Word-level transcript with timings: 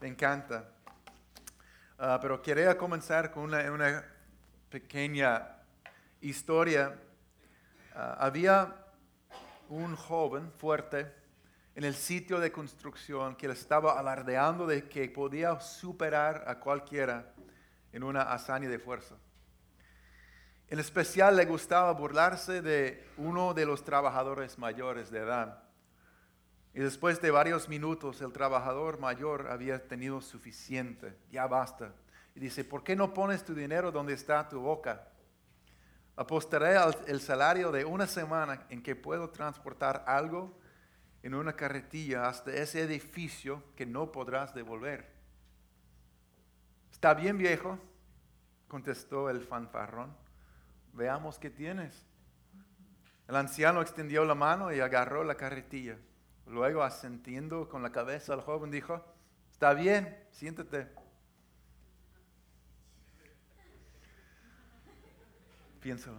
me 0.00 0.08
encanta. 0.08 0.64
Ah, 1.98 2.18
pero 2.20 2.40
quería 2.40 2.76
comenzar 2.76 3.30
con 3.30 3.44
una, 3.44 4.04
pequeña 4.70 5.46
historia. 6.20 6.98
Ah, 7.94 8.16
había 8.18 8.74
un 9.68 9.94
joven 9.96 10.50
fuerte 10.52 11.12
en 11.74 11.84
el 11.84 11.94
sitio 11.94 12.40
de 12.40 12.50
construcción 12.50 13.36
que 13.36 13.46
estaba 13.48 13.98
alardeando 13.98 14.66
de 14.66 14.88
que 14.88 15.08
podía 15.08 15.60
superar 15.60 16.44
a 16.46 16.58
cualquiera 16.58 17.32
en 17.92 18.02
una 18.02 18.22
hazaña 18.22 18.68
de 18.68 18.78
fuerza. 18.78 19.16
En 20.68 20.78
especial 20.78 21.36
le 21.36 21.44
gustaba 21.44 21.92
burlarse 21.92 22.62
de 22.62 23.06
uno 23.16 23.52
de 23.54 23.66
los 23.66 23.84
trabajadores 23.84 24.56
mayores 24.56 25.10
de 25.10 25.18
edad. 25.18 25.69
Y 26.74 26.80
después 26.80 27.20
de 27.20 27.30
varios 27.30 27.68
minutos 27.68 28.20
el 28.20 28.32
trabajador 28.32 28.98
mayor 28.98 29.48
había 29.50 29.86
tenido 29.86 30.20
suficiente, 30.20 31.16
ya 31.30 31.46
basta. 31.46 31.92
Y 32.34 32.40
dice, 32.40 32.64
¿por 32.64 32.84
qué 32.84 32.94
no 32.94 33.12
pones 33.12 33.44
tu 33.44 33.54
dinero 33.54 33.90
donde 33.90 34.14
está 34.14 34.48
tu 34.48 34.60
boca? 34.60 35.08
Apostaré 36.16 36.76
el 37.06 37.20
salario 37.20 37.72
de 37.72 37.84
una 37.84 38.06
semana 38.06 38.66
en 38.68 38.82
que 38.82 38.94
puedo 38.94 39.30
transportar 39.30 40.04
algo 40.06 40.58
en 41.22 41.34
una 41.34 41.54
carretilla 41.54 42.28
hasta 42.28 42.52
ese 42.52 42.82
edificio 42.82 43.62
que 43.74 43.86
no 43.86 44.12
podrás 44.12 44.54
devolver. 44.54 45.10
Está 46.92 47.14
bien 47.14 47.36
viejo, 47.36 47.78
contestó 48.68 49.28
el 49.28 49.40
fanfarrón 49.40 50.14
veamos 50.92 51.38
qué 51.38 51.50
tienes. 51.50 52.06
El 53.28 53.36
anciano 53.36 53.80
extendió 53.80 54.24
la 54.24 54.34
mano 54.34 54.72
y 54.72 54.80
agarró 54.80 55.24
la 55.24 55.36
carretilla. 55.36 55.96
Luego, 56.50 56.82
asentiendo 56.82 57.68
con 57.68 57.82
la 57.82 57.92
cabeza 57.92 58.34
al 58.34 58.40
joven, 58.40 58.72
dijo, 58.72 59.04
está 59.52 59.72
bien, 59.72 60.18
siéntate. 60.32 60.88
Piénsalo. 65.80 66.18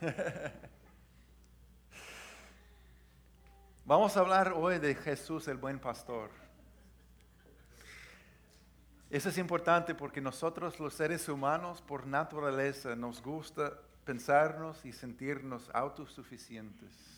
Vamos 3.84 4.16
a 4.16 4.20
hablar 4.20 4.52
hoy 4.56 4.80
de 4.80 4.96
Jesús, 4.96 5.46
el 5.46 5.58
buen 5.58 5.78
pastor. 5.78 6.30
Eso 9.10 9.28
es 9.28 9.38
importante 9.38 9.94
porque 9.94 10.20
nosotros 10.20 10.80
los 10.80 10.92
seres 10.92 11.28
humanos 11.28 11.80
por 11.82 12.04
naturaleza 12.04 12.96
nos 12.96 13.22
gusta 13.22 13.78
pensarnos 14.04 14.84
y 14.84 14.92
sentirnos 14.92 15.70
autosuficientes, 15.72 17.13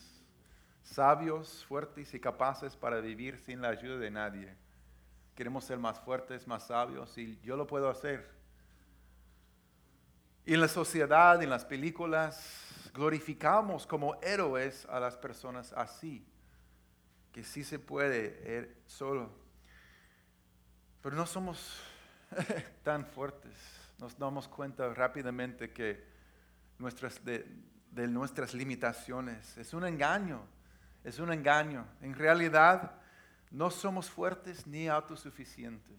sabios, 0.86 1.64
fuertes 1.66 2.14
y 2.14 2.20
capaces 2.20 2.76
para 2.76 3.00
vivir 3.00 3.38
sin 3.38 3.60
la 3.60 3.68
ayuda 3.68 3.98
de 3.98 4.10
nadie. 4.10 4.56
Queremos 5.34 5.64
ser 5.64 5.78
más 5.78 6.00
fuertes, 6.00 6.46
más 6.46 6.66
sabios 6.66 7.16
y 7.18 7.38
yo 7.40 7.56
lo 7.56 7.66
puedo 7.66 7.90
hacer. 7.90 8.30
Y 10.44 10.54
en 10.54 10.60
la 10.60 10.68
sociedad, 10.68 11.42
en 11.42 11.50
las 11.50 11.64
películas, 11.64 12.90
glorificamos 12.94 13.86
como 13.86 14.14
héroes 14.22 14.86
a 14.86 15.00
las 15.00 15.16
personas 15.16 15.72
así, 15.72 16.24
que 17.32 17.44
sí 17.44 17.64
se 17.64 17.78
puede 17.78 18.56
er, 18.56 18.76
solo 18.86 19.46
pero 21.06 21.14
no 21.14 21.24
somos 21.24 21.80
tan 22.82 23.06
fuertes. 23.06 23.52
Nos 24.00 24.18
damos 24.18 24.48
cuenta 24.48 24.92
rápidamente 24.92 25.70
que 25.70 26.04
nuestras, 26.80 27.24
de, 27.24 27.46
nuestras 28.08 28.54
limitaciones 28.54 29.56
es 29.56 29.72
un 29.72 29.84
engaño, 29.84 30.42
es 31.06 31.20
un 31.20 31.32
engaño. 31.32 31.86
En 32.00 32.14
realidad 32.14 32.90
no 33.52 33.70
somos 33.70 34.10
fuertes 34.10 34.66
ni 34.66 34.88
autosuficientes. 34.88 35.96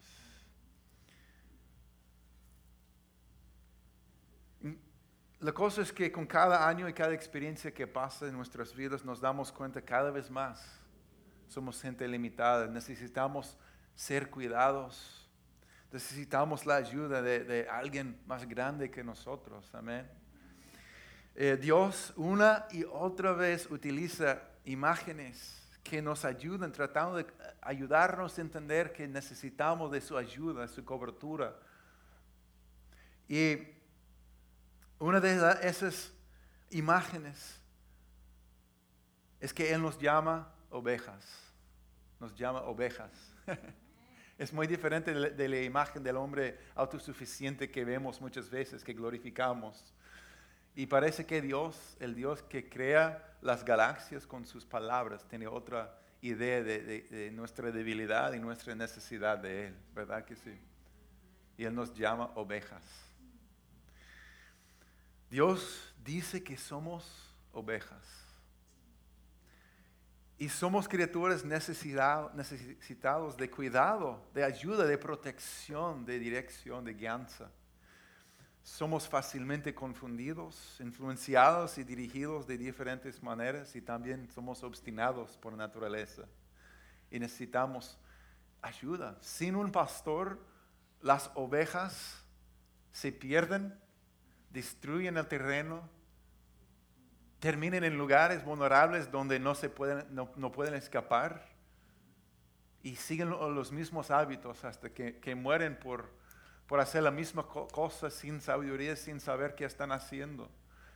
La 5.40 5.52
cosa 5.52 5.80
es 5.80 5.92
que 5.92 6.12
con 6.12 6.26
cada 6.26 6.68
año 6.68 6.86
y 6.86 6.92
cada 6.92 7.14
experiencia 7.14 7.72
que 7.72 7.86
pasa 7.86 8.26
en 8.26 8.34
nuestras 8.34 8.74
vidas 8.74 9.02
nos 9.02 9.18
damos 9.18 9.50
cuenta 9.50 9.80
cada 9.80 10.10
vez 10.10 10.30
más. 10.30 10.78
Somos 11.48 11.80
gente 11.80 12.06
limitada, 12.06 12.66
necesitamos 12.66 13.56
ser 13.94 14.28
cuidados. 14.28 15.26
Necesitamos 15.90 16.66
la 16.66 16.76
ayuda 16.76 17.22
de, 17.22 17.66
alguien 17.70 18.20
más 18.26 18.46
grande 18.46 18.90
que 18.90 19.02
nosotros. 19.02 19.74
Amén. 19.74 20.06
Eh, 21.34 21.56
Dios 21.58 22.12
una 22.16 22.66
y 22.72 22.84
otra 22.84 23.32
vez 23.32 23.70
utiliza 23.70 24.42
imágenes 24.68 25.58
que 25.82 26.02
nos 26.02 26.24
ayudan, 26.24 26.70
tratando 26.72 27.16
de 27.16 27.26
ayudarnos 27.62 28.38
a 28.38 28.40
entender 28.42 28.92
que 28.92 29.08
necesitamos 29.08 29.90
de 29.90 30.00
su 30.00 30.16
ayuda, 30.16 30.68
su 30.68 30.84
cobertura. 30.84 31.56
Y 33.26 33.56
una 34.98 35.20
de 35.20 35.56
esas 35.62 36.12
imágenes 36.70 37.58
es 39.40 39.54
que 39.54 39.72
Él 39.72 39.80
nos 39.80 39.98
llama 39.98 40.52
ovejas, 40.70 41.24
nos 42.20 42.34
llama 42.34 42.62
ovejas. 42.62 43.10
Es 44.38 44.52
muy 44.52 44.68
diferente 44.68 45.12
de 45.12 45.48
la 45.48 45.60
imagen 45.62 46.00
del 46.00 46.16
hombre 46.16 46.60
autosuficiente 46.76 47.68
que 47.68 47.84
vemos 47.84 48.20
muchas 48.20 48.48
veces, 48.48 48.84
que 48.84 48.92
glorificamos. 48.92 49.92
Y 50.78 50.86
parece 50.86 51.26
que 51.26 51.42
Dios, 51.42 51.96
el 51.98 52.14
Dios 52.14 52.40
que 52.44 52.68
crea 52.68 53.36
las 53.40 53.64
galaxias 53.64 54.28
con 54.28 54.46
sus 54.46 54.64
palabras, 54.64 55.26
tiene 55.26 55.48
otra 55.48 55.98
idea 56.22 56.62
de, 56.62 57.32
nuestra 57.34 57.72
debilidad 57.72 58.32
y 58.32 58.38
nuestra 58.38 58.76
necesidad 58.76 59.38
de 59.38 59.66
Él, 59.66 59.76
¿verdad 59.92 60.24
que 60.24 60.36
sí? 60.36 60.56
Y 61.56 61.64
Él 61.64 61.74
nos 61.74 61.92
llama 61.94 62.30
ovejas. 62.36 62.84
Dios 65.28 65.92
dice 66.04 66.44
que 66.44 66.56
somos 66.56 67.34
ovejas. 67.52 68.06
Y 70.38 70.48
somos 70.48 70.86
criaturas 70.86 71.44
necesitados 71.44 73.36
de 73.36 73.50
cuidado, 73.50 74.24
de 74.32 74.44
ayuda, 74.44 74.86
de 74.86 74.96
protección, 74.96 76.06
de 76.06 76.20
dirección, 76.20 76.84
de 76.84 76.94
guianza. 76.94 77.50
Somos 78.68 79.08
fácilmente 79.08 79.74
confundidos, 79.74 80.76
influenciados 80.78 81.78
y 81.78 81.84
dirigidos 81.84 82.46
de 82.46 82.58
diferentes 82.58 83.22
maneras 83.22 83.74
y 83.74 83.80
también 83.80 84.28
somos 84.28 84.62
obstinados 84.62 85.38
por 85.38 85.54
naturaleza. 85.54 86.24
Y 87.10 87.18
necesitamos 87.18 87.98
ayuda. 88.60 89.16
Sin 89.22 89.56
un 89.56 89.72
pastor, 89.72 90.38
las 91.00 91.30
ovejas 91.34 92.22
se 92.92 93.10
pierden, 93.10 93.74
destruyen 94.50 95.16
el 95.16 95.26
terreno, 95.26 95.88
terminen 97.40 97.84
en 97.84 97.96
lugares 97.96 98.44
vulnerables 98.44 99.10
donde 99.10 99.40
no, 99.40 99.54
se 99.54 99.70
pueden, 99.70 100.04
no, 100.14 100.52
pueden 100.52 100.74
escapar 100.74 101.42
y 102.82 102.96
siguen 102.96 103.30
los 103.30 103.72
mismos 103.72 104.10
hábitos 104.10 104.62
hasta 104.62 104.90
que, 104.90 105.34
mueren 105.34 105.76
por, 105.78 106.12
por 106.68 106.80
hacer 106.80 107.02
la 107.02 107.10
misma 107.10 107.46
cosa 107.46 108.10
sin 108.10 108.42
sabiduría, 108.42 108.94
sin 108.94 109.20
saber 109.20 109.54
qué 109.54 109.64
están 109.64 109.90
haciendo. 109.90 110.50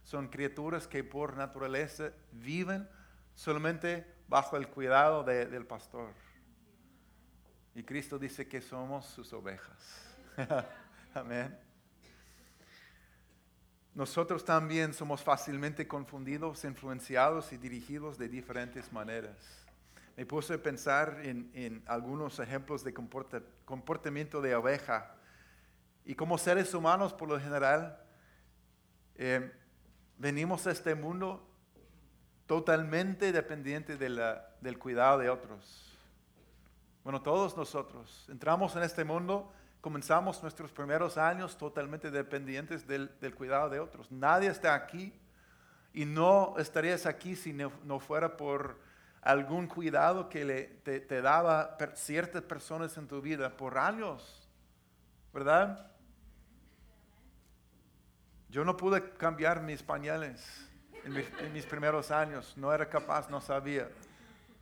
Son 0.04 0.28
criaturas 0.28 0.86
que 0.86 1.02
por 1.02 1.34
naturaleza 1.34 2.12
viven 2.30 2.86
solamente 3.34 4.06
bajo 4.28 4.58
el 4.58 4.68
cuidado 4.68 5.24
del 5.24 5.66
pastor. 5.66 6.10
Y 7.74 7.82
Cristo 7.84 8.18
dice 8.18 8.46
que 8.46 8.60
somos 8.60 9.06
sus 9.06 9.32
ovejas. 9.32 10.14
Amén. 11.14 11.58
Nosotros 13.94 14.44
también 14.44 14.92
somos 14.92 15.22
fácilmente 15.22 15.88
confundidos, 15.88 16.64
influenciados 16.64 17.50
y 17.52 17.56
dirigidos 17.56 18.18
de 18.18 18.28
diferentes 18.28 18.92
maneras. 18.92 19.36
Me 20.18 20.26
puse 20.26 20.54
a 20.54 20.62
pensar 20.62 21.20
en, 21.22 21.82
algunos 21.86 22.38
ejemplos 22.40 22.84
de 22.84 22.92
comportamiento 22.92 24.42
de 24.42 24.54
oveja. 24.54 25.14
Y 26.04 26.14
como 26.14 26.38
seres 26.38 26.74
humanos, 26.74 27.12
por 27.12 27.28
lo 27.28 27.38
general, 27.38 27.98
eh, 29.14 29.52
venimos 30.18 30.66
a 30.66 30.72
este 30.72 30.94
mundo 30.94 31.48
totalmente 32.46 33.32
dependientes 33.32 33.98
del 33.98 34.78
cuidado 34.78 35.18
de 35.18 35.30
otros. 35.30 35.96
Bueno, 37.04 37.22
todos 37.22 37.56
nosotros 37.56 38.26
entramos 38.28 38.76
en 38.76 38.82
este 38.82 39.04
mundo 39.04 39.52
comenzamos 39.82 40.40
nuestros 40.42 40.70
primeros 40.70 41.18
años 41.18 41.58
totalmente 41.58 42.10
dependientes 42.10 42.86
del, 42.86 43.10
cuidado 43.36 43.68
de 43.68 43.80
otros. 43.80 44.10
Nadie 44.12 44.48
está 44.48 44.74
aquí 44.74 45.12
y 45.92 46.04
no 46.04 46.54
estarías 46.56 47.04
aquí 47.04 47.34
si 47.34 47.52
no, 47.52 47.98
fuera 47.98 48.36
por 48.36 48.78
algún 49.20 49.66
cuidado 49.66 50.28
que 50.28 50.80
te, 50.84 51.00
te, 51.00 51.20
daba 51.20 51.76
ciertas 51.94 52.42
personas 52.42 52.96
en 52.96 53.08
tu 53.08 53.20
vida 53.20 53.56
por 53.56 53.76
años, 53.76 54.48
¿verdad? 55.34 55.90
Yo 58.52 58.66
no 58.66 58.76
pude 58.76 59.14
cambiar 59.14 59.62
mis 59.62 59.82
pañales 59.82 60.68
en 61.04 61.52
mis, 61.54 61.64
primeros 61.64 62.10
años, 62.10 62.52
no 62.54 62.70
era 62.70 62.86
capaz, 62.86 63.30
no 63.30 63.40
sabía, 63.40 63.88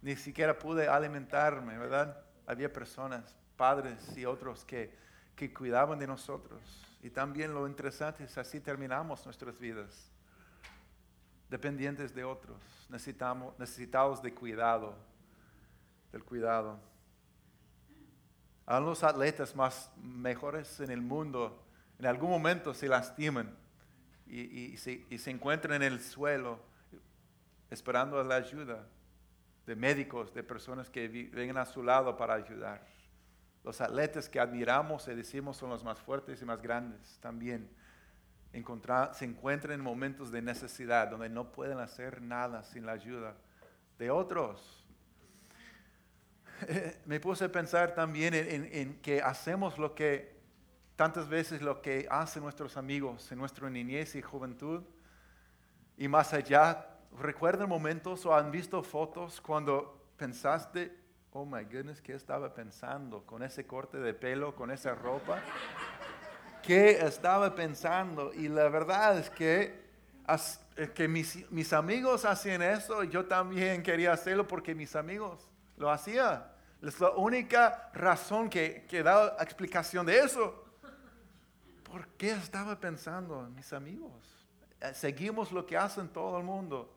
ni 0.01 0.15
siquiera 0.15 0.57
pude 0.57 0.87
alimentarme, 0.87 1.77
¿verdad? 1.77 2.17
Había 2.47 2.73
personas 2.73 3.35
padres 3.57 4.17
y 4.17 4.25
otros 4.25 4.65
que, 4.65 4.97
que 5.35 5.53
cuidaban 5.53 5.99
de 5.99 6.07
nosotros. 6.07 6.61
Y 7.03 7.11
también 7.11 7.53
lo 7.53 7.67
interesante 7.67 8.23
es 8.23 8.39
así 8.39 8.61
terminamos 8.61 9.25
nuestras 9.25 9.59
vidas, 9.59 10.09
dependientes 11.49 12.15
de 12.15 12.23
otros, 12.23 12.59
necesitamos, 12.91 13.59
necesitados 13.59 14.23
de 14.23 14.33
cuidado, 14.33 14.95
del 16.13 16.23
cuidado. 16.23 16.79
A 18.67 18.79
los 18.79 19.03
atletas 19.03 19.57
más 19.57 19.91
mejores 19.97 20.79
en 20.79 20.93
el 20.93 21.03
mundo, 21.03 21.61
en 21.99 22.07
algún 22.07 22.31
momento 22.31 22.73
se 22.73 22.87
lastiman 22.87 23.59
y, 24.31 24.77
se, 24.77 25.05
y 25.11 25.19
se 25.19 25.31
en 25.31 25.83
el 25.83 26.01
suelo 26.01 26.61
esperando 27.71 28.23
la 28.23 28.37
ayuda 28.37 28.87
de 29.67 29.77
médicos, 29.77 30.33
de 30.35 30.43
personas 30.43 30.89
que 30.89 31.09
vengan 31.09 31.59
a 31.59 31.67
su 31.67 31.83
lado 31.83 32.17
para 32.17 32.35
ayudar. 32.35 32.87
Los 33.63 33.81
atletas 33.81 34.29
que 34.29 34.41
admiramos 34.41 35.07
y 35.09 35.15
decimos 35.15 35.57
son 35.57 35.71
los 35.71 35.85
más 35.85 36.01
fuertes 36.01 36.41
y 36.41 36.45
más 36.45 36.63
grandes 36.63 37.19
también 37.21 37.69
se 38.53 39.25
encuentran 39.25 39.75
en 39.75 39.81
momentos 39.81 40.33
de 40.33 40.43
necesidad 40.43 41.09
donde 41.09 41.29
no 41.29 41.53
pueden 41.53 41.79
hacer 41.79 42.21
nada 42.21 42.65
sin 42.65 42.85
la 42.85 42.93
ayuda 42.93 43.37
de 43.99 44.11
otros. 44.11 44.85
Me 47.07 47.21
puse 47.21 47.45
a 47.45 47.53
pensar 47.53 47.95
también 47.95 48.35
en, 48.35 49.01
que 49.01 49.23
hacemos 49.23 49.79
lo 49.79 49.95
que 49.95 50.40
tantas 51.01 51.31
veces 51.31 51.63
lo 51.63 51.81
que 51.81 52.07
hacen 52.11 52.43
nuestros 52.43 52.77
amigos 52.77 53.33
en 53.33 53.39
nuestra 53.39 53.71
niñez 53.71 54.15
y 54.17 54.21
juventud 54.21 54.83
y 55.97 56.09
más 56.09 56.35
allá 56.35 56.91
¿Recuerdan 57.19 57.69
momentos 57.69 58.25
o 58.25 58.35
han 58.35 58.51
visto 58.51 58.83
fotos 58.83 59.41
cuando 59.41 60.11
pensaste, 60.17 60.95
oh 61.33 61.45
my 61.45 61.65
goodness, 61.65 62.01
¿qué 62.01 62.15
estaba 62.15 62.55
pensando 62.55 63.27
con 63.27 63.43
ese 63.43 63.67
corte 63.67 63.99
de 63.99 64.15
pelo, 64.15 64.55
con 64.55 64.71
esa 64.71 64.95
ropa? 64.95 65.41
¿Qué 66.63 66.93
estaba 67.05 67.55
pensando? 67.55 68.33
Y 68.33 68.49
la 68.49 68.69
verdad 68.69 69.19
es 69.19 69.31
que, 69.31 69.83
que 70.95 71.09
mis, 71.09 71.51
mis 71.51 71.73
amigos 71.73 72.25
hacían 72.25 72.63
eso 72.63 73.03
y 73.03 73.09
yo 73.09 73.27
también 73.27 73.83
quería 73.83 74.13
hacerlo 74.13 74.47
porque 74.47 74.75
mis 74.75 74.95
amigos 74.95 75.49
lo 75.77 75.91
hacían. 75.91 76.45
Es 76.83 77.01
la 77.01 77.11
única 77.11 77.91
razón 77.93 78.49
que, 78.49 78.87
que 78.89 79.03
da 79.03 79.37
explicación 79.41 80.07
de 80.07 80.21
eso. 80.21 80.70
¿Por 81.91 82.07
qué 82.11 82.31
estaba 82.31 82.79
pensando 82.79 83.45
en 83.45 83.53
mis 83.53 83.73
amigos? 83.73 84.13
Eh, 84.81 84.95
seguimos 84.95 85.51
lo 85.51 85.67
que 85.67 85.77
hacen 85.77 86.09
todo 86.09 86.39
el 86.39 86.45
mundo. 86.45 86.89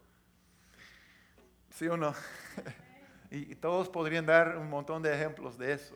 ¿Sí 1.72 1.88
o 1.88 1.98
no? 1.98 2.13
y, 3.31 3.56
todos 3.56 3.90
podrían 3.90 4.28
dar 4.28 4.56
un 4.56 4.69
montón 4.69 5.01
de 5.01 5.12
ejemplos 5.12 5.57
de 5.57 5.74
eso. 5.74 5.95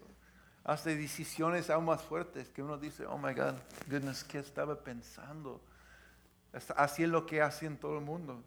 Hace 0.64 0.96
decisiones 0.96 1.70
aún 1.70 1.86
más 1.86 2.02
fuertes 2.02 2.50
que 2.50 2.64
uno 2.64 2.76
dice, 2.76 3.06
oh 3.06 3.20
my 3.20 3.34
God, 3.36 3.54
goodness, 3.88 4.24
¿qué 4.24 4.40
estaba 4.40 4.84
pensando? 4.84 5.62
Así 6.76 7.04
es 7.04 7.10
lo 7.10 7.28
que 7.28 7.40
hacen 7.40 7.78
todo 7.78 8.00
el 8.00 8.04
mundo. 8.04 8.44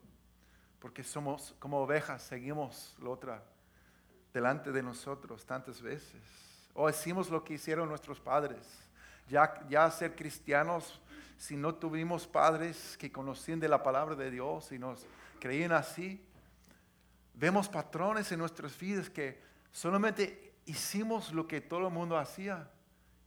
Porque 0.81 1.05
somos 1.05 1.55
como 1.61 1.79
ovejas, 1.79 2.23
seguimos 2.23 2.97
la 3.01 3.11
otra 3.11 3.45
delante 4.35 4.73
de 4.73 4.83
nosotros 4.83 5.47
tantas 5.47 5.81
veces. 5.81 6.21
O 6.75 6.91
hicimos 6.91 7.31
lo 7.31 7.45
que 7.45 7.55
hicieron 7.55 7.89
nuestros 7.89 8.19
padres. 8.19 8.90
Ya, 9.31 9.67
ya 9.69 9.91
ser 9.91 10.15
cristianos, 10.15 11.01
si 11.39 11.57
no 11.57 11.75
tuvimos 11.75 12.27
padres 12.27 12.97
que 12.99 13.11
conocían 13.11 13.61
de 13.61 13.69
la 13.69 13.83
palabra 13.83 14.15
de 14.15 14.31
Dios 14.31 14.73
y 14.73 14.79
nos 14.79 15.07
creían 15.39 15.73
así, 15.73 16.23
Vemos 17.41 17.71
patrones 17.71 18.31
en 18.33 18.39
nuestras 18.39 18.79
vidas 18.79 19.09
que 19.09 19.41
solamente 19.73 20.53
hicimos 20.67 21.33
lo 21.33 21.49
que 21.49 21.63
todo 21.63 21.87
el 21.87 21.93
mundo 21.95 22.19
hacía 22.19 22.69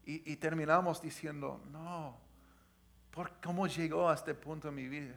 y, 0.05 0.35
terminamos 0.35 1.01
diciendo, 1.01 1.59
no, 1.71 2.15
¿por 3.09 3.31
cómo 3.41 3.65
llegó 3.65 4.07
a 4.07 4.13
este 4.13 4.35
punto 4.35 4.69
en 4.69 4.75
mi 4.75 4.87
vida? 4.87 5.15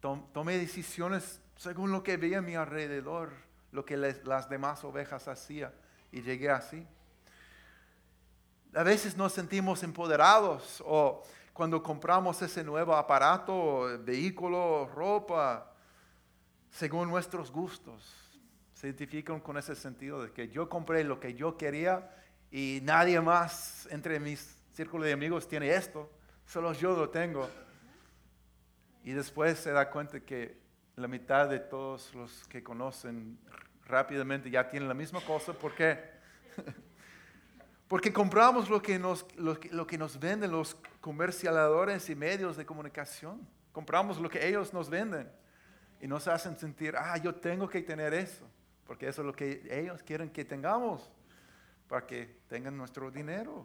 tomé 0.00 0.56
decisiones 0.56 1.42
según 1.56 1.92
lo 1.92 2.02
que 2.02 2.16
veía 2.16 2.38
a 2.38 2.42
mi 2.42 2.54
alrededor, 2.54 3.30
lo 3.72 3.84
que 3.84 3.98
las 3.98 4.48
demás 4.48 4.84
ovejas 4.84 5.28
hacían 5.28 5.72
y 6.10 6.22
llegué 6.22 6.48
así. 6.48 6.86
A 8.78 8.84
veces 8.84 9.16
nos 9.16 9.32
sentimos 9.32 9.82
empoderados 9.82 10.80
o 10.86 11.24
cuando 11.52 11.82
compramos 11.82 12.40
ese 12.42 12.62
nuevo 12.62 12.94
aparato, 12.94 13.98
vehículo, 14.04 14.88
ropa, 14.94 15.72
según 16.70 17.08
nuestros 17.08 17.50
gustos. 17.50 18.38
Se 18.74 18.86
identifican 18.86 19.40
con 19.40 19.58
ese 19.58 19.74
sentido 19.74 20.22
de 20.22 20.30
que 20.30 20.48
yo 20.50 20.68
compré 20.68 21.02
lo 21.02 21.18
que 21.18 21.34
yo 21.34 21.56
quería 21.56 22.08
y 22.52 22.78
nadie 22.84 23.20
más 23.20 23.88
entre 23.90 24.20
mis 24.20 24.56
círculos 24.74 25.06
de 25.06 25.12
amigos 25.12 25.48
tiene 25.48 25.74
esto, 25.74 26.08
solo 26.46 26.72
yo 26.72 26.96
lo 26.96 27.10
tengo. 27.10 27.50
Y 29.02 29.10
después 29.10 29.58
se 29.58 29.72
da 29.72 29.90
cuenta 29.90 30.20
que 30.20 30.56
la 30.94 31.08
mitad 31.08 31.48
de 31.48 31.58
todos 31.58 32.14
los 32.14 32.46
que 32.46 32.62
conocen 32.62 33.40
rápidamente 33.86 34.48
ya 34.52 34.70
tienen 34.70 34.88
la 34.88 34.94
misma 34.94 35.20
cosa. 35.22 35.52
¿Por 35.52 35.74
qué? 35.74 35.98
Porque 37.88 38.12
compramos 38.12 38.68
lo 38.68 38.82
que, 38.82 38.98
nos, 38.98 39.26
lo, 39.36 39.58
lo 39.70 39.86
que 39.86 39.96
nos 39.96 40.20
venden 40.20 40.52
los 40.52 40.76
comercializadores 41.00 42.08
y 42.10 42.14
medios 42.14 42.56
de 42.56 42.66
comunicación. 42.66 43.48
Compramos 43.72 44.18
lo 44.18 44.28
que 44.28 44.46
ellos 44.46 44.72
nos 44.74 44.90
venden 44.90 45.30
y 46.00 46.06
nos 46.06 46.28
hacen 46.28 46.56
sentir, 46.58 46.94
ah, 46.96 47.16
yo 47.16 47.34
tengo 47.34 47.68
que 47.68 47.82
tener 47.82 48.14
eso, 48.14 48.44
porque 48.86 49.08
eso 49.08 49.22
es 49.22 49.26
lo 49.26 49.32
que 49.32 49.66
ellos 49.70 50.02
quieren 50.02 50.30
que 50.30 50.44
tengamos, 50.44 51.10
para 51.88 52.06
que 52.06 52.36
tengan 52.48 52.76
nuestro 52.76 53.10
dinero. 53.10 53.64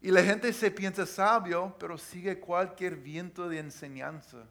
Y 0.00 0.10
la 0.10 0.22
gente 0.22 0.52
se 0.52 0.70
piensa 0.70 1.06
sabio, 1.06 1.74
pero 1.78 1.96
sigue 1.96 2.38
cualquier 2.38 2.96
viento 2.96 3.48
de 3.48 3.58
enseñanza 3.58 4.44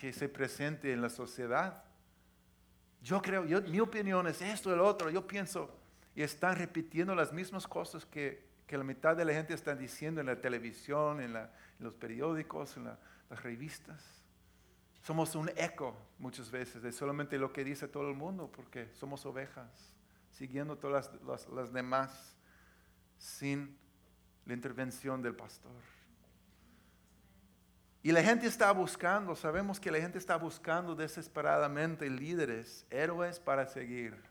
que 0.00 0.12
se 0.12 0.28
presente 0.28 0.92
en 0.92 1.02
la 1.02 1.10
sociedad. 1.10 1.84
Yo 3.02 3.20
creo, 3.22 3.44
yo, 3.44 3.60
mi 3.62 3.80
opinión 3.80 4.26
es 4.26 4.40
esto, 4.42 4.72
el 4.72 4.80
otro, 4.80 5.10
yo 5.10 5.26
pienso, 5.26 5.77
y 6.18 6.22
están 6.24 6.56
repitiendo 6.56 7.14
las 7.14 7.32
mismas 7.32 7.68
cosas 7.68 8.04
que, 8.04 8.44
que 8.66 8.76
la 8.76 8.82
mitad 8.82 9.16
de 9.16 9.24
la 9.24 9.32
gente 9.32 9.54
está 9.54 9.76
diciendo 9.76 10.20
en 10.20 10.26
la 10.26 10.40
televisión, 10.40 11.20
en, 11.20 11.32
la, 11.32 11.52
los 11.78 11.94
periódicos, 11.94 12.76
en 12.76 12.86
las 12.86 13.42
revistas. 13.44 14.02
Somos 15.00 15.36
un 15.36 15.48
eco 15.50 15.96
muchas 16.18 16.50
veces 16.50 16.82
de 16.82 16.90
solamente 16.90 17.38
lo 17.38 17.52
que 17.52 17.62
dice 17.62 17.86
todo 17.86 18.10
el 18.10 18.16
mundo, 18.16 18.50
porque 18.50 18.92
somos 18.94 19.24
ovejas, 19.26 19.94
siguiendo 20.32 20.76
todas 20.76 21.08
las, 21.52 21.72
demás 21.72 22.34
sin 23.16 23.78
la 24.44 24.54
intervención 24.54 25.22
del 25.22 25.36
pastor. 25.36 25.70
Y 28.02 28.10
la 28.10 28.24
gente 28.24 28.48
está 28.48 28.72
buscando, 28.72 29.36
sabemos 29.36 29.78
que 29.78 29.92
la 29.92 30.00
gente 30.00 30.18
está 30.18 30.34
buscando 30.34 30.96
desesperadamente 30.96 32.10
líderes, 32.10 32.84
héroes 32.90 33.38
para 33.38 33.68
seguir. 33.68 34.27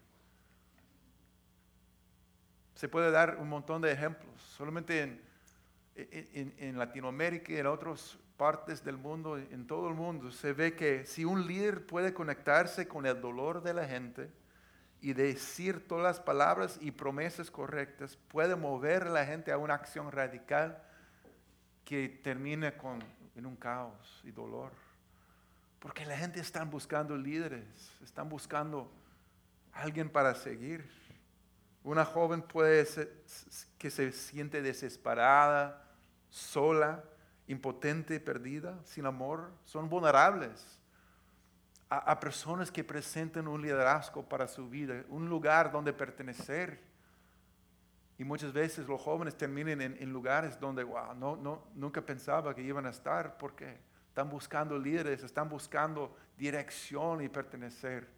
Se 2.77 2.87
puede 2.87 3.09
dar 3.09 3.37
un 3.37 3.49
montón 3.49 3.81
de 3.81 3.91
ejemplos. 3.91 4.39
Solamente 4.55 5.19
en, 5.95 6.77
Latinoamérica 6.77 7.51
y 7.51 7.57
en 7.57 7.65
otros 7.65 8.19
partes 8.37 8.83
del 8.83 8.97
mundo, 8.97 9.35
en 9.35 9.65
todo 9.65 9.89
el 9.89 9.95
mundo, 9.95 10.31
se 10.31 10.53
ve 10.53 10.75
que 10.75 11.03
si 11.03 11.25
un 11.25 11.47
líder 11.47 11.87
puede 11.87 12.13
conectarse 12.13 12.87
con 12.87 13.07
el 13.07 13.19
dolor 13.19 13.63
de 13.63 13.73
la 13.73 13.87
gente 13.87 14.29
y 15.01 15.13
decir 15.13 15.87
todas 15.87 16.03
las 16.03 16.19
palabras 16.19 16.77
y 16.79 16.91
promesas 16.91 17.49
correctas, 17.49 18.15
puede 18.27 18.55
mover 18.55 19.05
a 19.07 19.09
la 19.09 19.25
gente 19.25 19.51
a 19.51 19.57
una 19.57 19.73
acción 19.73 20.11
radical 20.11 20.79
que 21.83 22.09
termine 22.09 22.77
con, 22.77 23.03
en 23.35 23.47
un 23.47 23.55
caos 23.55 24.21
y 24.23 24.29
dolor. 24.29 24.71
Porque 25.79 26.05
la 26.05 26.15
gente 26.15 26.39
está 26.39 26.63
buscando 26.63 27.17
líderes, 27.17 27.65
están 28.03 28.29
buscando 28.29 28.91
alguien 29.73 30.11
para 30.11 30.35
seguir. 30.35 31.06
Una 31.87 32.03
joven 32.03 32.41
puede 32.41 32.85
ser, 32.85 33.23
que 33.77 33.89
se 33.89 34.11
siente 34.11 34.61
desesperada, 34.61 35.87
sola, 36.29 37.01
impotente, 37.47 38.19
perdida, 38.19 38.77
sin 38.83 39.05
amor, 39.05 39.53
son 39.63 39.87
vulnerables 39.87 40.81
a, 41.89 42.19
personas 42.19 42.71
que 42.71 42.83
presenten 42.83 43.47
un 43.47 43.61
liderazgo 43.61 44.27
para 44.27 44.49
su 44.49 44.69
vida, 44.69 45.05
un 45.07 45.29
lugar 45.29 45.71
donde 45.71 45.93
pertenecer. 45.93 46.83
Y 48.17 48.25
muchas 48.25 48.51
veces 48.51 48.85
los 48.85 48.99
jóvenes 48.99 49.37
terminan 49.37 49.79
en, 49.79 50.11
lugares 50.11 50.59
donde, 50.59 50.83
wow, 50.83 51.15
no, 51.15 51.37
no, 51.37 51.69
nunca 51.73 52.01
pensaba 52.01 52.53
que 52.53 52.63
iban 52.63 52.85
a 52.85 52.89
estar 52.89 53.37
porque 53.37 53.77
están 54.09 54.29
buscando 54.29 54.77
líderes, 54.77 55.23
están 55.23 55.47
buscando 55.47 56.13
dirección 56.37 57.21
y 57.21 57.29
pertenecer. 57.29 58.16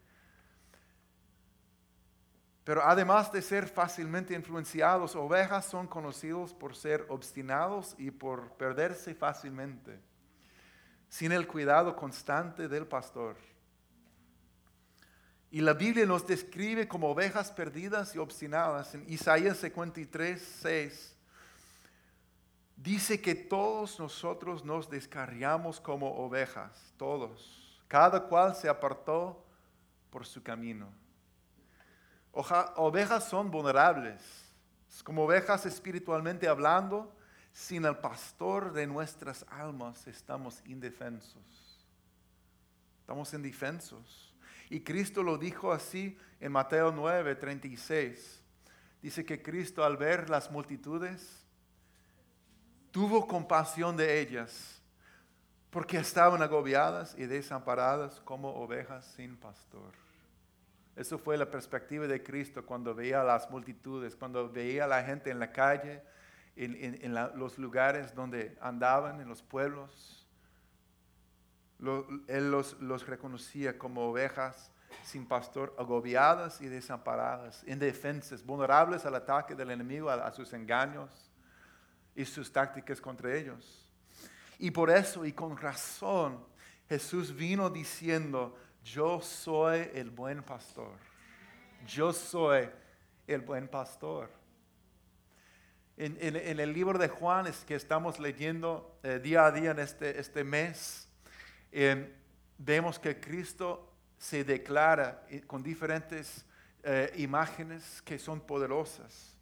Pero 2.70 2.84
además 2.84 3.32
de 3.32 3.42
ser 3.42 3.68
fácilmente 3.68 4.36
influenciados, 4.36 5.16
ovejas 5.16 5.66
son 5.66 5.88
conocidos 5.88 6.54
por 6.54 6.76
ser 6.76 7.04
obstinados 7.10 7.96
y 7.98 8.12
por 8.12 8.52
perderse 8.58 9.16
fácilmente, 9.16 10.00
sin 11.10 11.32
el 11.32 11.48
cuidado 11.48 11.96
constante 11.96 12.68
del 12.68 12.86
pastor. 12.86 13.38
Y 15.50 15.62
la 15.62 15.74
Biblia 15.74 16.06
nos 16.06 16.28
describe 16.28 16.88
como 16.88 17.10
ovejas 17.10 17.52
perdidas 17.52 18.14
y 18.14 18.20
obstinadas. 18.20 18.94
En 18.94 19.04
Isaías 19.12 19.58
53, 19.58 20.40
6 20.62 21.16
dice 22.76 23.20
que 23.20 23.34
todos 23.34 24.00
nosotros 24.00 24.64
nos 24.64 24.88
descarriamos 24.92 25.82
como 25.82 26.24
ovejas, 26.24 26.94
todos. 26.98 27.82
Cada 27.88 28.28
cual 28.28 28.54
se 28.54 28.70
apartó 28.70 29.44
por 30.12 30.28
su 30.28 30.44
camino. 30.44 30.99
Ovejas 32.32 33.28
son 33.28 33.50
vulnerables, 33.52 34.22
como 35.04 35.24
ovejas 35.24 35.66
espiritualmente 35.66 36.48
hablando, 36.48 37.16
sin 37.52 37.86
el 37.86 37.98
pastor 37.98 38.74
de 38.74 38.88
nuestras 38.88 39.46
almas 39.50 40.08
estamos 40.08 40.62
indefensos. 40.66 41.88
Estamos 43.02 43.34
indefensos. 43.34 44.34
Y 44.70 44.82
Cristo 44.82 45.24
lo 45.24 45.38
dijo 45.38 45.72
así 45.72 46.18
en 46.40 46.52
Mateo 46.52 46.92
9, 46.92 47.36
36. 47.36 48.42
Dice 49.02 49.26
que 49.26 49.42
Cristo 49.42 49.84
al 49.84 49.98
ver 49.98 50.30
las 50.30 50.52
multitudes, 50.52 51.44
tuvo 52.92 53.28
compasión 53.28 53.98
de 53.98 54.20
ellas, 54.20 54.82
porque 55.70 55.98
estaban 55.98 56.42
agobiadas 56.42 57.16
y 57.18 57.26
desamparadas 57.26 58.20
como 58.22 58.50
ovejas 58.50 59.06
sin 59.16 59.38
pastor. 59.38 60.09
Eso 61.00 61.18
fue 61.18 61.38
la 61.38 61.50
perspectiva 61.50 62.08
de 62.08 62.22
Cristo 62.22 62.66
cuando 62.66 62.94
veía 62.94 63.22
a 63.22 63.24
las 63.24 63.50
multitudes, 63.50 64.18
cuando 64.18 64.50
veía 64.50 64.84
a 64.84 64.88
la 64.88 65.02
gente 65.02 65.32
en 65.32 65.40
la 65.40 65.54
calle, 65.54 66.04
en, 66.58 67.14
los 67.14 67.58
lugares 67.58 68.14
donde 68.14 68.58
andaban, 68.60 69.22
en 69.22 69.30
los 69.30 69.42
pueblos. 69.42 70.28
él 72.28 72.52
los, 72.52 73.08
reconocía 73.08 73.80
como 73.80 74.10
ovejas 74.10 74.74
sin 75.06 75.26
pastor, 75.26 75.74
agobiadas 75.80 76.60
y 76.60 76.68
desamparadas, 76.68 77.64
indefensas, 77.66 78.46
vulnerables 78.46 79.06
al 79.06 79.16
ataque 79.16 79.56
del 79.56 79.72
enemigo, 79.72 80.10
a 80.10 80.30
sus 80.34 80.52
engaños 80.52 81.32
y 82.14 82.26
sus 82.26 82.52
tácticas 82.52 83.00
contra 83.00 83.34
ellos. 83.34 83.90
Y 84.58 84.70
por 84.70 84.90
eso 84.90 85.24
y 85.24 85.32
con 85.32 85.56
razón 85.56 86.44
Jesús 86.90 87.34
vino 87.34 87.70
diciendo, 87.70 88.58
yo 88.84 89.22
soy 89.22 89.90
el 89.94 90.10
buen 90.10 90.44
pastor. 90.44 90.94
Yo 91.88 92.14
soy 92.14 92.70
el 93.28 93.42
buen 93.42 93.68
pastor. 93.68 94.30
En, 95.98 96.18
el 96.36 96.74
libro 96.74 96.98
de 96.98 97.10
Juan 97.10 97.48
es 97.48 97.66
que 97.66 97.76
estamos 97.76 98.20
leyendo 98.20 98.98
eh, 99.04 99.20
día 99.20 99.46
a 99.46 99.52
día 99.52 99.72
en 99.72 99.80
este, 99.80 100.18
este 100.18 100.46
mes, 100.46 101.10
eh, 101.74 102.16
vemos 102.58 102.98
que 102.98 103.20
Cristo 103.20 103.94
se 104.18 104.46
declara 104.46 105.26
eh, 105.30 105.42
con 105.42 105.62
diferentes 105.62 106.46
imágenes 107.18 108.02
que 108.04 108.18
son 108.18 108.40
poderosas. 108.40 109.36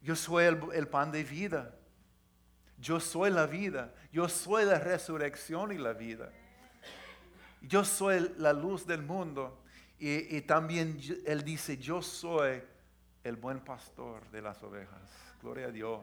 Yo 0.00 0.16
soy 0.16 0.46
el, 0.46 0.88
pan 0.88 1.12
de 1.12 1.22
vida. 1.22 1.74
Yo 2.78 2.98
soy 2.98 3.30
la 3.30 3.46
vida. 3.46 3.92
Yo 4.10 4.26
soy 4.28 4.64
la 4.64 4.78
resurrección 4.78 5.70
y 5.72 5.76
la 5.76 5.92
vida. 5.92 6.32
Yo 7.60 7.84
soy 7.84 8.32
la 8.38 8.52
luz 8.52 8.86
del 8.86 9.02
mundo. 9.02 9.62
Y, 9.98 10.40
también 10.42 10.98
Él 11.26 11.44
dice, 11.44 11.76
yo 11.76 12.00
soy 12.00 12.62
el 13.22 13.36
buen 13.36 13.60
pastor 13.60 14.28
de 14.30 14.40
las 14.40 14.62
ovejas. 14.62 15.02
Gloria 15.42 15.66
a 15.66 15.70
Dios. 15.70 16.00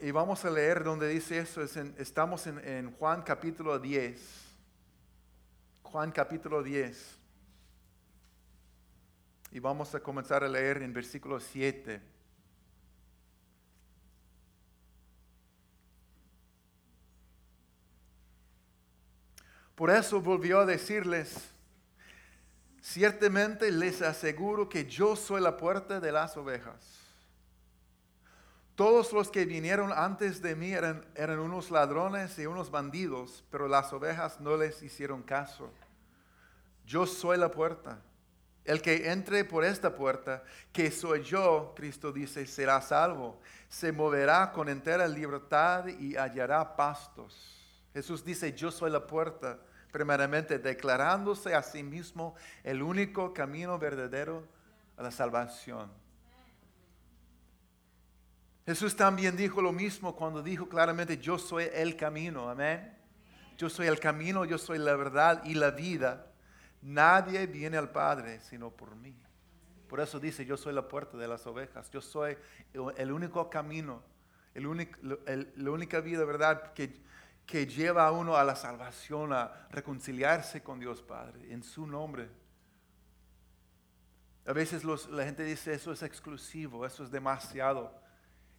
y 0.00 0.10
vamos 0.12 0.44
a 0.44 0.50
leer 0.50 0.84
donde 0.84 1.08
dice 1.08 1.38
eso. 1.38 1.60
estamos 1.62 2.46
en, 2.46 2.58
en 2.60 2.92
Juan 2.92 3.22
capítulo 3.22 3.80
10. 3.80 4.20
Juan 5.82 6.12
capítulo 6.12 6.62
10. 6.62 7.18
Y 9.50 9.58
vamos 9.58 9.92
a 9.94 10.00
comenzar 10.00 10.44
a 10.44 10.48
leer 10.48 10.82
en 10.82 10.92
versículo 10.92 11.40
7. 11.40 12.13
Por 19.74 19.90
eso 19.90 20.20
volvió 20.20 20.60
a 20.60 20.66
decirles, 20.66 21.34
ciertamente 22.80 23.70
les 23.70 24.02
aseguro 24.02 24.68
que 24.68 24.84
yo 24.86 25.16
soy 25.16 25.40
la 25.40 25.56
puerta 25.56 25.98
de 25.98 26.12
las 26.12 26.36
ovejas. 26.36 27.00
Todos 28.76 29.12
los 29.12 29.30
que 29.30 29.44
vinieron 29.44 29.92
antes 29.92 30.42
de 30.42 30.56
mí 30.56 30.72
eran, 30.72 31.04
eran 31.14 31.38
unos 31.38 31.70
ladrones 31.70 32.38
y 32.38 32.46
unos 32.46 32.70
bandidos, 32.70 33.44
pero 33.50 33.68
las 33.68 33.92
ovejas 33.92 34.40
no 34.40 34.56
les 34.56 34.82
hicieron 34.82 35.22
caso. 35.22 35.70
Yo 36.84 37.06
soy 37.06 37.38
la 37.38 37.50
puerta. 37.50 38.00
El 38.64 38.80
que 38.80 39.10
entre 39.10 39.44
por 39.44 39.64
esta 39.64 39.94
puerta, 39.94 40.42
que 40.72 40.90
soy 40.90 41.22
yo, 41.22 41.72
Cristo 41.76 42.12
dice, 42.12 42.46
será 42.46 42.80
salvo. 42.80 43.40
Se 43.68 43.92
moverá 43.92 44.50
con 44.52 44.68
entera 44.68 45.06
libertad 45.06 45.86
y 45.86 46.16
hallará 46.16 46.74
pastos. 46.74 47.53
Jesús 47.94 48.24
dice, 48.24 48.52
yo 48.52 48.72
soy 48.72 48.90
la 48.90 49.06
puerta, 49.06 49.58
primeramente 49.92 50.58
declarándose 50.58 51.54
a 51.54 51.62
sí 51.62 51.84
mismo 51.84 52.34
el 52.64 52.82
único 52.82 53.32
camino 53.32 53.78
verdadero 53.78 54.44
a 54.96 55.04
la 55.04 55.12
salvación. 55.12 55.90
Jesús 58.66 58.96
también 58.96 59.36
dijo 59.36 59.62
lo 59.62 59.72
mismo 59.72 60.16
cuando 60.16 60.42
dijo 60.42 60.68
claramente, 60.68 61.18
yo 61.18 61.38
soy 61.38 61.68
el 61.72 61.96
camino, 61.96 62.50
amén. 62.50 62.92
Yo 63.56 63.70
soy 63.70 63.86
el 63.86 64.00
camino, 64.00 64.44
yo 64.44 64.58
soy 64.58 64.78
la 64.78 64.96
verdad 64.96 65.44
y 65.44 65.54
la 65.54 65.70
vida. 65.70 66.26
Nadie 66.82 67.46
viene 67.46 67.76
al 67.76 67.90
Padre 67.90 68.40
sino 68.40 68.70
por 68.70 68.96
mí. 68.96 69.14
Por 69.88 70.00
eso 70.00 70.18
dice, 70.18 70.44
yo 70.44 70.56
soy 70.56 70.72
la 70.72 70.88
puerta 70.88 71.16
de 71.16 71.28
las 71.28 71.46
ovejas. 71.46 71.88
Yo 71.90 72.00
soy 72.00 72.36
el 72.96 73.12
único 73.12 73.48
camino, 73.48 74.02
el 74.52 74.66
único, 74.66 74.98
la 75.24 75.70
única 75.70 76.00
vida, 76.00 76.24
¿verdad? 76.24 76.72
Que, 76.72 77.04
que 77.46 77.66
lleva 77.66 78.06
a 78.06 78.12
uno 78.12 78.36
a 78.36 78.44
la 78.44 78.56
salvación, 78.56 79.32
a 79.32 79.68
reconciliarse 79.70 80.62
con 80.62 80.80
Dios 80.80 81.02
Padre, 81.02 81.52
en 81.52 81.62
su 81.62 81.86
nombre. 81.86 82.28
A 84.46 84.52
veces 84.52 84.84
la 84.84 85.24
gente 85.24 85.44
dice, 85.44 85.74
eso 85.74 85.92
es 85.92 86.02
exclusivo, 86.02 86.84
eso 86.84 87.04
es 87.04 87.10
demasiado 87.10 87.92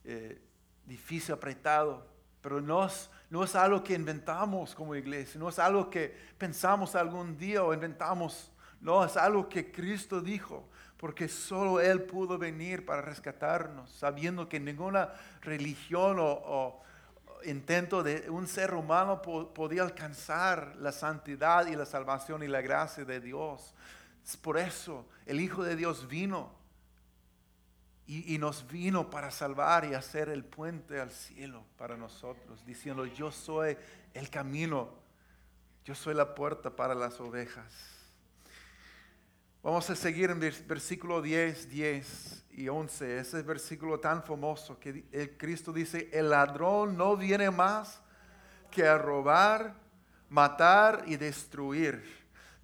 eh, 0.03 0.41
difícil, 0.85 1.33
apretado. 1.33 2.07
Pero 2.41 2.61
no 2.61 2.85
es, 2.85 3.09
no 3.29 3.43
es 3.43 3.55
algo 3.55 3.83
que 3.83 3.95
inventamos 3.95 4.75
como 4.75 4.95
iglesia, 4.95 5.39
no 5.39 5.49
es 5.49 5.57
algo 5.57 5.89
que 5.89 6.15
pensamos 6.37 6.95
algún 6.95 7.37
día 7.37 7.63
o 7.63 7.73
inventamos. 7.73 8.51
No, 8.81 9.03
es 9.03 9.17
algo 9.17 9.49
que 9.49 9.71
Cristo 9.71 10.21
dijo, 10.21 10.69
porque 10.97 11.27
solo 11.27 11.79
Él 11.79 12.03
pudo 12.03 12.37
venir 12.37 12.85
para 12.85 13.01
rescatarnos, 13.01 13.89
sabiendo 13.91 14.47
que 14.47 14.59
ninguna 14.59 15.13
religión 15.41 16.17
o, 16.19 16.83
intento 17.43 18.03
de 18.03 18.29
un 18.29 18.47
ser 18.47 18.73
humano 18.73 19.21
podía 19.21 19.83
alcanzar 19.83 20.75
la 20.77 20.91
santidad 20.91 21.67
y 21.67 21.75
la 21.75 21.85
salvación 21.85 22.43
y 22.43 22.47
la 22.47 22.61
gracia 22.61 23.05
de 23.05 23.19
Dios. 23.19 23.73
por 24.41 24.57
eso 24.57 25.07
el 25.25 25.39
Hijo 25.39 25.63
de 25.63 25.75
Dios 25.75 26.07
vino 26.07 26.51
y, 28.07 28.37
nos 28.37 28.67
vino 28.67 29.09
para 29.09 29.31
salvar 29.31 29.85
y 29.85 29.95
hacer 29.95 30.29
el 30.29 30.45
puente 30.45 30.99
al 30.99 31.11
cielo 31.11 31.65
para 31.75 31.97
nosotros, 31.97 32.63
diciendo, 32.63 33.07
yo 33.07 33.31
soy 33.31 33.75
el 34.13 34.29
camino, 34.29 34.93
yo 35.83 35.95
soy 35.95 36.13
la 36.13 36.35
puerta 36.35 36.75
para 36.75 36.93
las 36.93 37.19
ovejas. 37.19 37.65
Vamos 39.63 39.89
a 39.89 39.95
seguir 39.95 40.29
en 40.29 40.39
versículo 40.39 41.23
10, 41.23 41.69
10 41.69 42.44
y 42.57 42.69
11, 42.69 43.19
ese 43.19 43.41
versículo 43.41 43.99
tan 43.99 44.23
famoso 44.23 44.79
que 44.79 45.03
el 45.11 45.37
Cristo 45.37 45.73
dice, 45.73 46.09
el 46.13 46.29
ladrón 46.29 46.95
no 46.95 47.17
viene 47.17 47.51
más 47.51 48.01
que 48.71 48.87
a 48.87 48.97
robar, 48.97 49.75
matar 50.29 51.03
y 51.05 51.17
destruir. 51.17 52.01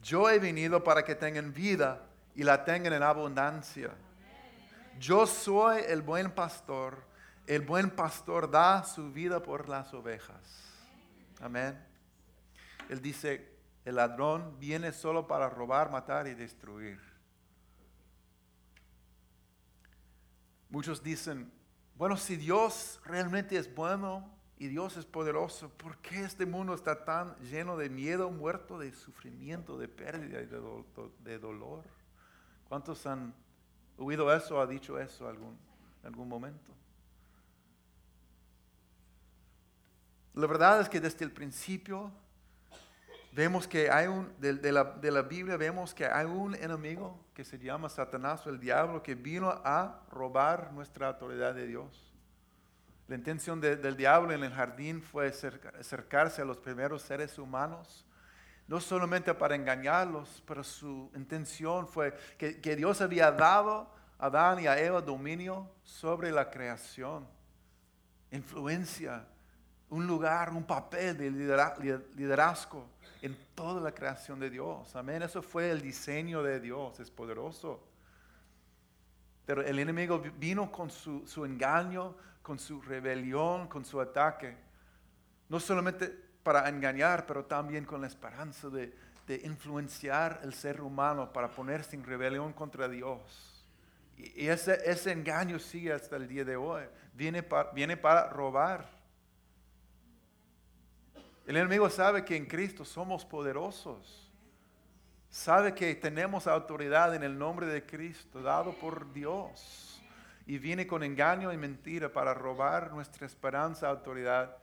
Yo 0.01 0.29
he 0.29 0.39
venido 0.39 0.81
para 0.81 1.03
que 1.03 1.13
tengan 1.13 1.53
vida 1.53 2.03
y 2.33 2.43
la 2.43 2.63
tengan 2.63 2.93
en 2.93 3.03
abundancia. 3.03 3.91
Yo 4.97 5.27
soy 5.27 5.81
el 5.85 6.01
buen 6.01 6.31
pastor. 6.31 7.03
El 7.45 7.61
buen 7.61 7.89
pastor 7.89 8.49
da 8.49 8.83
su 8.85 9.11
vida 9.11 9.43
por 9.43 9.67
las 9.67 9.93
ovejas. 9.93 10.71
Amén. 11.41 11.77
Él 12.87 13.01
dice, 13.01 13.51
el 13.83 13.95
ladrón 13.95 14.57
viene 14.57 14.93
solo 14.93 15.27
para 15.27 15.49
robar, 15.49 15.91
matar 15.91 16.27
y 16.27 16.33
destruir. 16.33 17.10
Muchos 20.71 21.03
dicen, 21.03 21.51
bueno, 21.95 22.17
si 22.17 22.35
Dios 22.35 22.99
realmente 23.05 23.57
es 23.57 23.73
bueno 23.75 24.27
y 24.57 24.67
Dios 24.67 24.97
es 24.97 25.05
poderoso, 25.05 25.69
¿por 25.69 25.97
qué 25.97 26.23
este 26.23 26.45
mundo 26.47 26.73
está 26.73 27.05
tan 27.05 27.35
lleno 27.41 27.77
de 27.77 27.89
miedo, 27.89 28.31
muerto, 28.31 28.79
de 28.79 28.91
sufrimiento, 28.91 29.77
de 29.77 29.87
pérdida 29.87 30.41
y 30.41 30.47
de, 30.47 31.37
dolor? 31.37 31.83
¿Cuántos 32.67 33.05
han 33.05 33.35
oído 33.97 34.33
eso, 34.33 34.59
ha 34.59 34.67
dicho 34.67 34.99
eso 34.99 35.27
algún, 35.27 35.57
en 36.01 36.07
algún 36.07 36.27
momento. 36.27 36.71
La 40.33 40.47
verdad 40.47 40.81
es 40.81 40.89
que 40.89 40.99
desde 40.99 41.25
el 41.25 41.31
principio 41.31 42.11
vemos 43.31 43.67
que 43.67 43.89
hay 43.89 44.07
un, 44.07 44.33
de, 44.39 44.71
la, 44.71 44.83
de 44.83 45.11
la 45.11 45.21
Biblia 45.21 45.55
vemos 45.57 45.93
que 45.93 46.05
hay 46.05 46.25
un 46.25 46.53
enemigo 46.55 47.23
que 47.33 47.43
se 47.45 47.57
llama 47.57 47.87
Satanás 47.89 48.45
o 48.45 48.49
el 48.49 48.59
diablo 48.59 49.01
que 49.01 49.15
vino 49.15 49.49
a 49.49 50.01
robar 50.11 50.71
nuestra 50.73 51.07
autoridad 51.07 51.53
de 51.55 51.65
Dios. 51.67 52.13
La 53.07 53.15
intención 53.15 53.59
de- 53.61 53.75
del 53.77 53.95
diablo 53.97 54.31
en 54.33 54.43
el 54.43 54.53
jardín 54.53 55.01
fue 55.01 55.27
acerca- 55.29 55.73
acercarse 55.79 56.41
a 56.41 56.45
los 56.45 56.57
primeros 56.57 57.01
seres 57.01 57.37
humanos, 57.39 58.05
no 58.67 58.79
solamente 58.79 59.33
para 59.33 59.55
engañarlos, 59.55 60.43
pero 60.45 60.63
su 60.63 61.09
intención 61.15 61.87
fue 61.87 62.13
que, 62.37 62.61
que 62.61 62.75
Dios 62.75 63.01
había 63.01 63.31
dado 63.31 63.93
a 64.19 64.27
Adán 64.27 64.59
y 64.59 64.67
a 64.67 64.79
Eva 64.79 65.01
dominio 65.01 65.69
sobre 65.83 66.31
la 66.31 66.49
creación, 66.49 67.27
influencia, 68.31 69.25
un 69.89 70.07
lugar, 70.07 70.51
un 70.51 70.63
papel 70.63 71.17
de 71.17 71.31
lidera- 71.31 71.75
liderazgo 72.15 72.87
en 73.21 73.37
toda 73.55 73.79
la 73.81 73.93
creación 73.93 74.39
de 74.39 74.49
Dios. 74.49 74.95
Amén. 74.95 75.21
Eso 75.21 75.41
fue 75.41 75.69
el 75.69 75.81
diseño 75.81 76.41
de 76.41 76.59
Dios, 76.59 76.99
es 76.99 77.11
poderoso. 77.11 77.83
Pero 79.45 79.61
el 79.61 79.79
enemigo 79.79 80.19
vi- 80.19 80.31
vino 80.31 80.71
con 80.71 80.89
su, 80.89 81.45
engaño, 81.45 82.15
con 82.41 82.57
su 82.57 82.81
rebelión, 82.81 83.67
con 83.67 83.85
su 83.85 83.99
ataque. 84.01 84.57
No 85.49 85.59
solamente 85.59 86.07
para 86.43 86.67
engañar, 86.67 87.25
pero 87.25 87.45
también 87.45 87.85
con 87.85 88.01
la 88.01 88.07
esperanza 88.07 88.69
de, 88.69 89.11
influenciar 89.43 90.41
el 90.43 90.53
ser 90.53 90.81
humano 90.81 91.31
para 91.31 91.49
ponerse 91.49 91.95
en 91.95 92.03
rebelión 92.03 92.51
contra 92.51 92.89
Dios. 92.89 93.65
Y, 94.17 94.47
ese, 94.47 95.11
engaño 95.11 95.57
sigue 95.57 95.93
hasta 95.93 96.17
el 96.17 96.27
día 96.27 96.43
de 96.43 96.57
hoy. 96.57 96.83
Viene 97.13 97.43
para 97.43 98.29
robar. 98.29 99.00
El 101.51 101.57
enemigo 101.57 101.89
sabe 101.89 102.23
que 102.23 102.37
en 102.37 102.45
Cristo 102.45 102.85
somos 102.85 103.25
poderosos. 103.25 104.31
Sabe 105.29 105.75
que 105.75 105.93
tenemos 105.95 106.47
autoridad 106.47 107.13
en 107.13 107.23
el 107.23 107.37
nombre 107.37 107.67
de 107.67 107.85
Cristo, 107.85 108.41
dado 108.41 108.71
por 108.71 109.11
Dios. 109.11 110.01
Y 110.45 110.59
viene 110.59 110.87
con 110.87 111.03
engaño 111.03 111.51
y 111.51 111.57
mentira 111.57 112.07
para 112.07 112.33
robar 112.33 112.93
nuestra 112.93 113.27
esperanza, 113.27 113.89
autoridad. 113.89 114.55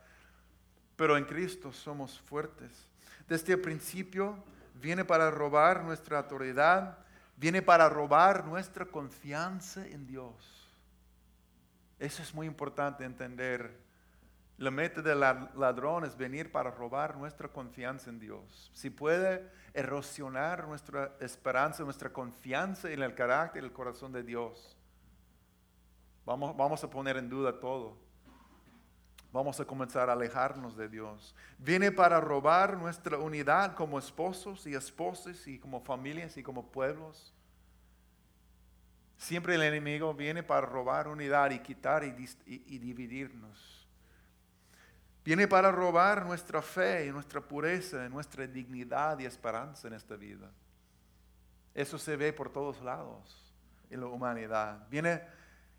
Pero 0.95 1.15
en 1.15 1.25
Cristo 1.25 1.71
somos 1.71 2.19
fuertes. 2.21 2.87
Desde 3.27 3.53
el 3.53 3.61
principio 3.61 4.43
viene 4.73 5.05
para 5.05 5.29
robar 5.29 5.83
nuestra 5.83 6.17
autoridad, 6.17 6.97
viene 7.37 7.61
para 7.61 7.87
robar 7.87 8.45
nuestra 8.45 8.85
confianza 8.85 9.85
en 9.85 10.07
Dios. 10.07 10.67
Eso 11.99 12.23
es 12.23 12.33
muy 12.33 12.47
importante 12.47 13.03
entender. 13.03 13.88
La 14.59 14.71
meta 14.71 15.01
del 15.01 15.21
la- 15.21 15.49
ladrón 15.55 16.03
es 16.03 16.17
venir 16.17 16.51
para 16.51 16.69
robar 16.69 17.15
nuestra 17.15 17.47
confianza 17.47 18.09
en 18.09 18.19
Dios. 18.19 18.69
Si 18.73 18.89
puede 18.89 19.49
erosionar 19.73 20.67
nuestra 20.67 21.15
esperanza, 21.21 21.81
nuestra 21.83 22.11
confianza 22.11 22.91
en 22.91 23.01
el 23.01 23.15
carácter 23.15 23.63
y 23.63 23.67
el 23.67 23.71
corazón 23.71 24.11
de 24.11 24.21
Dios, 24.21 24.75
vamos, 26.25 26.57
vamos 26.57 26.83
a 26.83 26.89
poner 26.89 27.15
en 27.15 27.29
duda 27.29 27.57
todo. 27.57 27.97
Vamos 29.31 29.57
a 29.61 29.65
comenzar 29.65 30.09
a 30.09 30.13
alejarnos 30.13 30.75
de 30.75 30.89
Dios. 30.89 31.33
Viene 31.57 31.93
para 31.93 32.19
robar 32.19 32.75
nuestra 32.75 33.17
unidad 33.17 33.75
como 33.75 33.97
esposos 33.97 34.67
y 34.67 34.73
esposas 34.73 35.47
y 35.47 35.57
como 35.57 35.79
familias 35.79 36.35
y 36.35 36.43
como 36.43 36.69
pueblos. 36.69 37.33
Siempre 39.17 39.55
el 39.55 39.61
enemigo 39.63 40.13
viene 40.13 40.43
para 40.43 40.67
robar 40.67 41.07
unidad 41.07 41.51
y 41.51 41.59
quitar 41.59 42.03
y 42.03 42.77
dividirnos. 42.79 43.78
Viene 45.29 45.47
para 45.47 45.71
robar 45.71 46.25
nuestra 46.25 46.59
fe 46.59 47.05
y 47.05 47.11
nuestra 47.11 47.39
pureza, 47.39 48.09
nuestra 48.09 48.47
dignidad 48.47 49.19
y 49.19 49.25
esperanza 49.25 49.87
en 49.87 49.93
esta 49.93 50.15
vida. 50.15 50.49
Eso 51.71 51.99
se 51.99 52.15
ve 52.15 52.33
por 52.33 52.51
todos 52.51 52.81
lados 52.81 53.53
en 53.91 53.99
la 53.99 54.07
humanidad. 54.07 54.87
Viene 54.89 55.21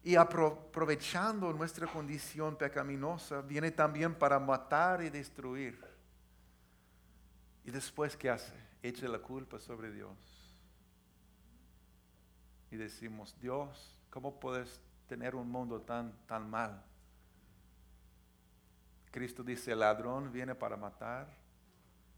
y 0.05 0.13
apro- 0.13 0.69
aprovechando 0.69 1.53
nuestra 1.53 1.89
condición 1.89 2.55
pecaminosa, 2.55 3.41
viene 3.41 3.73
también 3.73 4.15
para 4.15 4.39
matar 4.39 5.03
y 5.03 5.11
destruir. 5.11 5.85
Y 7.65 7.73
después, 7.73 8.17
¿qué 8.17 8.31
hace? 8.31 8.55
Echa 8.85 9.09
la 9.09 9.19
culpa 9.19 9.59
sobre 9.59 9.91
Dios. 9.91 10.17
Y 12.71 12.77
decimos, 12.77 13.35
Dios, 13.41 13.99
¿cómo 14.11 14.39
puedes 14.39 14.81
tener 15.09 15.35
un 15.35 15.51
mundo 15.51 15.81
tan, 15.81 16.13
tan 16.29 16.49
mal? 16.49 16.85
Cristo 19.11 19.43
dice, 19.43 19.73
el 19.73 19.81
ladrón 19.81 20.33
viene 20.33 20.55
para 20.55 20.77
matar, 20.77 21.29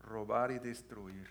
robar 0.00 0.50
y 0.50 0.58
destruir. 0.58 1.28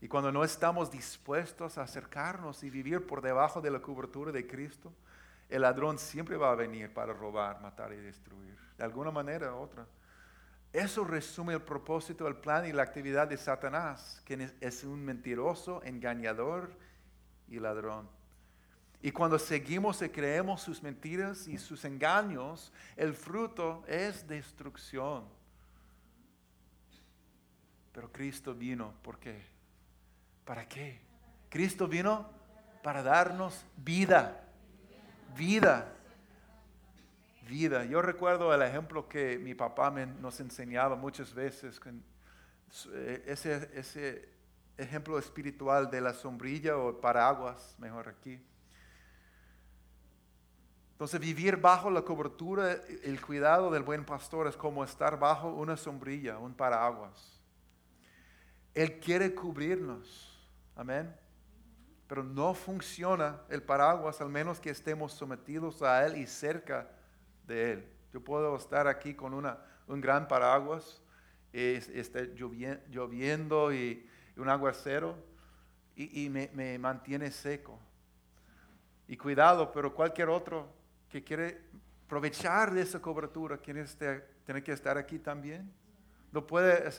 Y 0.00 0.08
cuando 0.08 0.32
no 0.32 0.44
estamos 0.44 0.90
dispuestos 0.90 1.78
a 1.78 1.82
acercarnos 1.82 2.62
y 2.64 2.70
vivir 2.70 3.06
por 3.06 3.22
debajo 3.22 3.60
de 3.60 3.70
la 3.70 3.80
cobertura 3.80 4.32
de 4.32 4.46
Cristo, 4.46 4.92
el 5.48 5.62
ladrón 5.62 5.98
siempre 5.98 6.36
va 6.36 6.50
a 6.50 6.54
venir 6.54 6.92
para 6.92 7.12
robar, 7.12 7.60
matar 7.60 7.92
y 7.92 7.96
destruir, 7.96 8.56
de 8.76 8.84
alguna 8.84 9.10
manera 9.10 9.54
u 9.54 9.58
otra. 9.58 9.86
Eso 10.72 11.04
resume 11.04 11.52
el 11.52 11.62
propósito, 11.62 12.26
el 12.26 12.36
plan 12.36 12.66
y 12.66 12.72
la 12.72 12.82
actividad 12.82 13.28
de 13.28 13.36
Satanás, 13.36 14.22
que 14.24 14.34
es- 14.34 14.54
es 14.60 14.84
un 14.84 15.04
mentiroso, 15.04 15.82
engañador 15.84 16.72
y 17.48 17.60
ladrón. 17.60 18.08
Y 19.02 19.10
cuando 19.10 19.36
seguimos 19.38 20.00
y 20.00 20.08
creemos 20.08 20.62
sus 20.62 20.80
mentiras 20.80 21.48
y 21.48 21.58
sus 21.58 21.84
engaños, 21.84 22.72
el 22.96 23.14
fruto 23.14 23.82
es 23.88 24.26
destrucción. 24.28 25.24
Pero 27.92 28.10
Cristo 28.12 28.54
vino, 28.54 28.94
¿por 29.02 29.18
qué? 29.18 29.42
¿Para 30.44 30.68
qué? 30.68 31.00
Cristo 31.50 31.88
vino 31.88 32.30
para 32.82 33.02
darnos 33.02 33.64
vida. 33.76 34.40
Vida. 35.36 35.92
Vida. 37.48 37.84
Yo 37.84 38.02
recuerdo 38.02 38.54
el 38.54 38.62
ejemplo 38.62 39.08
que 39.08 39.36
mi 39.36 39.54
papá 39.54 39.90
me- 39.90 40.06
nos 40.06 40.38
enseñaba 40.40 40.94
muchas 40.94 41.34
veces, 41.34 41.80
eh, 42.92 43.24
ese, 43.26 43.68
ese 43.74 44.28
ejemplo 44.78 45.18
espiritual 45.18 45.90
de 45.90 46.00
la 46.00 46.14
sombrilla 46.14 46.76
o 46.78 47.00
paraguas, 47.00 47.74
mejor 47.78 48.08
aquí. 48.08 48.40
Entonces 51.02 51.18
vivir 51.18 51.56
bajo 51.56 51.90
la 51.90 52.02
cobertura, 52.02 52.76
el 53.02 53.20
cuidado 53.20 53.72
del 53.72 53.82
buen 53.82 54.04
pastor 54.04 54.46
es 54.46 54.56
como 54.56 54.84
estar 54.84 55.18
bajo 55.18 55.48
una 55.48 55.76
sombrilla, 55.76 56.38
un 56.38 56.54
paraguas. 56.54 57.40
Él 58.72 59.00
quiere 59.00 59.34
cubrirnos, 59.34 60.48
amén. 60.76 61.12
Pero 62.06 62.22
no 62.22 62.54
funciona 62.54 63.40
el 63.48 63.64
paraguas 63.64 64.20
al 64.20 64.28
menos 64.28 64.60
que 64.60 64.70
estemos 64.70 65.12
sometidos 65.12 65.82
a 65.82 66.06
Él 66.06 66.18
y 66.18 66.28
cerca 66.28 66.88
de 67.48 67.72
Él. 67.72 67.92
Yo 68.12 68.20
puedo 68.22 68.54
estar 68.54 68.86
aquí 68.86 69.12
con 69.12 69.34
una, 69.34 69.58
un 69.88 70.00
gran 70.00 70.28
paraguas, 70.28 71.02
y 71.52 71.58
es- 71.58 71.88
está 71.88 72.20
llovien- 72.20 72.80
lloviendo 72.90 73.72
y, 73.72 74.08
y 74.36 74.40
un 74.40 74.48
aguacero 74.48 75.16
y, 75.96 76.26
y 76.26 76.30
me, 76.30 76.48
me 76.54 76.78
mantiene 76.78 77.32
seco. 77.32 77.76
Y 79.08 79.16
cuidado, 79.16 79.72
pero 79.72 79.92
cualquier 79.92 80.28
otro 80.28 80.80
que 81.12 81.22
quiere 81.22 81.60
aprovechar 82.06 82.72
de 82.72 82.80
esa 82.80 82.98
cobertura, 83.00 83.58
tiene, 83.58 83.82
este- 83.82 84.24
tiene 84.46 84.62
que 84.62 84.72
estar 84.72 84.96
aquí 84.96 85.18
también. 85.18 85.70
No 86.32 86.46
puede 86.46 86.90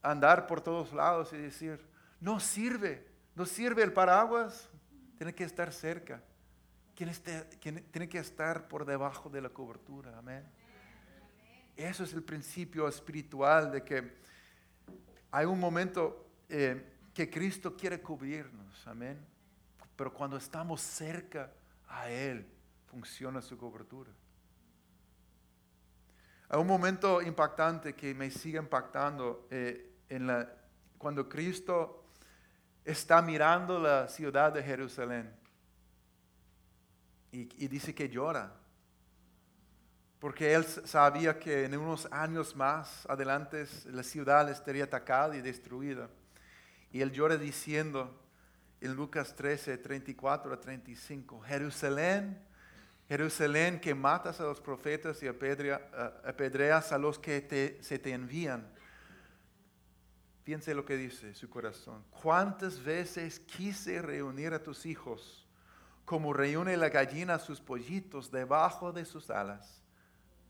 andar 0.00 0.46
por 0.46 0.60
todos 0.60 0.92
lados 0.92 1.32
y 1.32 1.38
decir, 1.38 1.84
no 2.20 2.38
sirve, 2.38 3.04
no 3.34 3.44
sirve 3.44 3.82
el 3.82 3.92
paraguas, 3.92 4.70
tiene 5.16 5.34
que 5.34 5.42
estar 5.42 5.72
cerca. 5.72 6.22
Quien 6.94 7.10
quien- 7.60 7.84
tiene 7.90 8.08
que 8.08 8.18
estar 8.18 8.68
por 8.68 8.84
debajo 8.84 9.28
de 9.28 9.40
la 9.40 9.48
cobertura, 9.48 10.16
amén. 10.16 10.44
Eso 11.76 12.04
es 12.04 12.12
el 12.12 12.22
principio 12.22 12.86
espiritual 12.86 13.72
de 13.72 13.82
que 13.82 14.18
hay 15.32 15.46
un 15.46 15.58
momento 15.58 16.24
eh, 16.48 16.94
que 17.12 17.28
Cristo 17.28 17.76
quiere 17.76 18.00
cubrirnos, 18.00 18.86
amén. 18.86 19.18
Pero 19.96 20.14
cuando 20.14 20.36
estamos 20.36 20.80
cerca 20.80 21.52
a 21.88 22.08
Él, 22.08 22.46
funciona 22.90 23.40
su 23.40 23.56
cobertura. 23.56 24.10
Hay 26.48 26.58
un 26.58 26.66
momento 26.66 27.20
impactante 27.20 27.94
que 27.94 28.14
me 28.14 28.30
sigue 28.30 28.58
impactando 28.58 29.46
eh, 29.50 29.96
en 30.08 30.26
la, 30.26 30.50
cuando 30.96 31.28
Cristo 31.28 32.06
está 32.84 33.20
mirando 33.20 33.78
la 33.78 34.08
ciudad 34.08 34.52
de 34.52 34.62
Jerusalén 34.62 35.30
y, 37.30 37.68
dice 37.68 37.94
que 37.94 38.08
llora. 38.08 38.52
Porque 40.18 40.54
él 40.54 40.64
sabía 40.64 41.38
que 41.38 41.66
en 41.66 41.76
unos 41.76 42.08
años 42.10 42.56
más 42.56 43.06
adelante 43.06 43.66
la 43.86 44.02
ciudad 44.02 44.48
estaría 44.48 44.84
atacada 44.84 45.36
y 45.36 45.42
destruida. 45.42 46.08
Y 46.90 47.02
él 47.02 47.12
llora 47.12 47.36
diciendo 47.36 48.18
en 48.80 48.94
Lucas 48.94 49.36
13, 49.36 49.78
34 49.78 50.52
a 50.52 50.60
35, 50.60 51.40
Jerusalén, 51.42 52.42
Jerusalén 53.08 53.80
que 53.80 53.94
matas 53.94 54.38
a 54.38 54.44
los 54.44 54.60
profetas 54.60 55.22
y 55.22 55.28
apedreas 55.28 56.92
a 56.92 56.98
los 56.98 57.18
que 57.18 57.78
se 57.80 57.98
te 57.98 58.12
envían. 58.12 58.70
Piense 60.44 60.74
lo 60.74 60.84
que 60.84 60.96
dice 60.96 61.34
su 61.34 61.48
corazón. 61.48 62.04
¿Cuántas 62.10 62.82
veces 62.82 63.40
quise 63.40 64.02
reunir 64.02 64.52
a 64.52 64.62
tus 64.62 64.84
hijos 64.84 65.46
como 66.04 66.32
reúne 66.34 66.76
la 66.76 66.90
gallina 66.90 67.34
a 67.34 67.38
sus 67.38 67.60
pollitos 67.60 68.30
debajo 68.30 68.92
de 68.92 69.06
sus 69.06 69.30
alas, 69.30 69.82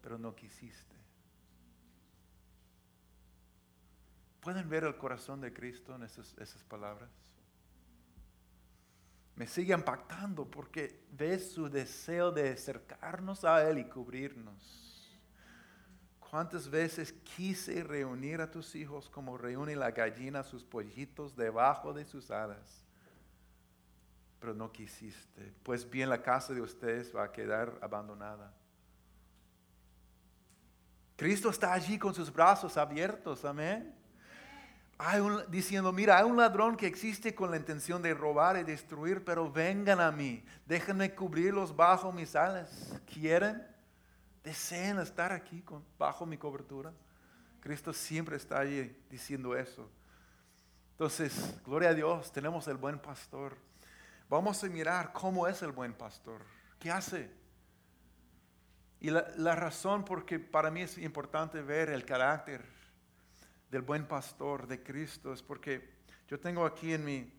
pero 0.02 0.18
no 0.18 0.34
quisiste? 0.34 0.96
¿Pueden 4.40 4.68
ver 4.68 4.82
el 4.84 4.96
corazón 4.96 5.40
de 5.40 5.52
Cristo 5.52 5.94
en 5.94 6.02
esas, 6.02 6.36
esas 6.38 6.64
palabras? 6.64 7.10
Me 9.38 9.46
sigue 9.46 9.72
impactando 9.72 10.44
porque 10.44 11.06
ves 11.12 11.52
su 11.52 11.70
deseo 11.70 12.32
de 12.32 12.50
acercarnos 12.50 13.44
a 13.44 13.70
Él 13.70 13.78
y 13.78 13.84
cubrirnos. 13.84 15.16
¿Cuántas 16.18 16.68
veces 16.68 17.12
quise 17.12 17.84
reunir 17.84 18.40
a 18.40 18.50
tus 18.50 18.74
hijos 18.74 19.08
como 19.08 19.38
reúne 19.38 19.76
la 19.76 19.92
gallina 19.92 20.40
a 20.40 20.42
sus 20.42 20.64
pollitos 20.64 21.36
debajo 21.36 21.92
de 21.92 22.04
sus 22.04 22.32
alas? 22.32 22.84
Pero 24.40 24.54
no 24.54 24.72
quisiste. 24.72 25.54
Pues 25.62 25.88
bien, 25.88 26.10
la 26.10 26.20
casa 26.20 26.52
de 26.52 26.60
ustedes 26.60 27.14
va 27.14 27.22
a 27.22 27.32
quedar 27.32 27.78
abandonada. 27.80 28.52
Cristo 31.14 31.48
está 31.48 31.72
allí 31.72 31.96
con 31.96 32.12
sus 32.12 32.32
brazos 32.32 32.76
abiertos, 32.76 33.44
amén. 33.44 33.94
Diciendo, 35.48 35.92
mira, 35.92 36.18
hay 36.18 36.24
un 36.24 36.36
ladrón 36.36 36.76
que 36.76 36.86
existe 36.88 37.32
con 37.32 37.52
la 37.52 37.56
intención 37.56 38.02
de 38.02 38.14
robar 38.14 38.56
y 38.56 38.64
destruir, 38.64 39.24
pero 39.24 39.50
vengan 39.50 40.00
a 40.00 40.10
mí, 40.10 40.44
déjenme 40.66 41.14
cubrirlos 41.14 41.74
bajo 41.74 42.10
mis 42.10 42.34
alas. 42.34 43.00
¿Quieren? 43.06 43.64
Desean 44.42 44.98
estar 44.98 45.32
aquí 45.32 45.62
bajo 45.96 46.26
mi 46.26 46.36
cobertura. 46.36 46.92
Cristo 47.60 47.92
siempre 47.92 48.36
está 48.36 48.58
allí 48.58 48.96
diciendo 49.08 49.56
eso. 49.56 49.88
Entonces, 50.92 51.54
gloria 51.64 51.90
a 51.90 51.94
Dios, 51.94 52.32
tenemos 52.32 52.66
el 52.66 52.76
buen 52.76 52.98
pastor. 52.98 53.56
Vamos 54.28 54.64
a 54.64 54.66
mirar 54.66 55.12
cómo 55.12 55.46
es 55.46 55.62
el 55.62 55.70
buen 55.70 55.92
pastor. 55.92 56.42
¿Qué 56.80 56.90
hace? 56.90 57.30
Y 58.98 59.10
la, 59.10 59.28
la 59.36 59.54
razón 59.54 60.04
porque 60.04 60.40
para 60.40 60.72
mí 60.72 60.82
es 60.82 60.98
importante 60.98 61.62
ver 61.62 61.88
el 61.88 62.04
carácter 62.04 62.77
del 63.70 63.82
buen 63.82 64.06
pastor 64.06 64.66
de 64.66 64.82
Cristo 64.82 65.32
es 65.32 65.42
porque 65.42 65.98
yo 66.26 66.40
tengo 66.40 66.64
aquí 66.64 66.92
en 66.92 67.04
mi 67.04 67.32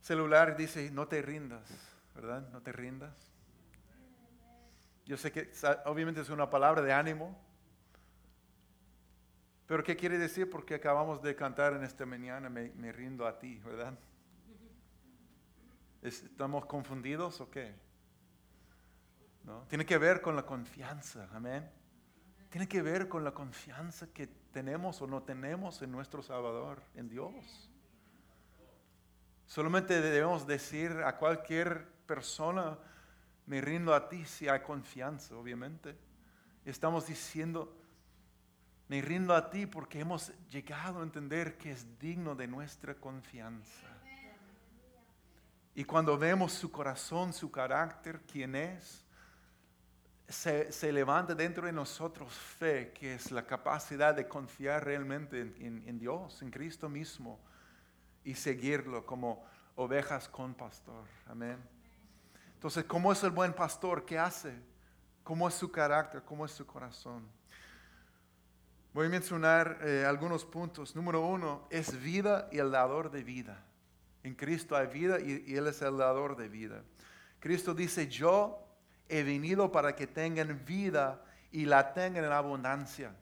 celular, 0.00 0.56
dice, 0.56 0.90
no 0.90 1.08
te 1.08 1.22
rindas, 1.22 1.68
¿verdad? 2.14 2.48
No 2.50 2.60
te 2.62 2.72
rindas. 2.72 3.14
Yo 5.04 5.16
sé 5.16 5.32
que 5.32 5.50
obviamente 5.86 6.20
es 6.20 6.28
una 6.30 6.48
palabra 6.48 6.82
de 6.82 6.92
ánimo, 6.92 7.36
pero 9.66 9.82
¿qué 9.82 9.96
quiere 9.96 10.18
decir? 10.18 10.50
Porque 10.50 10.74
acabamos 10.74 11.22
de 11.22 11.34
cantar 11.36 11.74
en 11.74 11.84
esta 11.84 12.04
mañana, 12.04 12.48
me, 12.48 12.92
rindo 12.92 13.26
a 13.26 13.38
ti, 13.38 13.58
¿verdad? 13.64 13.98
¿Estamos 16.02 16.66
confundidos 16.66 17.40
o 17.40 17.50
qué? 17.50 17.74
¿No? 19.44 19.64
Tiene 19.68 19.86
que 19.86 19.98
ver 19.98 20.20
con 20.20 20.36
la 20.36 20.44
confianza, 20.44 21.28
amén. 21.32 21.70
Tiene 22.50 22.68
que 22.68 22.82
ver 22.82 23.08
con 23.08 23.22
la 23.22 23.32
confianza 23.32 24.08
que 24.08 24.26
tenemos 24.26 25.00
o 25.00 25.06
no 25.06 25.22
tenemos 25.22 25.80
en 25.82 25.92
nuestro 25.92 26.20
Salvador, 26.20 26.82
en 26.94 27.08
Dios. 27.08 27.70
Solamente 29.46 30.00
debemos 30.00 30.46
decir 30.46 30.90
a 31.04 31.16
cualquier 31.16 31.86
persona, 32.06 32.76
me 33.46 33.60
rindo 33.60 33.94
a 33.94 34.08
ti 34.08 34.24
si 34.24 34.48
hay 34.48 34.60
confianza, 34.60 35.36
obviamente. 35.36 35.96
Estamos 36.64 37.06
diciendo, 37.06 37.76
me 38.88 39.00
rindo 39.00 39.34
a 39.34 39.48
ti 39.48 39.66
porque 39.66 40.00
hemos 40.00 40.32
llegado 40.48 41.00
a 41.00 41.02
entender 41.04 41.56
que 41.56 41.70
es 41.70 41.98
digno 42.00 42.34
de 42.34 42.48
nuestra 42.48 42.96
confianza. 42.96 43.86
Y 45.74 45.84
cuando 45.84 46.18
vemos 46.18 46.52
su 46.52 46.72
corazón, 46.72 47.32
su 47.32 47.50
carácter, 47.50 48.22
quién 48.22 48.56
es, 48.56 49.04
se, 50.30 50.92
levanta 50.92 51.34
dentro 51.34 51.66
de 51.66 51.72
nosotros 51.72 52.32
fe, 52.32 52.92
que 52.92 53.14
es 53.14 53.30
la 53.30 53.46
capacidad 53.46 54.14
de 54.14 54.26
confiar 54.26 54.84
realmente 54.84 55.40
en 55.40 55.98
Dios, 55.98 56.40
en 56.42 56.50
Cristo 56.50 56.88
mismo, 56.88 57.38
y 58.24 58.34
seguirlo 58.34 59.04
como 59.04 59.44
ovejas 59.76 60.28
con 60.28 60.54
pastor. 60.54 61.04
Amén. 61.26 61.58
Entonces, 62.54 62.84
¿cómo 62.84 63.12
es 63.12 63.22
el 63.24 63.30
buen 63.30 63.52
pastor? 63.52 64.04
¿Qué 64.04 64.18
hace? 64.18 64.54
¿Cómo 65.24 65.48
es 65.48 65.54
su 65.54 65.70
carácter? 65.70 66.22
¿Cómo 66.22 66.44
es 66.44 66.52
su 66.52 66.66
corazón? 66.66 67.26
Voy 68.92 69.06
a 69.06 69.08
mencionar 69.08 69.78
eh, 69.82 70.04
algunos 70.06 70.44
puntos. 70.44 70.94
Número 70.94 71.24
uno, 71.24 71.66
es 71.70 72.00
vida 72.02 72.48
y 72.52 72.58
el 72.58 72.70
dador 72.70 73.10
de 73.10 73.22
vida. 73.22 73.64
En 74.22 74.34
Cristo 74.34 74.76
hay 74.76 74.88
vida 74.88 75.18
y, 75.20 75.44
y 75.46 75.56
Él 75.56 75.68
es 75.68 75.80
el 75.80 75.96
dador 75.96 76.36
de 76.36 76.48
vida. 76.48 76.82
Cristo 77.38 77.72
dice, 77.72 78.08
yo 78.08 78.69
he 79.10 79.24
venido 79.24 79.72
para 79.72 79.94
que 79.94 80.06
tengan 80.06 80.64
vida 80.64 81.22
y 81.50 81.66
la 81.66 81.92
tengan 81.92 82.24
en 82.24 82.32
abundancia. 82.32 83.14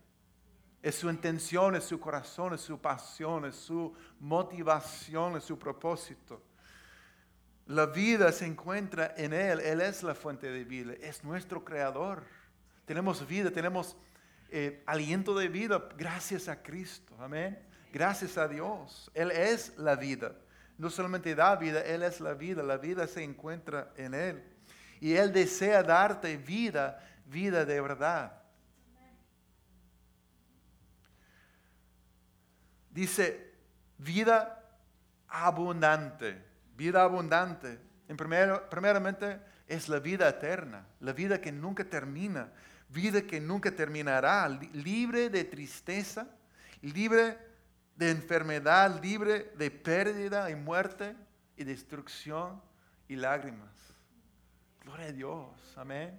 Es 0.83 0.94
su 0.94 1.11
intención, 1.11 1.74
es 1.74 1.85
su 1.85 1.98
corazón, 1.98 2.55
es 2.55 2.61
su 2.61 2.79
pasión, 2.79 3.46
es 3.46 3.57
su 3.57 3.94
motivación, 4.20 5.37
es 5.37 5.44
su 5.44 5.59
propósito. 5.59 6.42
La 7.66 7.87
vida 7.87 8.31
se 8.33 8.46
encuentra 8.46 9.14
en 9.16 9.33
Él. 9.33 9.61
Él 9.61 9.81
es 9.81 10.03
la 10.03 10.14
fuente 10.14 10.51
de 10.51 10.64
vida. 10.64 10.92
Es 11.01 11.24
nuestro 11.24 11.64
creador. 11.64 12.22
Tenemos 12.85 13.27
vida, 13.27 13.51
tenemos 13.51 13.96
eh, 14.51 14.83
aliento 14.87 15.37
de 15.37 15.48
vida 15.48 15.88
gracias 15.96 16.48
a 16.48 16.62
Cristo. 16.62 17.14
Amén. 17.18 17.59
Gracias 17.92 18.38
a 18.38 18.46
Dios. 18.46 19.11
Él 19.14 19.31
es 19.31 19.77
la 19.79 19.96
vida. 19.96 20.35
No 20.79 20.90
solamente 20.90 21.35
da 21.35 21.57
vida, 21.57 21.81
Él 21.81 22.03
es 22.03 22.20
la 22.20 22.35
vida. 22.35 22.62
La 22.62 22.77
vida 22.77 23.07
se 23.07 23.22
encuentra 23.22 23.92
en 23.96 24.14
Él. 24.14 24.58
Y 25.00 25.14
Él 25.14 25.32
desea 25.32 25.82
darte 25.82 26.37
vida, 26.37 27.00
vida 27.26 27.64
de 27.64 27.80
verdad. 27.80 28.32
Dice, 32.90 33.54
vida 33.98 34.64
abundante 35.28 36.48
vida 36.78 37.02
abundante. 37.02 37.78
Primero, 38.16 38.70
primeramente 38.70 39.40
es 39.66 39.88
la 39.88 39.98
vida 39.98 40.28
eterna, 40.28 40.87
la 41.00 41.12
vida 41.12 41.40
que 41.40 41.52
nunca 41.52 41.84
termina, 41.84 42.50
vida 42.88 43.20
que 43.22 43.40
nunca 43.40 43.72
terminará, 43.72 44.48
libre 44.48 45.28
de 45.28 45.44
tristeza, 45.44 46.26
libre 46.80 47.37
de 47.96 48.11
enfermedad, 48.11 49.02
libre 49.02 49.52
de 49.56 49.70
pérdida 49.70 50.48
y 50.50 50.54
muerte 50.54 51.16
y 51.56 51.64
destrucción 51.64 52.62
y 53.08 53.16
lágrimas. 53.16 53.88
Gloria 54.88 55.09
a 55.09 55.12
Dios, 55.12 55.77
amén. 55.77 56.18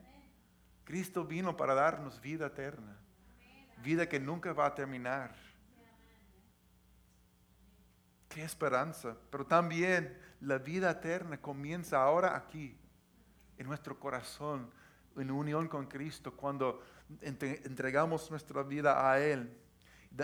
Cristo 0.83 1.25
vino 1.25 1.57
para 1.57 1.73
darnos 1.73 2.21
vida 2.21 2.45
eterna, 2.45 2.95
vida 3.81 4.07
que 4.07 4.19
nunca 4.19 4.53
va 4.53 4.67
a 4.67 4.75
terminar. 4.75 5.35
Qué 8.27 8.43
esperanza, 8.43 9.17
pero 9.31 9.43
también 9.47 10.15
la 10.41 10.59
vida 10.59 10.91
eterna 10.91 11.41
comienza 11.41 11.99
ahora 11.99 12.37
aquí, 12.37 12.77
en 13.57 13.65
nuestro 13.65 13.99
corazón, 13.99 14.69
en 15.17 15.31
unión 15.31 15.67
con 15.67 15.87
Cristo, 15.87 16.37
cuando 16.37 16.83
entregamos 17.21 18.29
nuestra 18.29 18.61
vida 18.61 19.11
a 19.11 19.19
Él. 19.19 19.51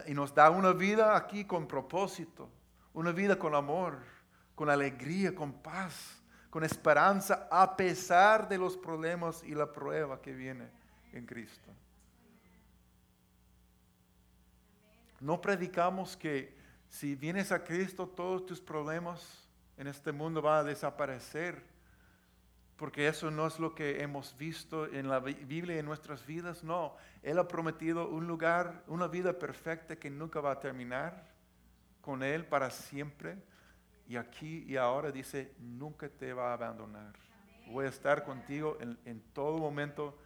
Y 0.05 0.13
nos 0.13 0.35
da 0.35 0.51
una 0.51 0.71
vida 0.71 1.17
aquí 1.17 1.45
con 1.45 1.67
propósito, 1.67 2.51
una 2.93 3.11
vida 3.11 3.39
con 3.39 3.55
amor, 3.55 4.03
con 4.53 4.69
alegría, 4.69 5.33
con 5.33 5.51
paz, 5.63 6.21
con 6.55 6.63
esperanza, 6.63 7.49
a 7.51 7.75
pesar 7.75 8.47
de 8.47 8.57
los 8.57 8.77
problemas 8.77 9.43
y 9.43 9.53
la 9.53 9.73
prueba 9.73 10.21
que 10.21 10.31
viene 10.31 10.69
en 11.11 11.25
Cristo. 11.25 11.69
No 15.19 15.41
predicamos 15.41 16.15
que 16.15 16.55
si 16.87 17.13
vienes 17.13 17.51
a 17.51 17.61
Cristo 17.61 18.07
todos 18.07 18.45
tus 18.45 18.61
problemas 18.61 19.45
en 19.75 19.87
este 19.87 20.13
mundo 20.13 20.41
va 20.41 20.59
a 20.59 20.63
desaparecer, 20.63 21.61
porque 22.77 23.09
eso 23.09 23.29
no 23.29 23.47
es 23.47 23.59
lo 23.59 23.75
que 23.75 24.01
hemos 24.01 24.37
visto 24.37 24.85
en 24.85 25.09
la 25.09 25.19
Biblia 25.19 25.77
en 25.77 25.85
nuestras 25.85 26.25
vidas, 26.25 26.63
no. 26.63 26.95
Él 27.21 27.37
ha 27.37 27.49
prometido 27.49 28.07
un 28.07 28.27
lugar, 28.27 28.81
una 28.87 29.07
vida 29.07 29.37
perfecta 29.37 29.97
que 29.97 30.09
nunca 30.09 30.39
va 30.39 30.51
a 30.51 30.59
terminar 30.61 31.21
con 31.99 32.23
Él 32.23 32.45
para 32.45 32.69
siempre. 32.69 33.35
Y 34.07 34.17
aquí 34.17 34.65
y 34.67 34.77
ahora 34.77 35.11
dice, 35.11 35.53
nunca 35.59 36.09
te 36.09 36.33
va 36.33 36.51
a 36.51 36.53
abandonar. 36.53 37.13
Voy 37.67 37.85
a 37.85 37.89
estar 37.89 38.23
contigo 38.23 38.77
en, 38.79 38.97
en 39.05 39.21
todo 39.33 39.57
momento, 39.57 40.17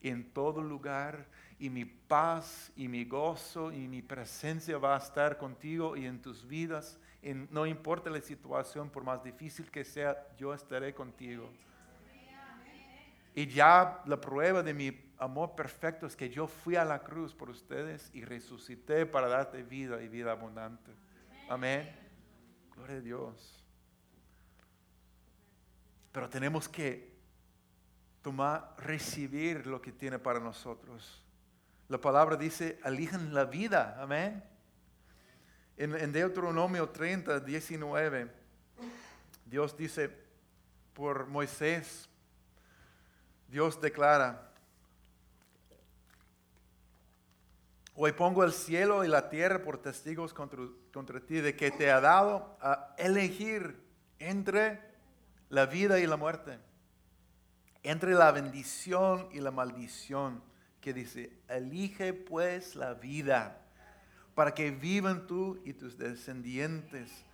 en 0.00 0.32
todo 0.32 0.62
lugar, 0.62 1.26
y 1.58 1.70
mi 1.70 1.84
paz 1.84 2.72
y 2.76 2.88
mi 2.88 3.04
gozo 3.04 3.72
y 3.72 3.88
mi 3.88 4.02
presencia 4.02 4.78
va 4.78 4.94
a 4.96 4.98
estar 4.98 5.38
contigo 5.38 5.96
y 5.96 6.06
en 6.06 6.20
tus 6.20 6.46
vidas 6.46 6.98
no 7.32 7.66
importa 7.66 8.10
la 8.10 8.20
situación, 8.20 8.90
por 8.90 9.02
más 9.02 9.24
difícil 9.24 9.70
que 9.70 9.84
sea, 9.84 10.26
yo 10.36 10.52
estaré 10.52 10.92
contigo. 10.94 11.50
Y 13.34 13.46
ya 13.46 14.02
la 14.04 14.20
prueba 14.20 14.62
de 14.62 14.74
mi 14.74 15.12
amor 15.18 15.54
perfecto 15.54 16.06
es 16.06 16.14
que 16.14 16.28
yo 16.28 16.46
fui 16.46 16.76
a 16.76 16.84
la 16.84 17.02
cruz 17.02 17.34
por 17.34 17.48
ustedes 17.48 18.10
y 18.12 18.24
resucité 18.24 19.06
para 19.06 19.26
darte 19.26 19.62
vida 19.62 20.02
y 20.02 20.08
vida 20.08 20.32
abundante. 20.32 20.92
Amén. 21.48 22.03
Gloria 22.74 22.96
a 22.96 23.00
Dios. 23.00 23.64
Pero 26.12 26.28
tenemos 26.28 26.68
que 26.68 27.12
tomar, 28.22 28.74
recibir 28.78 29.66
lo 29.66 29.80
que 29.80 29.92
tiene 29.92 30.18
para 30.18 30.40
nosotros. 30.40 31.22
La 31.88 32.00
palabra 32.00 32.36
dice, 32.36 32.78
elijan 32.84 33.34
la 33.34 33.44
vida. 33.44 33.96
Amén. 34.00 34.42
En, 35.76 35.94
en 35.94 36.12
Deuteronomio 36.12 36.88
30, 36.88 37.40
19, 37.40 38.30
Dios 39.44 39.76
dice 39.76 40.10
por 40.94 41.26
Moisés, 41.26 42.08
Dios 43.48 43.80
declara, 43.80 44.53
Hoy 47.96 48.10
pongo 48.10 48.42
el 48.42 48.52
cielo 48.52 49.04
y 49.04 49.08
la 49.08 49.28
tierra 49.28 49.62
por 49.62 49.78
testigos 49.78 50.34
contra, 50.34 50.60
contra, 50.92 51.20
ti 51.20 51.36
de 51.36 51.54
que 51.54 51.70
te 51.70 51.92
ha 51.92 52.00
dado 52.00 52.56
a 52.60 52.92
elegir 52.98 53.80
entre 54.18 54.80
la 55.48 55.66
vida 55.66 56.00
y 56.00 56.06
la 56.08 56.16
muerte, 56.16 56.58
entre 57.84 58.14
la 58.14 58.32
bendición 58.32 59.28
y 59.30 59.38
la 59.38 59.52
maldición, 59.52 60.42
que 60.80 60.92
dice, 60.92 61.38
elige 61.48 62.12
pues 62.12 62.74
la 62.74 62.94
vida 62.94 63.60
para 64.34 64.54
que 64.54 64.72
vivan 64.72 65.28
tú 65.28 65.60
y 65.64 65.74
tus 65.74 65.96
descendientes. 65.96 67.24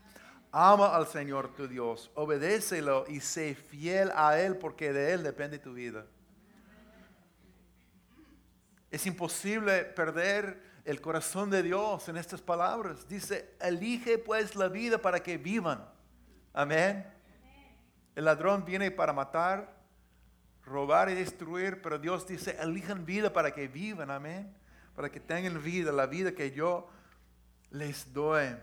Ama 0.53 0.95
al 0.95 1.07
Señor 1.07 1.55
tu 1.55 1.69
Dios, 1.69 2.11
obedécelo 2.15 3.07
y 3.09 3.21
sé 3.21 3.55
fiel 3.55 4.13
a 4.15 4.39
Él 4.39 4.59
porque 4.59 4.93
de 4.93 5.15
Él 5.15 5.23
depende 5.23 5.59
tu 5.59 5.73
vida. 5.73 6.05
Es 8.91 9.07
imposible 9.07 9.85
perder 9.85 10.61
el 10.85 11.01
corazón 11.01 11.51
de 11.51 11.63
Dios 11.63 12.09
en 12.09 12.17
estas 12.17 12.41
palabras. 12.41 13.07
Dice, 13.09 13.55
elige 13.61 14.19
pues 14.19 14.57
la 14.57 14.69
vida 14.69 14.99
para 14.99 15.21
que 15.21 15.39
vivan. 15.39 15.85
Amén. 16.53 17.07
El 18.17 18.25
ladrón 18.25 18.65
viene 18.65 18.91
para 18.91 19.13
matar, 19.13 19.77
robar 20.65 21.09
y 21.11 21.15
destruir, 21.15 21.81
pero 21.81 21.99
Dios 21.99 22.27
dice, 22.27 22.57
elijan 22.61 23.07
vida 23.07 23.33
para 23.33 23.53
que 23.53 23.69
vivan. 23.69 24.11
Amén. 24.11 24.53
Para 24.97 25.11
que 25.11 25.21
tengan 25.21 25.63
vida, 25.63 25.93
la 25.93 26.07
vida 26.07 26.33
que 26.33 26.51
yo 26.51 26.89
les 27.71 28.13
doy. 28.13 28.57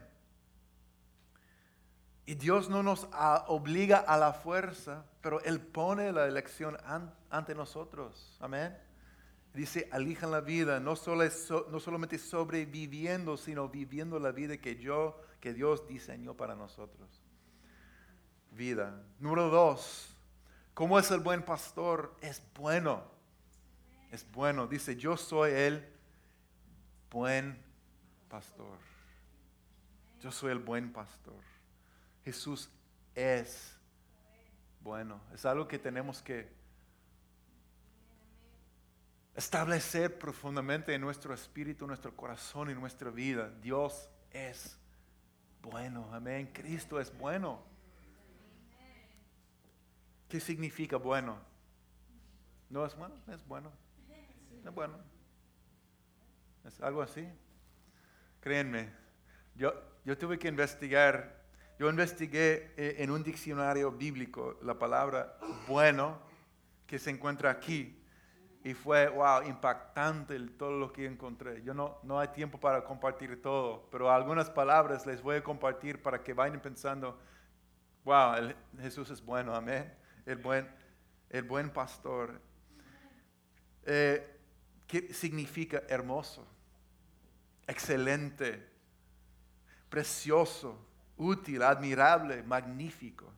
Y 2.26 2.36
Dios 2.36 2.70
no 2.70 2.84
nos 2.84 3.08
obliga 3.48 4.00
a 4.00 4.18
la 4.18 4.34
fuerza, 4.34 5.06
pero 5.22 5.40
Él 5.42 5.62
pone 5.62 6.12
la 6.12 6.26
elección 6.28 6.78
ante 7.30 7.56
nosotros. 7.56 8.38
Amén. 8.42 8.78
Dice, 9.58 9.89
elijan 9.91 10.30
la 10.30 10.39
vida, 10.39 10.80
no, 10.80 10.96
solo 10.96 11.24
no 11.72 11.80
solamente 11.80 12.20
sobreviviendo, 12.20 13.38
sino 13.38 13.67
viviendo 13.67 14.20
la 14.20 14.32
vida 14.32 14.58
que 14.58 14.76
yo, 14.76 15.20
que 15.39 15.52
Dios 15.52 15.88
diseñó 15.88 16.36
para 16.36 16.54
nosotros. 16.54 17.24
Vida. 18.52 19.04
Número 19.17 19.50
dos, 19.50 20.15
¿cómo 20.76 21.00
es 21.00 21.10
el 21.10 21.22
buen 21.22 21.41
pastor? 21.41 22.15
Es 22.22 22.39
bueno. 22.54 23.04
Es 24.12 24.32
bueno. 24.32 24.67
Dice, 24.67 24.96
yo 24.96 25.17
soy 25.17 25.54
el 25.54 25.84
buen 27.10 27.60
pastor. 28.30 28.78
Yo 30.22 30.32
soy 30.32 30.52
el 30.52 30.60
buen 30.60 30.93
pastor. 30.93 31.41
Jesús 32.24 32.70
es 33.15 33.76
bueno. 34.82 35.20
Es 35.34 35.48
algo 35.48 35.67
que 35.67 35.80
tenemos 35.80 36.22
que 36.22 36.57
establecer 39.38 40.17
profundamente 40.17 40.95
en 40.95 41.02
nuestro 41.02 41.32
espíritu, 41.32 41.86
nuestro 41.86 42.13
corazón 42.15 42.71
y 42.71 42.73
nuestra 42.73 43.12
vida. 43.12 43.52
Dios 43.62 44.10
es 44.32 44.80
bueno. 45.62 46.10
Amén. 46.12 46.50
Cristo 46.52 47.00
es 47.00 47.15
bueno. 47.15 47.63
¿Qué 50.28 50.39
significa 50.39 50.97
bueno? 50.97 51.38
¿No 52.71 52.84
es 52.84 52.95
bueno? 52.95 53.15
Es 53.32 53.47
bueno. 53.47 53.71
Es 54.65 54.73
bueno. 54.73 54.97
Es 56.65 56.82
algo 56.82 57.04
así. 57.04 57.26
Créanme, 58.41 58.89
yo, 59.56 59.73
yo 60.04 60.17
tuve 60.17 60.39
que 60.39 60.47
investigar, 60.47 61.43
yo 61.78 61.89
investigué 61.89 62.73
eh, 62.76 62.95
en 63.00 63.12
un 63.12 63.23
diccionario 63.23 63.91
bíblico 63.91 64.58
la 64.63 64.80
palabra 64.80 65.38
bueno 65.67 66.19
que 66.88 66.97
se 66.97 67.12
encuentra 67.12 67.52
aquí 67.52 67.97
y 68.67 68.73
fue, 68.73 69.08
wow, 69.08 69.43
impactante 69.43 70.38
todo 70.58 70.71
lo 70.71 70.91
que 70.91 71.06
encontré. 71.06 71.63
Yo 71.63 71.73
no, 71.73 71.99
no 72.03 72.19
hay 72.19 72.27
tiempo 72.27 72.60
para 72.60 72.84
compartir 72.84 73.41
todo, 73.41 73.88
pero 73.89 74.12
algunas 74.12 74.49
palabras 74.49 75.06
les 75.06 75.21
voy 75.21 75.38
a 75.38 75.41
compartir 75.41 76.01
para 76.01 76.21
que 76.21 76.34
vayan 76.34 76.60
pensando, 76.60 77.17
wow, 78.03 78.53
Jesús 78.77 79.10
es 79.10 79.23
bueno, 79.23 79.56
amén. 79.56 79.89
El 80.25 80.36
buen, 80.39 80.69
el 81.30 81.43
buen 81.43 81.69
pastor. 81.69 82.41
Eh, 83.86 84.38
¿Qué 84.86 85.13
significa 85.13 85.84
hermoso? 85.88 86.45
Excelente, 87.67 88.69
precioso, 89.88 90.77
útil, 91.15 91.63
admirable, 91.63 92.43
magnífico. 92.43 93.32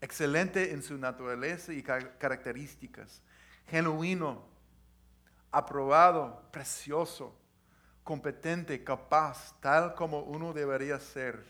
Excelente 0.00 0.72
en 0.72 0.82
su 0.82 0.96
naturaleza 0.96 1.74
y 1.74 1.82
características. 1.82 3.20
Genuino, 3.66 4.50
aprobado, 5.52 6.42
precioso, 6.50 7.36
competente, 8.02 8.82
capaz, 8.82 9.54
tal 9.60 9.94
como 9.94 10.20
uno 10.20 10.52
debería 10.54 10.98
ser, 10.98 11.44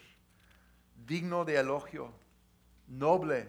digno 1.07 1.45
de 1.45 1.57
elogio, 1.57 2.13
noble, 2.89 3.49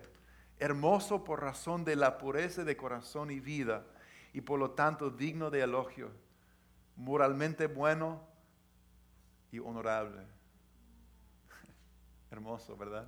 hermoso 0.60 1.24
por 1.24 1.42
razón 1.42 1.84
de 1.84 1.96
la 1.96 2.18
pureza 2.20 2.64
de 2.64 2.78
corazón 2.78 3.32
y 3.32 3.40
vida, 3.40 3.84
y 4.32 4.42
por 4.42 4.60
lo 4.60 4.72
tanto 4.72 5.10
digno 5.10 5.50
de 5.50 5.62
elogio, 5.62 6.12
moralmente 6.96 7.66
bueno 7.68 8.22
y 9.52 9.60
honorable. 9.60 10.22
Hermoso, 12.32 12.78
¿verdad? 12.78 13.08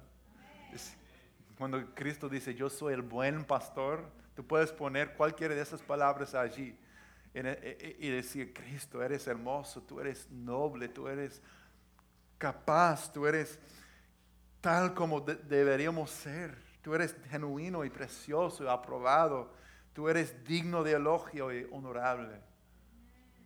cuando 1.58 1.94
Cristo 1.94 2.28
dice, 2.28 2.54
yo 2.54 2.70
soy 2.70 2.94
el 2.94 3.02
buen 3.02 3.46
pastor, 3.46 4.04
tú 4.36 4.46
puedes 4.46 4.74
poner 4.74 5.16
cualquiera 5.16 5.56
de 5.56 5.62
esas 5.62 5.82
palabras 5.82 6.36
allí 6.36 6.78
y 7.36 8.10
decir, 8.10 8.54
Cristo, 8.54 9.04
eres 9.04 9.28
hermoso, 9.28 9.82
tú 9.82 10.00
eres 10.00 10.30
noble, 10.32 10.88
tú 10.88 11.08
eres 11.10 11.42
capaz, 12.38 13.12
tú 13.12 13.28
eres 13.28 13.60
tal 14.62 14.94
como 14.94 15.20
deberíamos 15.20 16.10
ser, 16.10 16.58
tú 16.82 16.96
eres 16.96 17.16
genuino 17.30 17.84
y 17.84 17.90
precioso 17.90 18.64
y 18.64 18.68
aprobado, 18.68 19.52
tú 19.94 20.08
eres 20.08 20.44
digno 20.46 20.84
de 20.84 20.94
elogio 20.94 21.54
y 21.54 21.68
honorable. 21.72 22.42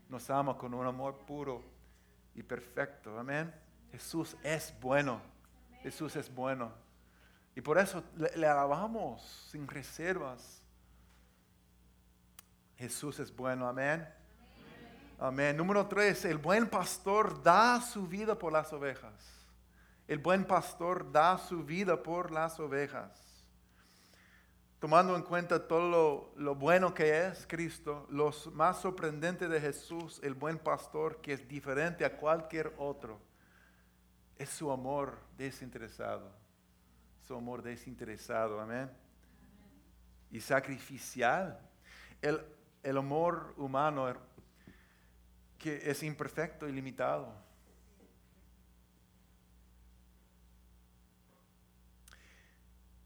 Nos 0.07 0.29
ama 0.29 0.57
con 0.57 0.73
un 0.73 0.85
amor 0.85 1.17
puro 1.25 1.63
y 2.35 2.43
perfecto, 2.43 3.17
amén. 3.17 3.53
Jesús 3.91 4.37
es 4.43 4.73
bueno, 4.79 5.19
Jesús 5.81 6.15
es 6.15 6.33
bueno. 6.33 6.71
Y 7.55 7.61
por 7.61 7.79
eso 7.79 8.03
le 8.15 8.47
alabamos 8.47 9.21
sin 9.51 9.67
reservas. 9.67 10.58
Jesús 12.79 13.19
es 13.19 13.35
bueno, 13.35 13.67
amén. 13.67 14.07
Amén. 15.19 15.57
Número 15.57 15.85
tres, 15.87 16.23
el 16.23 16.37
buen 16.37 16.65
pastor 16.69 17.43
da 17.43 17.81
su 17.81 18.07
vida 18.07 18.39
por 18.39 18.53
las 18.53 18.71
ovejas. 18.71 19.11
El 20.07 20.19
buen 20.19 20.45
pastor 20.45 21.11
da 21.11 21.37
su 21.37 21.65
vida 21.65 22.01
por 22.01 22.31
las 22.31 22.57
ovejas. 22.57 23.11
Tomando 24.79 25.13
en 25.17 25.23
cuenta 25.23 25.67
todo 25.67 26.31
lo, 26.37 26.55
bueno 26.55 26.93
que 26.93 27.27
es 27.27 27.45
Cristo, 27.45 28.07
lo 28.09 28.31
más 28.53 28.79
sorprendente 28.79 29.49
de 29.49 29.59
Jesús, 29.59 30.21
el 30.23 30.33
buen 30.33 30.57
pastor, 30.57 31.19
que 31.19 31.33
es 31.33 31.45
diferente 31.49 32.05
a 32.05 32.15
cualquier 32.15 32.73
otro, 32.77 33.19
es 34.37 34.47
su 34.47 34.71
amor 34.71 35.19
desinteresado. 35.37 36.31
Su 37.27 37.35
amor 37.35 37.61
desinteresado, 37.61 38.57
amén. 38.61 38.89
Y 40.31 40.39
sacrificial. 40.39 41.59
El, 42.21 42.39
el 42.83 42.97
amor 42.97 43.53
humano 43.57 44.15
que 45.57 45.89
es 45.89 46.03
imperfecto 46.03 46.67
y 46.67 46.71
limitado. 46.71 47.33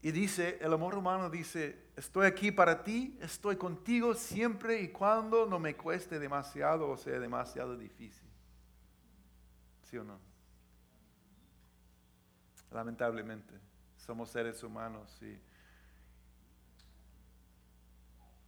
Y 0.04 0.12
dice, 0.12 0.58
el 0.60 0.70
amor 0.70 0.94
humano 0.96 1.30
dice, 1.30 1.86
estoy 1.96 2.26
aquí 2.26 2.52
para 2.52 2.84
ti, 2.84 3.16
estoy 3.22 3.56
contigo 3.56 4.14
siempre 4.14 4.82
y 4.82 4.88
cuando 4.88 5.46
no 5.46 5.58
me 5.58 5.76
cueste 5.76 6.18
demasiado 6.18 6.90
o 6.90 6.96
sea 6.98 7.18
demasiado 7.18 7.74
difícil. 7.78 8.28
¿Sí 9.84 9.96
o 9.96 10.04
no? 10.04 10.18
Lamentablemente, 12.70 13.54
somos 13.96 14.28
seres 14.28 14.62
humanos 14.62 15.18
y 15.22 15.38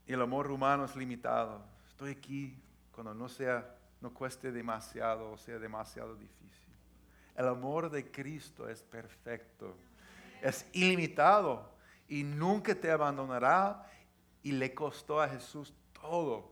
Y 0.06 0.12
el 0.12 0.22
amor 0.22 0.50
humano 0.50 0.84
es 0.84 0.94
limitado. 0.94 1.60
Estoy 1.88 2.12
aquí 2.12 2.56
cuando 2.92 3.12
no 3.12 3.28
sea, 3.28 3.76
no 4.00 4.14
cueste 4.14 4.52
demasiado 4.52 5.32
o 5.32 5.36
sea 5.36 5.58
demasiado 5.58 6.14
difícil. 6.14 6.72
El 7.36 7.48
amor 7.48 7.90
de 7.90 8.10
Cristo 8.10 8.68
es 8.68 8.82
perfecto, 8.82 9.76
es 10.40 10.66
ilimitado 10.72 11.70
y 12.08 12.22
nunca 12.22 12.74
te 12.74 12.90
abandonará 12.90 13.86
y 14.42 14.52
le 14.52 14.72
costó 14.74 15.20
a 15.20 15.28
Jesús 15.28 15.74
todo, 15.92 16.50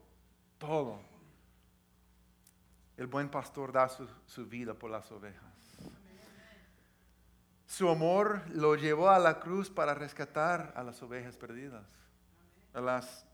todo. 0.58 1.00
El 2.96 3.06
buen 3.06 3.30
pastor 3.30 3.72
da 3.72 3.88
su, 3.88 4.06
su 4.26 4.46
vida 4.46 4.74
por 4.74 4.90
las 4.90 5.10
ovejas. 5.10 5.54
Su 7.66 7.88
amor 7.88 8.42
lo 8.50 8.76
llevó 8.76 9.08
a 9.08 9.18
la 9.18 9.40
cruz 9.40 9.70
para 9.70 9.94
rescatar 9.94 10.72
a 10.76 10.82
las 10.82 11.02
ovejas 11.02 11.36
perdidas, 11.36 11.84
a 12.72 12.80
las 12.80 13.26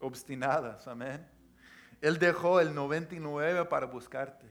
obstinadas, 0.00 0.86
amén. 0.86 1.26
Él 2.00 2.18
dejó 2.18 2.60
el 2.60 2.74
99 2.74 3.64
para 3.66 3.86
buscarte. 3.86 4.46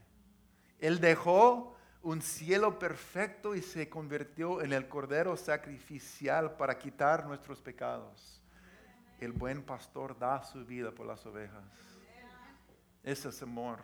Él 0.79 0.99
dejó 0.99 1.75
un 2.01 2.21
cielo 2.21 2.77
perfecto 2.77 3.55
y 3.55 3.61
se 3.61 3.89
convirtió 3.89 4.61
en 4.61 4.73
el 4.73 4.87
cordero 4.87 5.35
sacrificial 5.35 6.55
para 6.55 6.77
quitar 6.77 7.25
nuestros 7.25 7.61
pecados. 7.61 8.41
El 9.19 9.31
buen 9.31 9.63
pastor 9.63 10.17
da 10.17 10.43
su 10.43 10.65
vida 10.65 10.91
por 10.91 11.07
las 11.07 11.25
ovejas. 11.25 11.63
Ese 13.03 13.29
es 13.29 13.41
amor. 13.41 13.79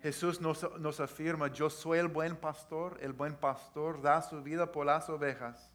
Jesús 0.00 0.40
nos, 0.40 0.78
nos, 0.78 1.00
afirma, 1.00 1.48
yo 1.48 1.68
soy 1.68 1.98
el 1.98 2.06
buen 2.06 2.36
pastor, 2.36 2.98
el 3.00 3.12
buen 3.12 3.34
pastor 3.34 4.00
da 4.00 4.22
su 4.22 4.42
vida 4.42 4.70
por 4.70 4.86
las 4.86 5.08
ovejas. 5.08 5.72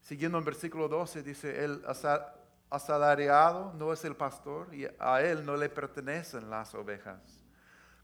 Siguiendo 0.00 0.38
en 0.38 0.44
versículo 0.44 0.88
12 0.88 1.22
dice, 1.22 1.64
el 1.64 1.84
asalariado 2.70 3.72
no 3.74 3.92
es 3.92 4.04
el 4.04 4.16
pastor 4.16 4.74
y 4.74 4.86
a 4.98 5.22
él 5.22 5.44
no 5.44 5.56
le 5.56 5.68
pertenecen 5.68 6.50
las 6.50 6.74
ovejas. 6.74 7.20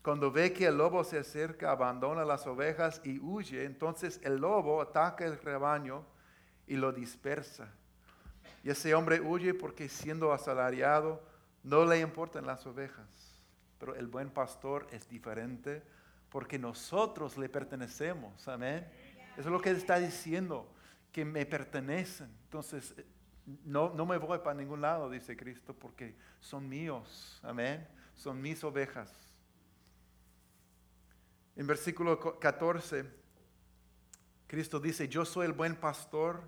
Cuando 0.03 0.33
ve 0.33 0.53
que 0.53 0.66
el 0.66 0.79
lobo 0.79 1.05
se 1.05 1.18
acerca, 1.18 1.70
abandona 1.70 2.25
las 2.25 2.46
ovejas 2.46 3.01
y 3.05 3.20
huye. 3.20 3.64
Entonces 3.64 4.20
el 4.25 4.37
lobo 4.37 4.83
ataca 4.83 5.25
el 5.25 5.38
rebaño 5.38 6.05
y 6.66 6.77
lo 6.77 6.92
dispersa. 6.92 7.68
Y 8.64 8.70
ese 8.70 8.94
hombre 8.94 9.20
huye 9.20 9.55
porque 9.55 9.88
siendo 9.88 10.33
asalariado 10.33 11.22
no 11.62 11.85
le 11.85 12.01
importan 12.01 12.46
las 12.46 12.66
ovejas. 12.66 13.07
Pero 13.79 13.94
el 13.94 14.07
buen 14.07 14.31
pastor 14.31 14.87
es 14.90 15.09
diferente 15.09 15.83
porque 16.29 16.59
nosotros 16.59 17.37
le 17.37 17.48
pertenecemos. 17.48 18.48
Amén. 18.48 18.88
Eso 19.37 19.48
es 19.48 19.53
lo 19.53 19.61
que 19.61 19.70
está 19.70 19.98
diciendo, 19.98 20.68
que 21.12 21.25
me 21.25 21.46
pertenecen. 21.46 22.31
Entonces, 22.44 22.94
no, 23.65 23.93
no 23.95 24.07
me 24.07 24.19
voy 24.19 24.39
para 24.39 24.55
ningún 24.55 24.81
lado, 24.81 25.11
dice 25.11 25.37
Cristo, 25.37 25.75
porque 25.75 26.15
son 26.41 26.69
míos. 26.69 27.41
Amén. 27.43 27.87
Son 28.15 28.41
mis 28.41 28.63
ovejas. 28.63 29.13
En 31.57 31.67
versículo 31.67 32.39
14, 32.39 33.05
Cristo 34.47 34.81
dice, 34.81 35.09
yo 35.09 35.25
soy 35.25 35.47
el 35.47 35.53
buen 35.53 35.77
pastor, 35.77 36.43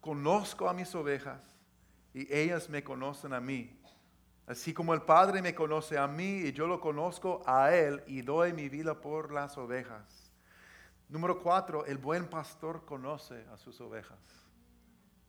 conozco 0.00 0.68
a 0.68 0.74
mis 0.74 0.94
ovejas 0.94 1.40
y 2.14 2.32
ellas 2.34 2.68
me 2.68 2.82
conocen 2.82 3.32
a 3.32 3.40
mí. 3.40 3.78
Así 4.46 4.72
como 4.72 4.94
el 4.94 5.02
Padre 5.02 5.42
me 5.42 5.54
conoce 5.54 5.98
a 5.98 6.08
mí 6.08 6.40
y 6.40 6.52
yo 6.52 6.66
lo 6.66 6.80
conozco 6.80 7.42
a 7.46 7.74
Él 7.74 8.02
y 8.06 8.22
doy 8.22 8.52
mi 8.52 8.68
vida 8.68 8.98
por 8.98 9.30
las 9.30 9.58
ovejas. 9.58 10.32
Número 11.08 11.42
cuatro, 11.42 11.84
el 11.84 11.98
buen 11.98 12.26
pastor 12.28 12.84
conoce 12.84 13.44
a 13.52 13.58
sus 13.58 13.80
ovejas. 13.80 14.18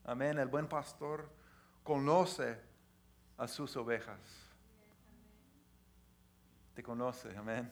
Amén, 0.09 0.39
el 0.39 0.47
buen 0.47 0.65
pastor 0.67 1.29
conoce 1.83 2.57
a 3.37 3.47
sus 3.47 3.77
ovejas. 3.77 4.19
Te 6.73 6.81
conoce, 6.81 7.29
amén. 7.37 7.71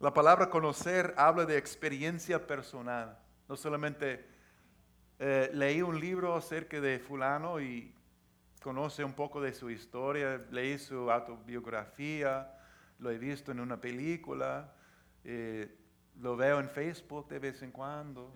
La 0.00 0.12
palabra 0.12 0.50
conocer 0.50 1.14
habla 1.16 1.44
de 1.44 1.56
experiencia 1.56 2.44
personal. 2.44 3.16
No 3.48 3.54
solamente 3.54 4.26
eh, 5.20 5.52
leí 5.54 5.82
un 5.82 6.00
libro 6.00 6.34
acerca 6.34 6.80
de 6.80 6.98
fulano 6.98 7.60
y 7.60 7.94
conoce 8.60 9.04
un 9.04 9.12
poco 9.12 9.40
de 9.40 9.52
su 9.52 9.70
historia, 9.70 10.44
leí 10.50 10.80
su 10.80 11.12
autobiografía, 11.12 12.58
lo 12.98 13.12
he 13.12 13.18
visto 13.18 13.52
en 13.52 13.60
una 13.60 13.80
película, 13.80 14.74
eh, 15.22 15.78
lo 16.16 16.36
veo 16.36 16.58
en 16.58 16.68
Facebook 16.68 17.28
de 17.28 17.38
vez 17.38 17.62
en 17.62 17.70
cuando. 17.70 18.32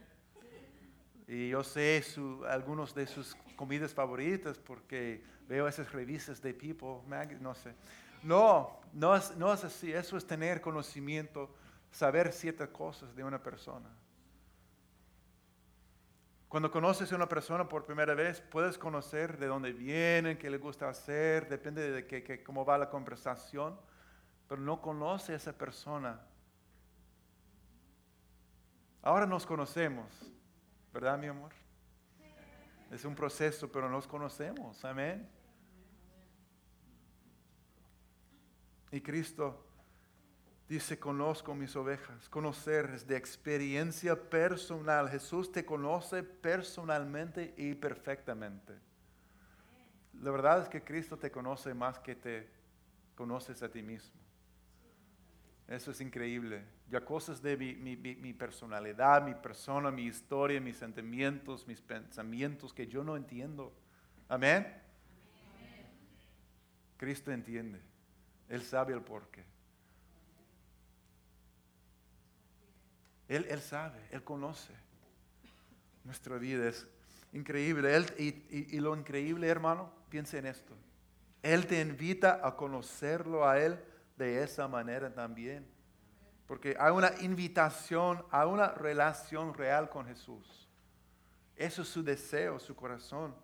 Y 1.32 1.48
yo 1.48 1.64
sé 1.64 2.02
su, 2.02 2.44
algunos 2.44 2.94
de 2.94 3.06
sus 3.06 3.34
comidas 3.56 3.94
favoritas 3.94 4.58
porque 4.58 5.24
veo 5.48 5.66
esas 5.66 5.90
revistas 5.90 6.42
de 6.42 6.52
People, 6.52 6.98
no 7.40 7.54
sé. 7.54 7.74
No, 8.22 8.78
no 8.92 9.16
es, 9.16 9.34
no 9.38 9.50
es 9.50 9.64
así. 9.64 9.90
Eso 9.94 10.18
es 10.18 10.26
tener 10.26 10.60
conocimiento, 10.60 11.48
saber 11.90 12.34
ciertas 12.34 12.68
cosas 12.68 13.16
de 13.16 13.24
una 13.24 13.42
persona. 13.42 13.88
Cuando 16.50 16.70
conoces 16.70 17.10
a 17.10 17.16
una 17.16 17.30
persona 17.30 17.66
por 17.66 17.86
primera 17.86 18.12
vez, 18.12 18.42
puedes 18.42 18.76
conocer 18.76 19.38
de 19.38 19.46
dónde 19.46 19.72
vienen, 19.72 20.36
qué 20.36 20.50
le 20.50 20.58
gusta 20.58 20.90
hacer, 20.90 21.48
depende 21.48 21.92
de 21.92 22.06
que, 22.06 22.44
cómo 22.44 22.66
va 22.66 22.76
la 22.76 22.90
conversación, 22.90 23.80
pero 24.46 24.60
no 24.60 24.82
conoce 24.82 25.32
a 25.32 25.36
esa 25.36 25.56
persona. 25.56 26.20
Ahora 29.00 29.24
nos 29.24 29.46
conocemos, 29.46 30.30
¿verdad, 30.92 31.18
mi 31.18 31.26
amor? 31.26 31.52
Es 32.90 33.04
un 33.04 33.14
proceso, 33.14 33.70
pero 33.72 33.88
nos 33.88 34.06
conocemos, 34.06 34.84
amén. 34.84 35.28
Y 38.90 39.00
Cristo 39.00 39.64
dice, 40.68 40.98
conozco 40.98 41.54
mis 41.54 41.74
ovejas. 41.74 42.28
Conocer 42.28 42.90
es 42.94 43.06
de 43.06 43.16
experiencia 43.16 44.14
personal. 44.14 45.08
Jesús 45.08 45.50
te 45.50 45.64
conoce 45.64 46.22
personalmente 46.22 47.54
y 47.56 47.74
perfectamente. 47.74 48.74
La 50.20 50.30
verdad 50.30 50.62
es 50.62 50.68
que 50.68 50.84
Cristo 50.84 51.16
te 51.16 51.30
conoce 51.30 51.72
más 51.72 51.98
que 51.98 52.14
te 52.14 52.50
conoces 53.14 53.62
a 53.62 53.70
ti 53.70 53.82
mismo. 53.82 54.21
Eso 55.72 55.90
es 55.90 56.02
increíble. 56.02 56.62
Ya 56.90 57.02
cosas 57.02 57.40
de 57.40 57.56
mi, 57.56 58.32
personalidad, 58.34 59.22
mi 59.22 59.34
persona, 59.34 59.90
mi 59.90 60.04
historia, 60.04 60.60
mis 60.60 60.76
sentimientos, 60.76 61.66
mis 61.66 61.80
pensamientos 61.80 62.74
que 62.74 62.86
yo 62.86 63.02
no 63.02 63.16
entiendo. 63.16 63.72
Amén. 64.28 64.66
Cristo 66.98 67.32
entiende. 67.32 67.80
Él 68.50 68.60
sabe 68.60 68.92
el 68.92 69.00
porqué. 69.00 69.42
Él, 73.26 73.46
él 73.48 73.60
sabe, 73.62 73.98
Él 74.10 74.22
conoce. 74.22 74.74
Nuestra 76.04 76.36
vida 76.36 76.68
es 76.68 76.86
increíble. 77.32 77.96
Él, 77.96 78.06
y, 78.18 78.76
y, 78.76 78.78
lo 78.78 78.94
increíble, 78.94 79.48
hermano, 79.48 79.90
piensa 80.10 80.36
en 80.36 80.44
esto. 80.44 80.74
Él 81.42 81.66
te 81.66 81.80
invita 81.80 82.46
a 82.46 82.56
conocerlo 82.56 83.48
a 83.48 83.58
Él 83.58 83.82
de 84.16 84.42
esa 84.42 84.68
manera 84.68 85.12
también. 85.12 85.66
Porque 86.46 86.76
hay 86.78 86.92
una 86.92 87.12
invitación 87.20 88.24
a 88.30 88.46
una 88.46 88.68
relación 88.68 89.54
real 89.54 89.88
con 89.88 90.06
Jesús. 90.06 90.68
Eso 91.56 91.82
es 91.82 91.88
su 91.88 92.02
deseo, 92.02 92.58
su 92.58 92.74
corazón. 92.74 93.34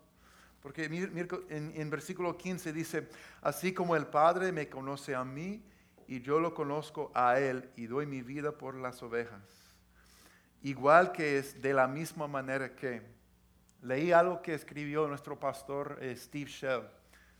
Porque 0.61 0.85
en, 0.85 1.89
versículo 1.89 2.37
15 2.37 2.73
dice, 2.73 3.07
así 3.41 3.73
como 3.73 3.95
el 3.95 4.07
Padre 4.07 4.51
me 4.51 4.67
conoce 4.67 5.15
a 5.15 5.23
mí 5.23 5.63
y 6.05 6.21
yo 6.21 6.39
lo 6.39 6.53
conozco 6.53 7.11
a 7.13 7.39
Él 7.39 7.69
y 7.75 7.87
doy 7.87 8.05
mi 8.05 8.21
vida 8.21 8.51
por 8.51 8.75
las 8.75 9.01
ovejas. 9.01 9.41
Igual 10.61 11.13
que 11.13 11.37
es 11.37 11.61
de 11.61 11.73
la 11.73 11.87
misma 11.87 12.27
manera 12.27 12.75
que 12.75 13.01
leí 13.81 14.11
algo 14.11 14.41
que 14.41 14.53
escribió 14.53 15.07
nuestro 15.07 15.39
pastor 15.39 15.97
eh, 16.01 16.13
Steve 16.17 16.49
Shell 16.49 16.83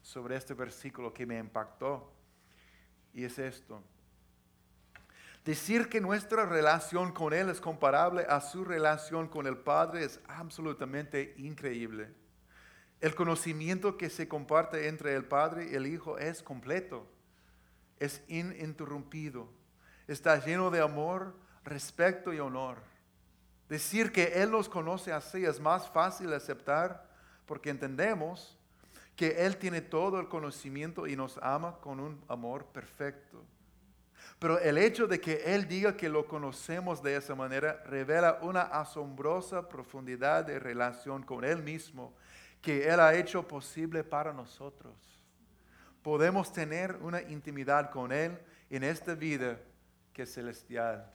sobre 0.02 0.38
este 0.38 0.54
versículo 0.54 1.14
que 1.14 1.26
me 1.26 1.38
impactó. 1.38 2.14
Y 3.14 3.24
es 3.24 3.40
esto. 3.40 3.84
Decir 5.46 5.90
que 5.90 6.02
nuestra 6.02 6.46
relación 6.46 7.12
con 7.12 7.34
Él 7.34 7.50
es 7.50 7.60
comparable 7.60 8.26
a 8.30 8.42
su 8.42 8.64
relación 8.64 9.28
con 9.28 9.48
el 9.48 9.58
Padre 9.58 10.04
es 10.06 10.20
absolutamente 10.28 11.34
increíble. 11.38 12.14
El 13.02 13.16
conocimiento 13.16 13.98
que 13.98 14.10
se 14.10 14.28
comparte 14.28 14.88
entre 14.88 15.16
el 15.16 15.26
Padre 15.26 15.70
y 15.72 15.76
el 15.76 15.88
Hijo 15.88 16.18
es 16.18 16.44
completo, 16.44 17.08
es 17.98 18.22
ininterrumpido, 18.28 19.50
está 20.08 20.44
lleno 20.46 20.70
de 20.70 20.82
amor, 20.82 21.36
respeto 21.64 22.34
y 22.34 22.40
honor. 22.40 22.78
Decir 23.70 24.12
que 24.12 24.42
Él 24.44 24.52
nos 24.52 24.68
conoce 24.68 25.14
así 25.14 25.46
es 25.46 25.60
más 25.60 25.90
fácil 25.90 26.34
aceptar 26.34 27.10
porque 27.46 27.70
entendemos 27.70 28.59
que 29.20 29.46
Él 29.46 29.58
tiene 29.58 29.82
todo 29.82 30.18
el 30.18 30.30
conocimiento 30.30 31.06
y 31.06 31.18
nos 31.18 31.38
ama 31.40 31.76
con 31.82 32.00
un 32.00 32.24
amor 32.30 32.68
perfecto. 32.68 33.44
Pero 34.40 34.58
el 34.60 34.78
hecho 34.78 35.08
de 35.08 35.20
que 35.20 35.44
Él 35.44 35.68
diga 35.68 35.98
que 35.98 36.08
lo 36.08 36.26
conocemos 36.26 37.04
de 37.04 37.18
esa 37.18 37.36
manera 37.36 37.84
revela 37.86 38.40
una 38.42 38.62
asombrosa 38.62 39.68
profundidad 39.68 40.46
de 40.46 40.58
relación 40.58 41.22
con 41.24 41.44
Él 41.44 41.62
mismo 41.62 42.14
que 42.62 42.88
Él 42.88 43.02
ha 43.02 43.14
hecho 43.14 43.46
posible 43.46 44.06
para 44.06 44.32
nosotros. 44.32 44.96
Podemos 46.02 46.54
tener 46.54 46.96
una 47.02 47.22
intimidad 47.22 47.92
con 47.92 48.14
Él 48.14 48.40
en 48.70 48.86
esta 48.86 49.16
vida 49.16 49.60
que 50.14 50.22
es 50.22 50.34
celestial. 50.34 51.12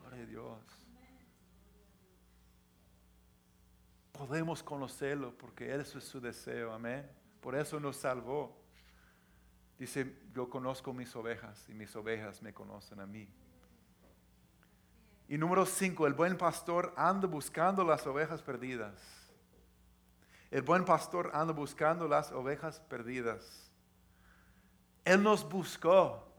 Gloria 0.00 0.24
a 0.24 0.26
Dios. 0.26 0.79
Podemos 4.20 4.62
conocerlo 4.62 5.32
porque 5.38 5.74
eso 5.74 5.96
es 5.96 6.04
su 6.04 6.20
deseo, 6.20 6.74
amén. 6.74 7.10
Por 7.40 7.54
eso 7.54 7.80
nos 7.80 7.96
salvó. 7.96 8.54
Dice, 9.78 10.14
yo 10.34 10.50
conozco 10.50 10.92
mis 10.92 11.16
ovejas 11.16 11.66
y 11.70 11.72
mis 11.72 11.96
ovejas 11.96 12.42
me 12.42 12.52
conocen 12.52 13.00
a 13.00 13.06
mí. 13.06 13.26
Y 15.26 15.38
número 15.38 15.64
cinco, 15.64 16.06
el 16.06 16.12
buen 16.12 16.36
pastor 16.36 16.92
anda 16.98 17.26
buscando 17.26 17.82
las 17.82 18.06
ovejas 18.06 18.42
perdidas. 18.42 18.92
El 20.50 20.60
buen 20.60 20.84
pastor 20.84 21.30
anda 21.32 21.54
buscando 21.54 22.06
las 22.06 22.30
ovejas 22.30 22.78
perdidas. 22.78 23.72
Él 25.02 25.22
nos 25.22 25.48
buscó 25.48 26.30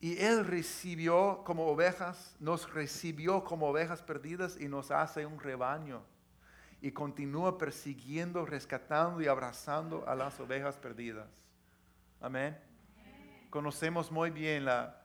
y 0.00 0.16
Él 0.16 0.46
recibió 0.46 1.42
como 1.44 1.66
ovejas, 1.66 2.34
nos 2.40 2.72
recibió 2.72 3.44
como 3.44 3.66
ovejas 3.66 4.02
perdidas 4.02 4.58
y 4.58 4.68
nos 4.68 4.90
hace 4.90 5.26
un 5.26 5.38
rebaño. 5.38 6.02
Y 6.80 6.92
continúa 6.92 7.58
persiguiendo, 7.58 8.46
rescatando 8.46 9.20
y 9.20 9.26
abrazando 9.26 10.04
a 10.06 10.14
las 10.14 10.38
ovejas 10.38 10.76
perdidas. 10.76 11.28
Amén. 12.20 12.56
Conocemos 13.50 14.10
muy 14.12 14.30
bien 14.30 14.64
la, 14.64 15.02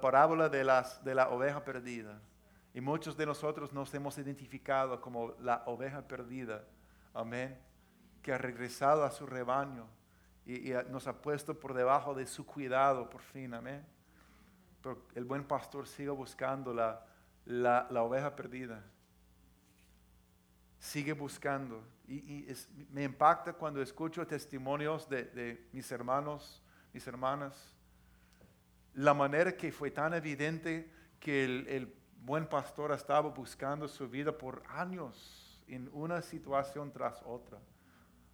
parábola 0.00 0.48
de, 0.48 0.64
las, 0.64 1.04
de 1.04 1.14
la 1.14 1.28
oveja 1.28 1.64
perdida. 1.64 2.20
Y 2.74 2.80
muchos 2.80 3.16
de 3.16 3.26
nosotros 3.26 3.72
nos 3.72 3.92
hemos 3.94 4.16
identificado 4.18 5.00
como 5.00 5.34
la 5.40 5.62
oveja 5.66 6.02
perdida. 6.08 6.64
Amén. 7.12 7.58
Que 8.22 8.32
ha 8.32 8.38
regresado 8.38 9.04
a 9.04 9.10
su 9.10 9.26
rebaño 9.26 9.86
y, 10.46 10.72
nos 10.90 11.06
ha 11.06 11.20
puesto 11.20 11.58
por 11.58 11.74
debajo 11.74 12.14
de 12.14 12.26
su 12.26 12.46
cuidado 12.46 13.08
por 13.08 13.22
fin. 13.22 13.54
Amén. 13.54 13.84
Pero 14.82 15.06
el 15.14 15.24
buen 15.24 15.44
pastor 15.44 15.86
sigue 15.86 16.10
buscando 16.10 16.72
la, 16.72 17.04
la, 17.44 18.02
oveja 18.02 18.34
perdida. 18.34 18.82
Sigue 20.82 21.12
buscando. 21.12 21.80
Y, 22.08 22.44
me 22.90 23.04
impacta 23.04 23.52
cuando 23.52 23.80
escucho 23.80 24.26
testimonios 24.26 25.08
de, 25.08 25.68
mis 25.70 25.92
hermanos, 25.92 26.60
mis 26.92 27.06
hermanas. 27.06 27.72
La 28.94 29.14
manera 29.14 29.56
que 29.56 29.70
fue 29.70 29.92
tan 29.92 30.12
evidente 30.12 30.90
que 31.20 31.44
el, 31.44 31.68
el 31.68 31.94
buen 32.24 32.48
pastor 32.48 32.90
estaba 32.90 33.28
buscando 33.28 33.86
su 33.86 34.08
vida 34.08 34.36
por 34.36 34.64
años 34.68 35.62
en 35.68 35.88
una 35.92 36.20
situación 36.20 36.90
tras 36.90 37.22
otra. 37.24 37.60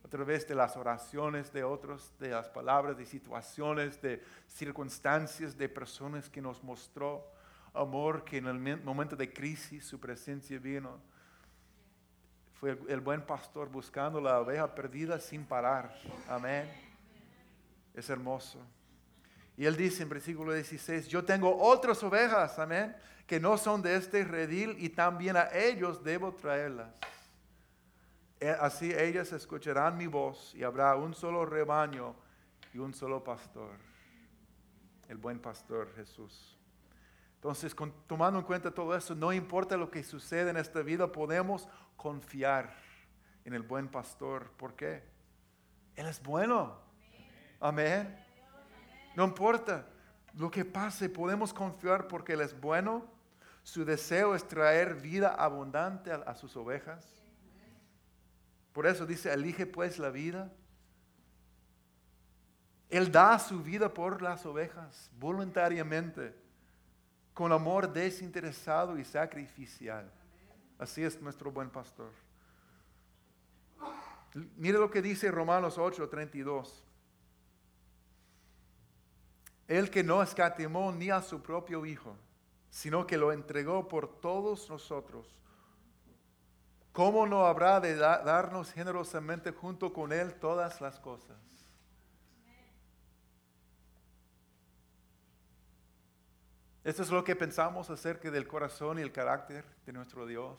A 0.03 0.09
través 0.09 0.49
de 0.49 0.55
las 0.55 0.75
oraciones 0.75 1.53
de 1.53 1.65
otros, 1.65 2.15
de 2.19 2.31
las 2.31 2.49
palabras, 2.49 2.97
de 2.97 3.05
situaciones, 3.05 4.01
de 4.01 4.25
circunstancias, 4.47 5.59
de 5.59 5.69
personas 5.69 6.31
que 6.31 6.41
nos 6.41 6.65
mostró 6.65 7.31
amor, 7.75 8.25
que 8.25 8.39
en 8.39 8.47
el 8.47 8.83
momento 8.83 9.17
de 9.17 9.31
crisis 9.31 9.85
su 9.85 10.01
presencia 10.01 10.59
vino. 10.59 10.99
Fue 12.61 12.77
el, 12.89 13.01
buen 13.01 13.23
pastor 13.23 13.69
buscando 13.69 14.21
la 14.21 14.41
oveja 14.41 14.75
perdida 14.75 15.21
sin 15.21 15.45
parar. 15.45 15.97
Amén. 16.29 16.69
Es 17.95 18.11
hermoso. 18.11 18.59
Y 19.57 19.65
él 19.65 19.77
dice 19.77 20.03
en 20.03 20.09
versículo 20.09 20.53
16, 20.53 21.07
yo 21.07 21.25
tengo 21.25 21.57
otras 21.57 22.03
ovejas, 22.03 22.59
amén, 22.59 22.97
que 23.27 23.39
no 23.39 23.57
son 23.59 23.81
de 23.81 23.95
este 23.95 24.25
redil 24.25 24.77
y 24.79 24.89
también 24.89 25.37
a 25.37 25.51
ellos 25.53 26.03
debo 26.03 26.33
traerlas. 26.33 26.95
Eh, 28.41 28.57
así 28.61 28.93
ellas 28.93 29.33
escucharán 29.33 29.97
mi 29.97 30.07
voz 30.07 30.55
y 30.55 30.65
habrá 30.65 30.95
un 30.97 31.15
solo 31.15 31.45
rebaño 31.45 32.15
y 32.75 32.79
un 32.79 32.93
solo 32.93 33.23
pastor, 33.23 33.71
el 35.09 35.17
buen 35.17 35.39
pastor 35.39 35.93
Jesús. 35.95 36.58
Entonces, 37.39 37.75
tomando 38.07 38.39
en 38.39 38.45
cuenta 38.45 38.71
todo 38.71 38.95
eso, 38.97 39.15
no 39.15 39.33
importa 39.33 39.77
lo 39.77 39.91
que 39.91 40.03
sucede 40.03 40.51
en 40.51 40.57
esta 40.57 40.83
vida, 40.83 41.11
podemos 41.11 41.69
confiar 41.97 42.75
en 43.45 43.55
el 43.55 43.63
buen 43.63 43.89
pastor. 43.89 44.51
¿Por 44.53 44.75
qué? 44.75 45.03
Él 45.97 46.07
es 46.07 46.23
bueno. 46.23 46.77
Amén. 47.61 48.25
No 49.17 49.25
importa 49.25 49.87
lo 50.35 50.51
que 50.51 50.65
pase, 50.65 51.09
podemos 51.09 51.55
confiar 51.55 52.09
porque 52.09 52.35
Él 52.35 52.41
es 52.41 52.61
bueno 52.61 53.19
su 53.69 53.85
deseo 53.85 54.35
es 54.35 54.49
traer 54.49 54.95
vida 54.95 55.35
abundante 55.35 56.11
a, 56.11 56.35
sus 56.35 56.57
ovejas. 56.57 57.07
Por 58.73 58.87
eso 58.87 59.05
dice, 59.05 59.31
elige 59.31 59.67
pues 59.67 59.99
la 59.99 60.09
vida. 60.09 60.51
Él 62.89 63.13
da 63.13 63.39
su 63.39 63.63
vida 63.63 63.93
por 63.93 64.23
las 64.23 64.47
ovejas 64.47 65.11
voluntariamente, 65.19 66.35
con 67.39 67.53
amor 67.53 67.93
desinteresado 67.93 68.99
y 68.99 69.05
sacrificial. 69.05 70.11
Así 70.77 71.05
es 71.05 71.23
nuestro 71.23 71.53
buen 71.53 71.71
pastor. 71.71 72.11
Mire 74.57 74.77
lo 74.77 74.91
que 74.91 75.01
dice 75.01 75.31
Romanos 75.31 75.79
8, 75.79 76.09
32. 76.09 76.83
El 79.69 79.89
que 79.89 80.03
no 80.03 80.21
escatimó 80.21 80.91
ni 80.91 81.11
a 81.11 81.23
su 81.23 81.41
propio 81.41 81.87
Hijo 81.87 82.17
sino 82.71 83.07
que 83.07 83.17
lo 83.17 83.31
entregó 83.33 83.87
por 83.87 84.21
todos 84.21 84.69
nosotros. 84.69 85.27
¿Cómo 86.93 87.25
no 87.25 87.47
habrá 87.47 87.79
de 87.79 87.95
darnos 87.95 88.73
generosamente 88.73 89.53
junto 89.53 89.93
con 89.93 90.13
Él 90.13 90.35
todas 90.35 90.81
las 90.81 90.99
cosas? 90.99 91.37
Esto 96.89 97.03
es 97.03 97.11
lo 97.11 97.23
que 97.23 97.37
pensamos 97.37 97.91
acerca 97.91 98.31
del 98.31 98.49
corazón 98.49 98.99
y 98.99 99.03
el 99.03 99.13
carácter 99.13 99.63
de 99.85 99.93
nuestro 99.93 100.25
Dios. 100.25 100.59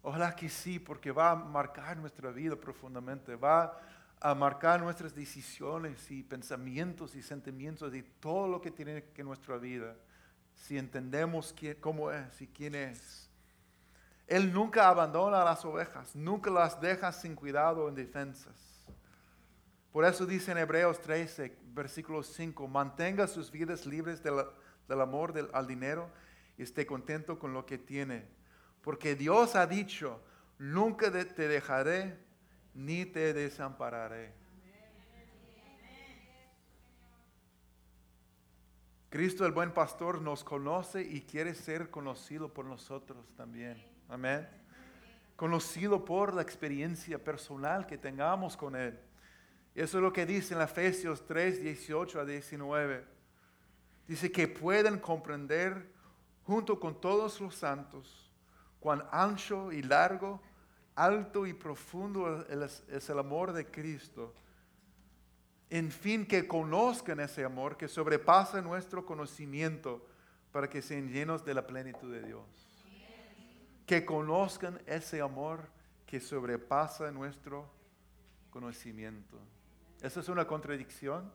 Ojalá 0.00 0.36
que 0.36 0.48
sí, 0.48 0.78
porque 0.78 1.10
va 1.10 1.32
a 1.32 1.34
marcar 1.34 1.96
nuestra 1.96 2.30
vida 2.30 2.54
profundamente, 2.54 3.34
va 3.34 3.80
a 4.20 4.32
marcar 4.36 4.80
nuestras 4.80 5.12
decisiones 5.12 6.08
y 6.12 6.22
pensamientos 6.22 7.16
y 7.16 7.22
sentimientos 7.22 7.92
y 7.96 8.04
todo 8.20 8.46
lo 8.46 8.60
que 8.60 8.70
tiene 8.70 9.06
que 9.12 9.24
nuestra 9.24 9.56
vida 9.56 9.96
si 10.54 10.78
entendemos 10.78 11.52
cómo 11.80 12.12
es 12.12 12.40
y 12.40 12.46
quién 12.46 12.76
es. 12.76 13.28
Él 14.28 14.52
nunca 14.52 14.88
abandona 14.88 15.42
a 15.42 15.46
las 15.46 15.64
ovejas, 15.64 16.14
nunca 16.14 16.48
las 16.48 16.80
deja 16.80 17.10
sin 17.10 17.34
cuidado 17.34 17.86
o 17.86 17.88
en 17.88 17.96
defensas. 17.96 18.86
Por 19.90 20.04
eso 20.04 20.24
dice 20.24 20.52
en 20.52 20.58
Hebreos 20.58 21.00
13, 21.00 21.58
versículo 21.74 22.22
5, 22.22 22.68
mantenga 22.68 23.26
sus 23.26 23.50
vidas 23.50 23.84
libres 23.84 24.22
del, 24.88 25.00
amor 25.00 25.50
al 25.52 25.66
dinero 25.66 26.10
y 26.56 26.62
esté 26.62 26.86
contento 26.86 27.38
con 27.38 27.52
lo 27.52 27.66
que 27.66 27.78
tiene. 27.78 28.24
Porque 28.82 29.14
Dios 29.14 29.54
ha 29.54 29.66
dicho, 29.66 30.20
nunca 30.58 31.10
te 31.10 31.48
dejaré 31.48 32.18
ni 32.74 33.04
te 33.04 33.32
desampararé. 33.32 34.32
Cristo 39.10 39.46
el 39.46 39.52
buen 39.52 39.72
pastor 39.72 40.20
nos 40.20 40.44
conoce 40.44 41.00
y 41.02 41.22
quiere 41.22 41.54
ser 41.54 41.90
conocido 41.90 42.52
por 42.52 42.66
nosotros 42.66 43.32
también. 43.36 43.82
Amén. 44.08 44.46
Conocido 45.34 46.04
por 46.04 46.34
la 46.34 46.42
experiencia 46.42 47.22
personal 47.22 47.86
que 47.86 47.96
tengamos 47.96 48.56
con 48.56 48.76
Él. 48.76 48.98
Eso 49.74 49.98
es 49.98 50.02
lo 50.02 50.12
que 50.12 50.26
dice 50.26 50.54
en 50.54 50.60
Efesios 50.60 51.24
3, 51.26 51.62
18 51.62 52.20
a 52.20 52.24
19. 52.24 53.17
Dice 54.08 54.32
que 54.32 54.48
pueden 54.48 54.98
comprender 54.98 55.92
junto 56.42 56.80
con 56.80 57.00
todos 57.00 57.40
los 57.40 57.54
santos 57.54 58.32
cuán 58.80 59.04
ancho 59.12 59.70
y 59.70 59.82
largo, 59.82 60.40
alto 60.96 61.46
y 61.46 61.52
profundo 61.52 62.44
es 62.48 63.08
el 63.10 63.18
amor 63.20 63.52
de 63.52 63.70
Cristo 63.70 64.34
en 65.70 65.90
fin 65.90 66.26
que 66.26 66.48
conozcan 66.48 67.20
ese 67.20 67.44
amor 67.44 67.76
que 67.76 67.88
sobrepasa 67.88 68.62
nuestro 68.62 69.04
conocimiento 69.04 70.06
para 70.50 70.68
que 70.68 70.80
sean 70.80 71.08
llenos 71.08 71.44
de 71.44 71.54
la 71.54 71.66
plenitud 71.66 72.10
de 72.10 72.22
Dios. 72.22 72.44
Que 73.86 74.04
conozcan 74.04 74.80
ese 74.86 75.20
amor 75.20 75.68
que 76.06 76.20
sobrepasa 76.20 77.10
nuestro 77.10 77.68
conocimiento. 78.50 79.38
¿Esa 80.00 80.20
es 80.20 80.28
una 80.28 80.46
contradicción? 80.46 81.30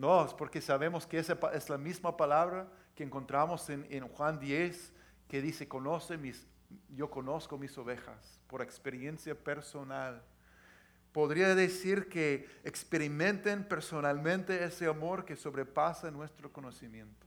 No, 0.00 0.24
es 0.24 0.32
porque 0.32 0.62
sabemos 0.62 1.06
que 1.06 1.18
esa 1.18 1.38
es 1.52 1.68
la 1.68 1.76
misma 1.76 2.16
palabra 2.16 2.66
que 2.94 3.04
encontramos 3.04 3.68
en, 3.68 4.08
Juan 4.08 4.40
10, 4.40 4.94
que 5.28 5.42
dice, 5.42 5.68
conoce 5.68 6.16
mis, 6.16 6.46
yo 6.88 7.10
conozco 7.10 7.58
mis 7.58 7.76
ovejas 7.76 8.40
por 8.46 8.62
experiencia 8.62 9.34
personal. 9.34 10.22
Podría 11.12 11.54
decir 11.54 12.08
que 12.08 12.48
experimenten 12.64 13.62
personalmente 13.62 14.64
ese 14.64 14.86
amor 14.86 15.26
que 15.26 15.36
sobrepasa 15.36 16.10
nuestro 16.10 16.50
conocimiento. 16.50 17.26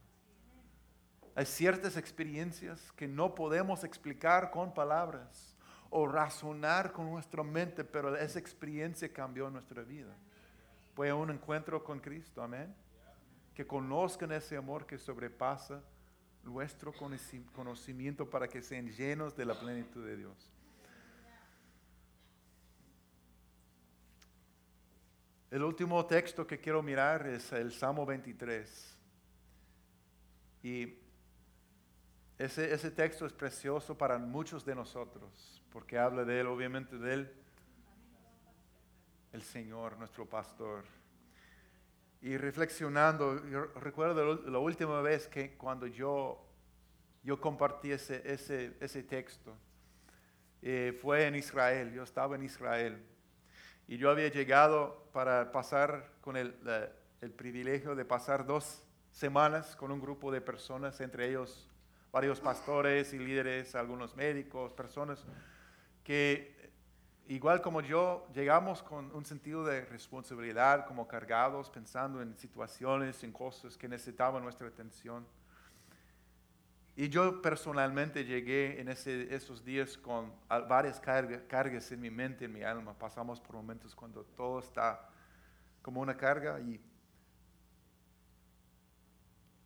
Hay 1.35 1.45
ciertas 1.45 1.95
experiencias 1.95 2.91
que 2.93 3.07
no 3.07 3.35
podemos 3.35 3.83
explicar 3.83 4.49
con 4.49 4.73
palabras 4.73 5.55
o 5.91 6.07
razonar 6.07 6.91
con 6.91 7.11
nuestra 7.11 7.43
mente, 7.43 7.83
pero 7.83 8.15
esa 8.15 8.39
experiencia 8.39 9.13
cambió 9.13 9.47
nuestra 9.51 9.83
vida. 9.83 10.17
Fue 10.93 11.11
un 11.11 11.31
encuentro 11.31 11.83
con 11.83 11.99
Cristo, 11.99 12.41
amén. 12.41 12.73
Que 13.53 13.65
conozcan 13.65 14.31
ese 14.31 14.57
amor 14.57 14.85
que 14.85 14.97
sobrepasa 14.97 15.83
nuestro 16.43 16.93
conocimiento 17.53 18.29
para 18.29 18.47
que 18.47 18.61
sean 18.61 18.87
llenos 18.89 19.35
de 19.35 19.45
la 19.45 19.59
plenitud 19.59 20.05
de 20.05 20.17
Dios. 20.17 20.51
El 25.49 25.63
último 25.63 26.05
texto 26.05 26.45
que 26.45 26.59
quiero 26.59 26.81
mirar 26.81 27.27
es 27.27 27.51
el 27.51 27.71
Salmo 27.71 28.05
23. 28.05 28.97
Y 30.63 30.97
ese, 32.37 32.73
ese 32.73 32.91
texto 32.91 33.25
es 33.25 33.33
precioso 33.33 33.97
para 33.97 34.17
muchos 34.17 34.65
de 34.65 34.73
nosotros, 34.73 35.63
porque 35.71 35.97
habla 35.97 36.25
de 36.25 36.39
Él, 36.39 36.47
obviamente 36.47 36.97
de 36.97 37.13
Él, 37.13 37.42
el 39.33 39.41
Señor, 39.41 39.97
nuestro 39.97 40.25
pastor. 40.27 40.83
Y 42.21 42.37
reflexionando, 42.37 43.45
yo 43.49 43.65
recuerdo 43.81 44.35
la 44.35 44.59
última 44.59 45.01
vez 45.01 45.27
que 45.27 45.57
cuando 45.57 45.87
yo, 45.87 46.47
yo 47.23 47.41
compartí 47.41 47.91
ese, 47.91 48.21
ese, 48.25 48.77
ese 48.79 49.03
texto, 49.03 49.57
eh, 50.61 50.97
fue 51.01 51.25
en 51.25 51.35
Israel, 51.35 51.91
yo 51.91 52.03
estaba 52.03 52.35
en 52.35 52.43
Israel. 52.43 53.03
Y 53.87 53.97
yo 53.97 54.09
había 54.09 54.29
llegado 54.29 55.09
para 55.11 55.51
pasar 55.51 56.11
con 56.21 56.37
el, 56.37 56.55
el 57.19 57.31
privilegio 57.31 57.95
de 57.95 58.05
pasar 58.05 58.45
dos 58.45 58.83
semanas 59.11 59.75
con 59.75 59.91
un 59.91 59.99
grupo 59.99 60.31
de 60.31 60.39
personas, 60.39 61.01
entre 61.01 61.27
ellos 61.27 61.69
varios 62.11 62.39
pastores 62.39 63.11
y 63.13 63.19
líderes, 63.19 63.75
algunos 63.75 64.15
médicos, 64.15 64.71
personas 64.73 65.25
que 66.03 66.52
igual 67.27 67.61
como 67.61 67.81
yo, 67.81 68.27
llegamos 68.33 68.83
con 68.83 69.13
un 69.15 69.25
sentido 69.25 69.63
de 69.63 69.85
responsabilidad, 69.85 70.85
como 70.85 71.07
cargados, 71.07 71.69
pensando 71.69 72.21
en 72.21 72.37
situaciones, 72.37 73.23
en 73.23 73.31
cosas 73.31 73.77
que 73.77 73.87
necesitaban 73.87 74.43
nuestra 74.43 74.67
atención. 74.67 75.25
Y 76.95 77.09
yo 77.09 77.41
personalmente 77.41 78.23
llegué 78.23 78.79
en 78.79 78.87
esos 78.87 79.65
días 79.65 79.97
con 79.97 80.31
varias 80.47 80.99
cargas 80.99 81.91
en 81.91 82.01
mi 82.01 82.11
mente, 82.11 82.45
en 82.45 82.53
mi 82.53 82.61
alma. 82.61 82.93
Pasamos 82.93 83.39
por 83.41 83.55
momentos 83.55 83.95
cuando 83.95 84.23
todo 84.23 84.59
está 84.59 85.09
como 85.81 86.01
una 86.01 86.15
carga. 86.15 86.59
Y... 86.59 86.79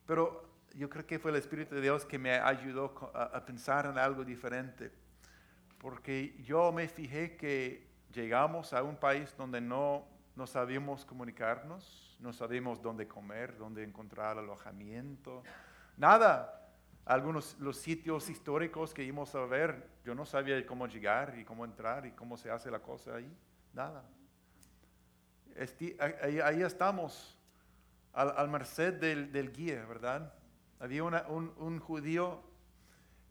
Pero 0.05 0.49
yo 0.73 0.89
creo 0.89 1.05
que 1.05 1.19
fue 1.19 1.31
el 1.31 1.37
Espíritu 1.37 1.75
de 1.75 1.81
Dios 1.81 2.05
que 2.05 2.17
me 2.17 2.31
ayudó 2.31 3.11
a 3.13 3.45
pensar 3.45 3.87
en 3.87 3.97
algo 3.97 4.23
diferente 4.23 5.06
porque 5.79 6.35
yo 6.43 6.71
me 6.71 6.87
fijé 6.87 7.35
que 7.35 7.87
llegamos 8.11 8.73
a 8.73 8.83
un 8.83 8.95
país 8.95 9.33
donde 9.37 9.61
no, 9.61 10.05
no 10.35 10.47
sabíamos 10.47 11.05
comunicarnos, 11.05 12.17
no 12.19 12.33
sabíamos 12.33 12.81
dónde 12.81 13.07
comer, 13.07 13.57
dónde 13.57 13.83
encontrar 13.83 14.37
alojamiento, 14.37 15.43
nada. 15.97 16.53
Algunos 17.05 17.57
los 17.59 17.77
sitios 17.77 18.29
históricos 18.29 18.93
que 18.93 19.03
íbamos 19.03 19.33
a 19.33 19.45
ver, 19.45 19.87
yo 20.03 20.13
no 20.13 20.25
sabía 20.25 20.65
cómo 20.65 20.87
llegar 20.87 21.37
y 21.37 21.45
cómo 21.45 21.63
entrar 21.63 22.05
y 22.05 22.11
cómo 22.11 22.35
se 22.35 22.51
hace 22.51 22.69
la 22.69 22.79
cosa 22.79 23.15
ahí, 23.15 23.33
nada. 23.71 24.03
ahí, 26.19 26.61
estamos, 26.61 27.37
al, 28.11 28.49
merced 28.49 28.93
del, 28.95 29.53
guía, 29.53 29.85
¿verdad? 29.85 30.33
Había 30.79 31.03
un, 31.03 31.53
un 31.57 31.79
judío 31.79 32.43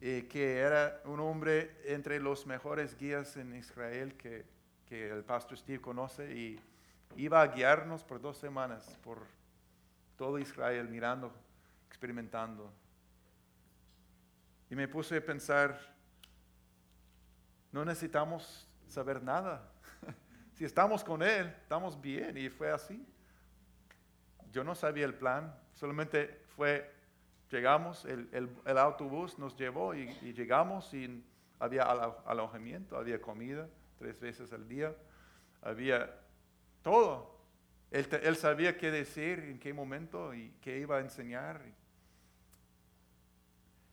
eh, 0.00 0.26
que 0.28 0.58
era 0.58 1.00
un 1.06 1.20
hombre 1.20 1.74
entre 1.86 2.20
los 2.20 2.46
mejores 2.46 2.96
guías 2.98 3.36
en 3.36 3.54
Israel 3.54 4.14
que, 4.16 4.44
que, 4.86 5.08
el 5.08 5.24
pastor 5.24 5.56
Steve 5.56 5.80
conoce 5.80 6.36
y 6.36 6.60
iba 7.16 7.40
a 7.40 7.46
guiarnos 7.46 8.04
por 8.04 8.20
dos 8.20 8.36
semanas 8.36 8.98
por 9.02 9.22
todo 10.16 10.38
Israel 10.38 10.88
mirando, 10.88 11.32
experimentando. 11.88 12.70
Y 14.68 14.74
me 14.74 14.86
puse 14.88 15.16
a 15.16 15.24
pensar, 15.24 15.78
no 17.72 17.84
necesitamos 17.84 18.68
saber 18.88 19.22
nada. 19.22 19.70
si 20.54 20.64
estamos 20.64 21.04
con 21.04 21.22
Él, 21.22 21.46
estamos 21.62 22.00
bien 22.00 22.36
y 22.36 22.48
fue 22.50 22.70
así. 22.70 23.06
Yo 24.52 24.64
no 24.64 24.74
sabía 24.74 25.04
el 25.06 25.14
plan, 25.14 25.54
solamente 25.72 26.42
fue 26.56 26.95
Llegamos, 27.50 28.04
el, 28.04 28.78
autobús 28.78 29.38
nos 29.38 29.56
llevó 29.56 29.94
y, 29.94 30.06
llegamos 30.32 30.92
y 30.94 31.24
había 31.60 31.84
alojamiento, 31.84 32.96
había 32.96 33.20
comida 33.20 33.68
tres 33.98 34.18
veces 34.18 34.52
al 34.52 34.66
día, 34.66 34.94
había 35.62 36.12
todo. 36.82 37.36
Él, 37.92 38.08
él, 38.22 38.36
sabía 38.36 38.76
qué 38.76 38.90
decir, 38.90 39.38
en 39.38 39.60
qué 39.60 39.72
momento 39.72 40.34
y 40.34 40.56
qué 40.60 40.78
iba 40.78 40.96
a 40.96 41.00
enseñar. 41.00 41.62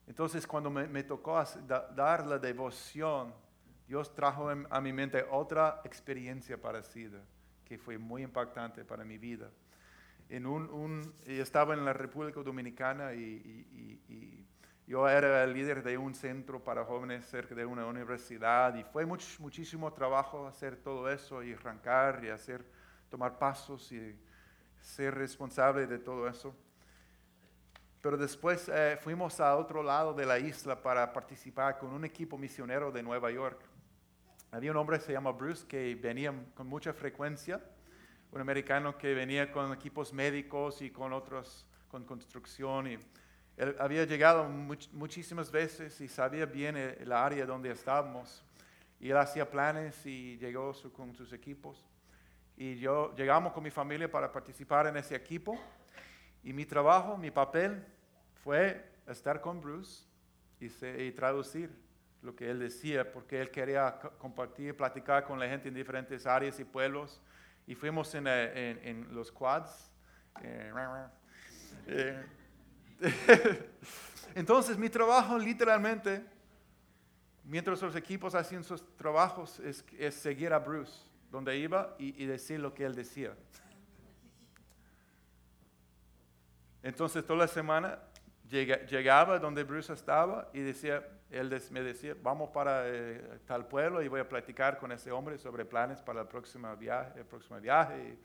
Entonces 0.07 0.47
cuando 0.47 0.71
me, 0.71 0.87
me 0.87 1.03
tocó 1.03 1.41
dar 1.95 2.25
la 2.25 2.39
devoción, 2.39 3.33
Dios 3.87 4.13
trajo 4.15 4.49
a 4.49 4.81
mi 4.81 4.91
mente 4.91 5.23
otra 5.29 5.81
experiencia 5.83 6.59
parecida 6.59 7.19
que 7.63 7.77
fue 7.77 7.99
muy 7.99 8.23
impactante 8.23 8.83
para 8.83 9.05
mi 9.05 9.19
vida 9.19 9.51
en 10.35 10.47
un, 10.47 11.13
estaba 11.27 11.75
en 11.75 11.85
la 11.85 11.93
República 11.93 12.41
Dominicana 12.41 13.13
y, 13.13 14.39
yo 14.85 15.07
era 15.07 15.45
el 15.45 15.53
líder 15.53 15.81
de 15.81 15.97
un 15.97 16.13
centro 16.13 16.61
para 16.61 16.83
jóvenes 16.83 17.25
cerca 17.25 17.55
de 17.55 17.65
una 17.65 17.85
universidad 17.85 18.75
y 18.75 18.83
fue 18.83 19.05
muchísimo 19.05 19.93
trabajo 19.93 20.45
hacer 20.45 20.75
todo 20.75 21.09
eso 21.09 21.41
y 21.41 21.53
arrancar 21.53 22.21
y 22.25 22.29
hacer, 22.29 22.65
tomar 23.09 23.39
pasos 23.39 23.89
y 23.93 24.19
ser 24.81 25.15
responsable 25.15 25.87
de 25.87 25.99
todo 25.99 26.27
eso. 26.27 26.53
Pero 28.01 28.17
después 28.17 28.69
eh, 28.73 28.97
fuimos 28.99 29.39
a 29.39 29.55
otro 29.55 29.81
lado 29.81 30.13
de 30.13 30.25
la 30.25 30.37
isla 30.37 30.81
para 30.81 31.13
participar 31.13 31.77
con 31.79 31.93
un 31.93 32.03
equipo 32.03 32.37
misionero 32.37 32.91
de 32.91 33.01
Nueva 33.01 33.31
York. 33.31 33.61
Había 34.51 34.71
un 34.71 34.77
hombre 34.77 34.97
que 34.97 35.05
se 35.05 35.13
llama 35.13 35.31
Bruce 35.31 35.65
que 35.65 35.95
venía 35.95 36.33
con 36.55 36.67
mucha 36.67 36.91
frecuencia 36.91 37.61
un 38.33 38.41
americano 38.41 38.97
que 38.97 39.13
venía 39.13 39.51
con 39.51 39.71
equipos 39.71 40.11
médicos 40.11 40.81
y 40.81 40.89
con 40.89 41.13
otros, 41.13 41.67
con 41.87 42.03
construcción. 42.03 42.87
Y 42.87 42.97
él 43.57 43.75
había 43.79 44.05
llegado 44.05 44.45
muchísimas 44.91 45.51
veces 45.51 46.01
y 46.01 46.07
sabía 46.07 46.47
bien 46.47 46.75
el, 46.75 47.11
área 47.11 47.45
donde 47.45 47.69
estábamos. 47.69 48.43
Y 48.99 49.11
él 49.11 49.17
hacía 49.17 49.49
planes 49.49 50.03
y 50.07 50.37
llegó 50.37 50.73
con 50.93 51.13
sus 51.13 51.31
equipos. 51.31 51.85
Y 52.57 52.77
yo 52.77 53.13
llegamos 53.15 53.53
con 53.53 53.63
mi 53.63 53.69
familia 53.69 54.09
para 54.09 54.31
participar 54.31 54.87
en 54.87 54.97
ese 54.97 55.15
equipo. 55.15 55.59
Y 56.43 56.53
mi 56.53 56.65
trabajo, 56.65 57.15
mi 57.17 57.29
papel 57.29 57.85
fue 58.43 58.83
estar 59.07 59.41
con 59.41 59.61
Bruce 59.61 60.05
y, 60.59 60.65
y 61.03 61.11
traducir 61.11 61.69
lo 62.23 62.35
que 62.35 62.49
él 62.49 62.57
decía, 62.57 63.11
porque 63.11 63.39
él 63.39 63.51
quería 63.51 63.99
compartir, 64.17 64.75
platicar 64.75 65.23
con 65.23 65.37
la 65.39 65.47
gente 65.47 65.67
en 65.67 65.75
diferentes 65.75 66.25
áreas 66.25 66.59
y 66.59 66.63
pueblos 66.63 67.21
y 67.65 67.75
fuimos 67.75 68.13
en, 68.15 68.25
eh, 68.27 68.79
en, 68.83 69.13
los 69.13 69.31
quads. 69.31 69.91
Eh, 70.41 70.71
eh, 71.87 72.23
entonces 74.35 74.77
mi 74.77 74.89
trabajo 74.89 75.37
literalmente, 75.37 76.25
mientras 77.43 77.81
los 77.81 77.95
equipos 77.95 78.35
hacían 78.35 78.63
sus 78.63 78.83
trabajos, 78.97 79.59
es, 79.59 79.85
es 79.97 80.15
seguir 80.15 80.53
a 80.53 80.59
Bruce, 80.59 80.93
donde 81.31 81.57
iba 81.57 81.95
y, 81.97 82.25
decir 82.25 82.59
lo 82.59 82.73
que 82.73 82.85
él 82.85 82.95
decía. 82.95 83.33
Entonces 86.81 87.25
toda 87.25 87.39
la 87.39 87.47
semana 87.47 87.99
llegaba 88.49 89.39
donde 89.39 89.63
Bruce 89.63 89.93
estaba 89.93 90.49
y 90.53 90.59
decía, 90.59 91.07
él 91.33 91.61
me 91.71 91.81
decía, 91.81 92.15
vamos 92.21 92.51
para 92.51 92.87
eh, 92.87 93.39
tal 93.45 93.67
pueblo 93.67 94.03
y 94.03 94.07
voy 94.07 94.19
a 94.19 94.29
platicar 94.29 94.77
con 94.77 94.91
ese 94.91 95.11
hombre 95.11 95.39
sobre 95.39 95.65
planes 95.65 95.99
para 96.01 96.21
el 96.21 96.27
próximo 96.27 96.75
viaje. 96.77 97.19
El 97.19 97.25
próximo 97.25 97.59
viaje. 97.59 98.17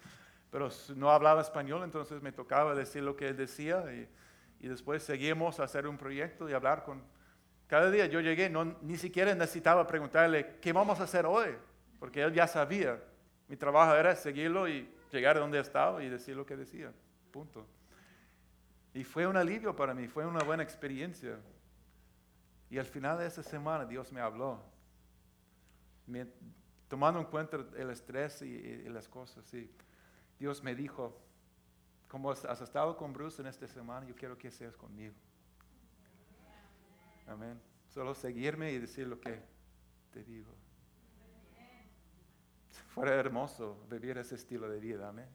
pero 0.51 0.69
no 0.95 1.11
hablaba 1.11 1.41
español, 1.41 1.83
entonces 1.85 2.21
me 2.21 2.33
tocaba 2.33 2.75
decir 2.75 3.03
lo 3.03 3.17
que 3.17 3.29
él 3.29 3.37
decía 3.37 3.83
y, 3.93 4.09
y, 4.61 4.69
después 4.69 5.03
seguimos 5.03 5.59
a 5.59 5.65
hacer 5.65 5.87
un 5.87 5.97
proyecto 5.97 6.49
y 6.49 6.53
hablar 6.53 6.85
con... 6.85 7.03
Cada 7.67 7.91
día 7.91 8.07
yo 8.07 8.21
llegué, 8.21 8.51
no, 8.51 8.77
ni 8.83 8.97
siquiera 8.97 9.35
necesitaba 9.35 9.87
preguntarle, 9.87 10.57
¿qué 10.61 10.73
vamos 10.73 11.01
a 11.01 11.05
hacer 11.05 11.27
hoy? 11.27 11.55
Porque 11.99 12.23
él 12.23 12.33
ya 12.33 12.47
sabía. 12.47 13.03
Mi 13.47 13.57
trabajo 13.57 13.95
era 13.95 14.15
seguirlo 14.17 14.69
y 14.69 14.89
llegar 15.11 15.37
a 15.37 15.41
donde 15.41 15.59
estaba 15.59 16.03
y 16.03 16.09
decir 16.09 16.37
lo 16.37 16.45
que 16.45 16.57
decía. 16.57 16.93
Punto. 17.31 17.67
Y 18.93 19.05
fue 19.05 19.27
un 19.27 19.37
alivio 19.37 19.75
para 19.75 19.95
mí, 19.95 20.09
fue 20.09 20.27
una 20.27 20.43
buena 20.45 20.63
experiencia. 20.63 21.39
Y 22.71 22.79
al 22.79 22.87
final 22.87 23.19
de 23.19 23.27
esa 23.27 23.43
semana 23.43 23.85
Dios 23.87 24.13
me 24.13 24.21
habló, 24.21 24.63
tomando 26.89 27.21
en 27.21 27.27
cuenta 27.27 27.59
el 27.77 27.91
estrés 27.91 28.43
y, 28.43 28.89
las 28.89 29.09
cosas. 29.09 29.53
Y 29.55 29.71
Dios 30.39 30.63
me 30.63 30.75
dijo, 30.75 31.19
como 32.09 32.31
has 32.31 32.61
estado 32.61 32.97
con 32.97 33.13
Bruce 33.13 33.41
en 33.41 33.49
esta 33.49 33.67
semana, 33.67 34.07
yo 34.07 34.15
quiero 34.15 34.37
que 34.37 34.51
seas 34.51 34.77
conmigo. 34.77 35.15
Amén. 37.27 37.61
Solo 37.89 38.15
seguirme 38.15 38.73
y 38.73 38.79
decir 38.79 39.07
lo 39.07 39.21
que 39.21 39.41
te 40.13 40.23
digo. 40.25 40.51
Fuera 42.89 43.15
hermoso 43.15 43.79
vivir 43.91 44.17
ese 44.19 44.35
estilo 44.35 44.69
de 44.69 44.81
vida. 44.81 45.09
Amén. 45.09 45.29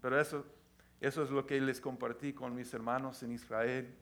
Pero 0.00 0.20
eso, 0.20 0.44
eso 1.00 1.22
es 1.22 1.30
lo 1.30 1.46
que 1.46 1.60
les 1.60 1.80
compartí 1.80 2.32
con 2.32 2.54
mis 2.54 2.72
hermanos 2.72 3.22
en 3.22 3.32
Israel, 3.32 3.94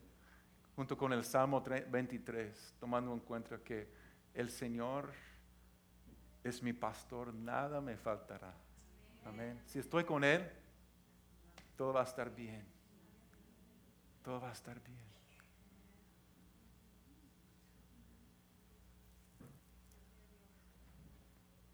junto 0.76 0.96
con 0.96 1.12
el 1.12 1.24
Salmo 1.24 1.62
23, 1.62 2.74
tomando 2.80 3.12
en 3.12 3.20
cuenta 3.20 3.58
que 3.58 3.88
el 4.34 4.50
Señor 4.50 5.12
es 6.42 6.62
mi 6.62 6.72
pastor, 6.72 7.32
nada 7.32 7.80
me 7.80 7.96
faltará. 7.96 8.52
Amén. 9.24 9.60
Si 9.66 9.78
estoy 9.78 10.04
con 10.04 10.24
Él, 10.24 10.50
todo 11.76 11.92
va 11.92 12.00
a 12.00 12.04
estar 12.04 12.34
bien. 12.34 12.64
Todo 14.22 14.40
va 14.40 14.50
a 14.50 14.52
estar 14.52 14.80
bien. 14.80 15.14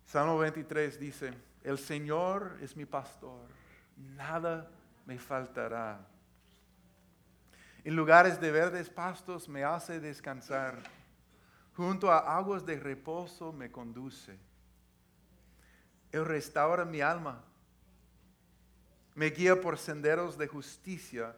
Salmo 0.05 0.38
23 0.38 0.98
dice, 0.98 1.32
el 1.62 1.78
Señor 1.78 2.59
es 2.61 2.76
mi 2.76 2.84
pastor, 2.84 3.48
nada 3.96 4.68
me 5.07 5.18
faltará. 5.20 6.05
En 7.83 7.97
lugares 7.97 8.41
de 8.41 8.51
verdes 8.51 8.91
pastos 8.91 9.49
me 9.49 9.64
hace 9.64 10.01
descansar, 10.01 10.78
junto 11.74 12.12
a 12.12 12.37
aguas 12.37 12.66
de 12.66 12.78
reposo 12.78 13.53
me 13.53 13.70
conduce. 13.70 14.39
Él 16.12 16.24
restaura 16.26 16.85
mi 16.85 17.01
alma, 17.01 17.43
me 19.14 19.31
guía 19.31 19.61
por 19.61 19.78
senderos 19.78 20.37
de 20.37 20.47
justicia, 20.47 21.35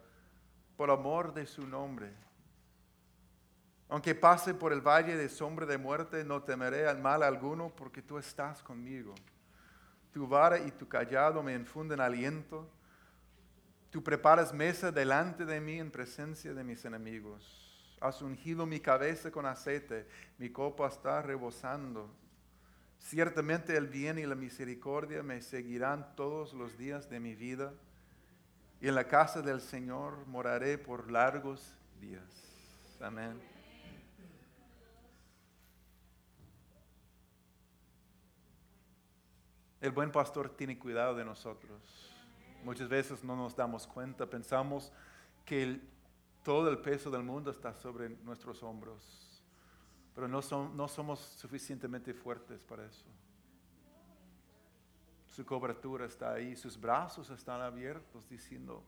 por 0.75 0.89
amor 0.89 1.33
de 1.33 1.45
su 1.45 1.65
nombre. 1.65 2.11
Aunque 3.89 4.15
pase 4.15 4.53
por 4.53 4.73
el 4.73 4.81
valle 4.81 5.15
de 5.15 5.29
sombra 5.29 5.65
de 5.65 5.77
muerte, 5.77 6.23
no 6.23 6.41
temeré 6.41 6.87
al 6.87 6.99
mal 6.99 7.21
alguno, 7.23 7.69
porque 7.69 8.01
tú 8.01 8.17
estás 8.17 8.63
conmigo. 8.63 9.13
Tu 10.11 10.27
vara 10.27 10.57
y 10.57 10.71
tu 10.71 10.87
callado 10.87 11.43
me 11.43 11.53
infunden 11.53 11.99
aliento. 11.99 12.69
Tú 13.93 14.03
preparas 14.03 14.51
mesa 14.51 14.91
delante 14.91 15.45
de 15.45 15.61
mí 15.61 15.79
en 15.79 15.91
presencia 15.91 16.51
de 16.55 16.63
mis 16.63 16.83
enemigos. 16.83 17.95
Has 18.01 18.23
ungido 18.23 18.65
mi 18.65 18.79
cabeza 18.79 19.29
con 19.29 19.45
aceite, 19.45 20.07
mi 20.39 20.49
copa 20.49 20.87
está 20.87 21.21
rebosando. 21.21 22.09
Ciertamente 22.97 23.77
el 23.77 23.87
bien 23.87 24.17
y 24.17 24.25
la 24.25 24.33
misericordia 24.33 25.21
me 25.21 25.43
seguirán 25.43 26.15
todos 26.15 26.53
los 26.53 26.75
días 26.75 27.07
de 27.07 27.19
mi 27.19 27.35
vida, 27.35 27.71
y 28.81 28.87
en 28.87 28.95
la 28.95 29.07
casa 29.07 29.43
del 29.43 29.61
Señor 29.61 30.25
moraré 30.25 30.79
por 30.79 31.11
largos 31.11 31.77
días. 32.01 32.23
Amén. 32.99 33.39
El 39.81 39.91
buen 39.91 40.11
pastor 40.11 40.49
tiene 40.49 40.79
cuidado 40.79 41.13
de 41.13 41.25
nosotros. 41.25 42.12
Muchas 42.63 42.87
veces 42.87 43.23
no 43.23 43.35
nos 43.35 43.55
damos 43.55 43.85
cuenta, 43.85 44.25
pensamos 44.25 44.91
que 45.45 45.81
todo 46.43 46.69
el 46.69 46.77
peso 46.77 47.11
del 47.11 47.23
mundo 47.23 47.51
está 47.51 47.73
sobre 47.73 48.09
nuestros 48.09 48.63
hombros, 48.63 49.43
pero 50.15 50.27
no, 50.27 50.39
no 50.73 50.87
somos 50.87 51.19
suficientemente 51.19 52.13
fuertes 52.13 52.63
para 52.63 52.85
eso. 52.85 53.05
Su 55.27 55.45
cobertura 55.45 56.05
está 56.05 56.33
ahí, 56.33 56.55
sus 56.55 56.79
brazos 56.79 57.29
están 57.31 57.59
abiertos 57.59 58.29
diciendo, 58.29 58.83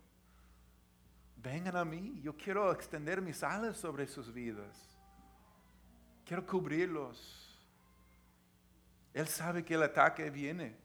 vengan 1.36 1.76
a 1.76 1.84
mí, 1.84 2.21
yo 2.21 2.36
quiero 2.38 2.71
extender 2.71 3.21
mis 3.21 3.43
alas 3.43 3.78
sobre 3.78 4.07
sus 4.07 4.32
vidas, 4.34 4.97
quiero 6.26 6.45
cubrirlos. 6.45 7.41
Él 9.13 9.28
sabe 9.28 9.65
que 9.65 9.73
el 9.73 9.84
ataque 9.84 10.30
viene. 10.30 10.84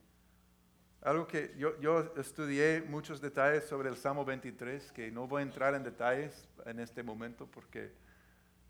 Algo 1.02 1.26
que 1.26 1.54
yo, 1.56 1.80
yo, 1.80 2.12
estudié 2.16 2.82
muchos 2.86 3.22
detalles 3.22 3.64
sobre 3.64 3.88
el 3.88 3.96
Salmo 3.96 4.22
23, 4.22 4.92
que 4.92 5.10
no 5.10 5.26
voy 5.26 5.40
a 5.40 5.42
entrar 5.44 5.74
en 5.74 5.82
detalles 5.82 6.46
en 6.66 6.78
este 6.78 7.02
momento 7.02 7.46
porque 7.46 7.90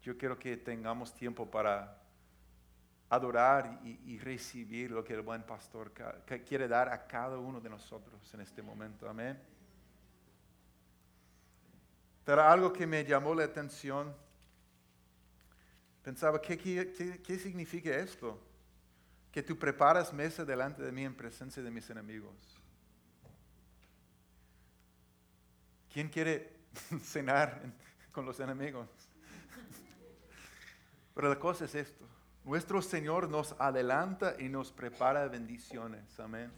yo 0.01 0.17
quiero 0.17 0.39
que 0.39 0.57
tengamos 0.57 1.13
tiempo 1.13 1.51
para 1.51 2.01
adorar 3.09 3.81
y, 3.83 4.17
recibir 4.19 4.93
lo 4.93 5.03
que 5.03 5.15
el 5.15 5.23
buen 5.23 5.43
pastor 5.43 5.93
quiere 6.47 6.69
dar 6.69 6.89
a 6.89 7.09
cada 7.09 7.37
uno 7.37 7.61
de 7.61 7.69
nosotros 7.69 8.33
en 8.33 8.41
este 8.43 8.63
momento. 8.63 9.09
Amén. 9.09 9.37
Pero 12.25 12.43
algo 12.43 12.73
que 12.73 12.87
me 12.87 13.05
llamó 13.05 13.35
la 13.35 13.43
atención, 13.43 14.15
pensaba, 16.05 16.41
¿qué, 16.41 16.57
qué, 16.57 17.21
qué 17.21 17.39
significa 17.39 17.91
esto? 17.91 18.41
Que 19.33 19.43
tú 19.43 19.59
preparas 19.59 20.13
mesa 20.13 20.45
delante 20.45 20.83
de 20.83 20.93
mí 20.93 21.05
en 21.05 21.15
presencia 21.15 21.63
de 21.63 21.71
mis 21.71 21.89
enemigos. 21.91 22.35
¿Quién 25.93 26.09
quiere 26.09 26.57
cenar 27.03 27.63
con 28.13 28.25
los 28.25 28.41
enemigos? 28.41 28.89
Pero 31.15 31.29
la 31.29 31.39
cosa 31.39 31.65
es 31.65 31.75
esto. 31.75 32.07
Nuestro 32.45 32.81
Señor 32.81 33.29
nos 33.29 33.55
adelanta 33.59 34.35
y 34.39 34.49
nos 34.49 34.73
prepara 34.73 35.29
bendiciones. 35.29 36.19
Amén. 36.19 36.51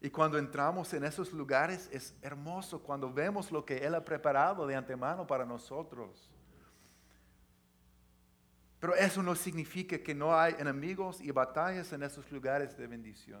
Y 0.00 0.10
cuando 0.10 0.36
entramos 0.36 0.92
en 0.94 1.04
esos 1.04 1.32
lugares 1.32 1.88
es 1.92 2.14
hermoso 2.22 2.82
cuando 2.82 3.12
vemos 3.12 3.52
lo 3.52 3.64
que 3.64 3.78
Él 3.78 3.94
ha 3.94 4.04
preparado 4.04 4.66
de 4.66 4.74
antemano 4.74 5.26
para 5.26 5.46
nosotros. 5.46 6.31
Pero 8.82 8.96
eso 8.96 9.22
no 9.22 9.36
significa 9.36 9.96
que 9.96 10.12
no 10.12 10.36
hay 10.36 10.56
enemigos 10.58 11.20
y 11.20 11.30
batallas 11.30 11.92
en 11.92 12.02
esos 12.02 12.28
lugares 12.32 12.76
de 12.76 12.88
bendición. 12.88 13.40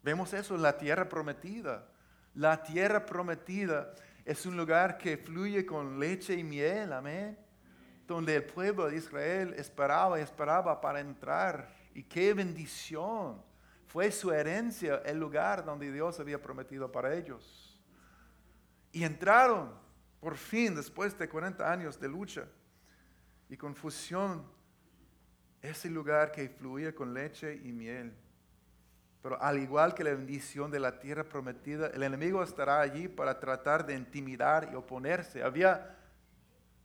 Vemos 0.00 0.32
eso 0.32 0.54
en 0.54 0.62
la 0.62 0.78
tierra 0.78 1.08
prometida. 1.08 1.88
La 2.36 2.62
tierra 2.62 3.04
prometida 3.04 3.96
es 4.24 4.46
un 4.46 4.56
lugar 4.56 4.96
que 4.96 5.16
fluye 5.16 5.66
con 5.66 5.98
leche 5.98 6.34
y 6.34 6.44
miel, 6.44 6.92
amén. 6.92 7.36
Donde 8.06 8.36
el 8.36 8.44
pueblo 8.44 8.88
de 8.88 8.98
Israel 8.98 9.54
esperaba 9.58 10.20
y 10.20 10.22
esperaba 10.22 10.80
para 10.80 11.00
entrar. 11.00 11.68
Y 11.94 12.04
qué 12.04 12.34
bendición. 12.34 13.42
Fue 13.88 14.12
su 14.12 14.30
herencia 14.30 15.02
el 15.04 15.18
lugar 15.18 15.64
donde 15.64 15.90
Dios 15.90 16.20
había 16.20 16.40
prometido 16.40 16.92
para 16.92 17.12
ellos. 17.12 17.76
Y 18.92 19.02
entraron, 19.02 19.74
por 20.20 20.36
fin, 20.36 20.76
después 20.76 21.18
de 21.18 21.28
40 21.28 21.68
años 21.68 21.98
de 21.98 22.06
lucha 22.06 22.46
y 23.52 23.56
confusión 23.58 24.42
ese 25.60 25.90
lugar 25.90 26.32
que 26.32 26.48
fluía 26.48 26.94
con 26.94 27.12
leche 27.12 27.60
y 27.62 27.70
miel. 27.70 28.10
Pero 29.20 29.40
al 29.42 29.58
igual 29.58 29.92
que 29.92 30.02
la 30.02 30.14
bendición 30.14 30.70
de 30.70 30.80
la 30.80 30.98
tierra 30.98 31.22
prometida, 31.22 31.88
el 31.88 32.02
enemigo 32.02 32.42
estará 32.42 32.80
allí 32.80 33.08
para 33.08 33.38
tratar 33.38 33.84
de 33.84 33.94
intimidar 33.94 34.70
y 34.72 34.74
oponerse. 34.74 35.42
Había 35.42 35.98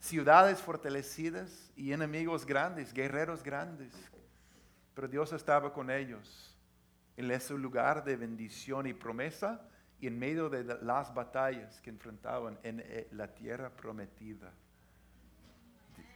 ciudades 0.02 0.62
fortalecidas 0.62 1.72
y 1.78 1.94
enemigos 1.94 2.46
grandes, 2.46 2.94
guerreros 2.94 3.44
grandes. 3.44 3.94
Pero 4.94 5.08
Dios 5.08 5.32
estaba 5.32 5.72
con 5.72 5.90
ellos 5.90 6.54
en 7.16 7.32
ese 7.32 7.54
lugar 7.54 8.04
de 8.04 8.18
bendición 8.18 8.88
y 8.88 8.94
promesa 8.94 9.62
y 10.02 10.08
en 10.08 10.20
medio 10.20 10.50
de 10.50 10.66
las 10.82 11.14
batallas 11.14 11.80
que 11.80 11.92
enfrentaban 11.92 12.60
en 12.62 12.82
eh, 12.82 13.08
la 13.14 13.34
tierra 13.34 13.70
prometida. 13.70 14.52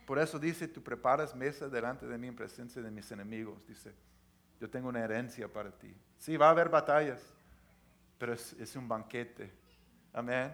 Por 0.05 0.19
eso 0.19 0.39
dice, 0.39 0.67
tú 0.67 0.83
preparas 0.83 1.35
mesa 1.35 1.69
delante 1.69 2.05
de 2.05 2.17
mí 2.17 2.27
en 2.27 2.35
presencia 2.35 2.81
de 2.81 2.91
mis 2.91 3.11
enemigos. 3.11 3.65
Dice, 3.67 3.93
yo 4.59 4.69
tengo 4.69 4.89
una 4.89 5.03
herencia 5.03 5.47
para 5.47 5.71
ti. 5.71 5.95
Sí, 6.17 6.37
va 6.37 6.47
a 6.47 6.49
haber 6.51 6.69
batallas, 6.69 7.21
pero 8.17 8.33
es, 8.33 8.53
es 8.53 8.75
un 8.75 8.87
banquete. 8.87 9.51
Amén. 10.13 10.51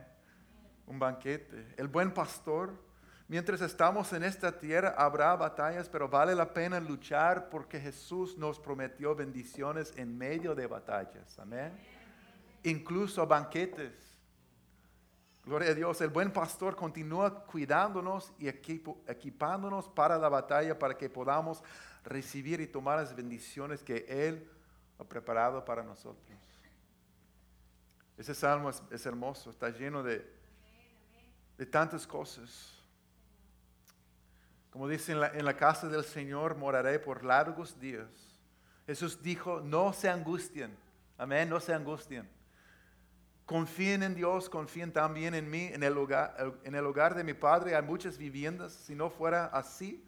Un 0.85 0.99
banquete. 0.99 1.73
El 1.75 1.87
buen 1.87 2.13
pastor, 2.13 2.71
mientras 3.27 3.61
estamos 3.61 4.13
en 4.13 4.23
esta 4.23 4.57
tierra, 4.57 4.95
habrá 4.97 5.35
batallas, 5.35 5.89
pero 5.89 6.07
vale 6.07 6.35
la 6.35 6.53
pena 6.53 6.79
luchar 6.79 7.49
porque 7.49 7.79
Jesús 7.79 8.37
nos 8.37 8.59
prometió 8.59 9.15
bendiciones 9.15 9.93
en 9.97 10.17
medio 10.17 10.55
de 10.55 10.67
batallas. 10.67 11.37
Amén. 11.39 11.73
Incluso 12.63 13.25
banquetes. 13.25 14.06
Gloria 15.47 15.71
a 15.71 15.73
Dios, 15.73 16.01
el 16.01 16.09
buen 16.09 16.33
pastor 16.33 16.75
continúa 16.75 17.45
cuidándonos 17.45 18.33
y 18.37 18.49
equipándonos 18.49 19.87
para 19.87 20.17
la 20.17 20.27
batalla 20.27 20.77
para 20.77 20.97
que 20.97 21.09
podamos 21.09 21.63
recibir 22.03 22.59
y 22.59 22.67
tomar 22.67 22.99
las 22.99 23.15
bendiciones 23.15 23.81
que 23.81 24.05
Él 24.09 24.45
ha 24.99 25.05
preparado 25.05 25.63
para 25.63 25.83
nosotros. 25.83 26.37
Ese 28.17 28.35
salmo 28.35 28.71
es, 28.91 29.05
hermoso, 29.05 29.49
está 29.49 29.69
lleno 29.69 30.03
de, 30.03 30.29
de, 31.57 31.65
tantas 31.65 32.05
cosas. 32.05 32.73
Como 34.69 34.85
dice 34.89 35.13
en 35.13 35.21
la, 35.21 35.27
en 35.29 35.45
la 35.45 35.55
casa 35.55 35.87
del 35.87 36.03
Señor, 36.03 36.57
moraré 36.57 36.99
por 36.99 37.23
largos 37.23 37.79
días. 37.79 38.09
Jesús 38.85 39.23
dijo, 39.23 39.61
no 39.61 39.93
se 39.93 40.09
angustien. 40.09 40.75
Amén, 41.17 41.47
no 41.47 41.61
se 41.61 41.73
angustien. 41.73 42.36
Confíen 43.47 44.03
en 44.03 44.13
Dios, 44.13 44.49
confíen 44.49 44.91
también 44.91 45.33
en 45.33 45.49
mí. 45.49 45.69
En 45.73 45.81
el, 45.81 45.97
hogar, 45.97 46.35
en 46.63 46.75
el 46.75 46.85
hogar 46.85 47.15
de 47.15 47.23
mi 47.23 47.33
padre 47.33 47.75
hay 47.75 47.81
muchas 47.81 48.17
viviendas. 48.17 48.73
Si 48.73 48.93
no 48.93 49.09
fuera 49.09 49.45
así, 49.45 50.05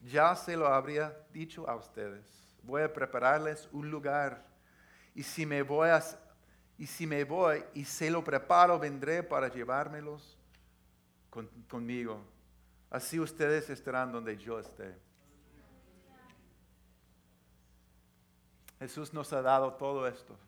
ya 0.00 0.34
se 0.34 0.56
lo 0.56 0.66
habría 0.66 1.14
dicho 1.30 1.68
a 1.68 1.76
ustedes. 1.76 2.26
Voy 2.62 2.82
a 2.82 2.92
prepararles 2.92 3.68
un 3.70 3.90
lugar. 3.90 4.44
Y 5.14 5.22
si 5.22 5.44
me 5.44 5.62
voy, 5.62 5.90
y, 6.78 6.86
si 6.86 7.06
me 7.06 7.22
voy 7.24 7.62
y 7.74 7.84
se 7.84 8.10
lo 8.10 8.24
preparo, 8.24 8.78
vendré 8.78 9.22
para 9.22 9.48
llevármelos 9.48 10.38
conmigo. 11.68 12.24
Así 12.88 13.20
ustedes 13.20 13.68
estarán 13.68 14.10
donde 14.10 14.38
yo 14.38 14.58
esté. 14.58 14.96
Jesús 18.78 19.12
nos 19.12 19.30
ha 19.34 19.42
dado 19.42 19.74
todo 19.74 20.08
esto 20.08 20.38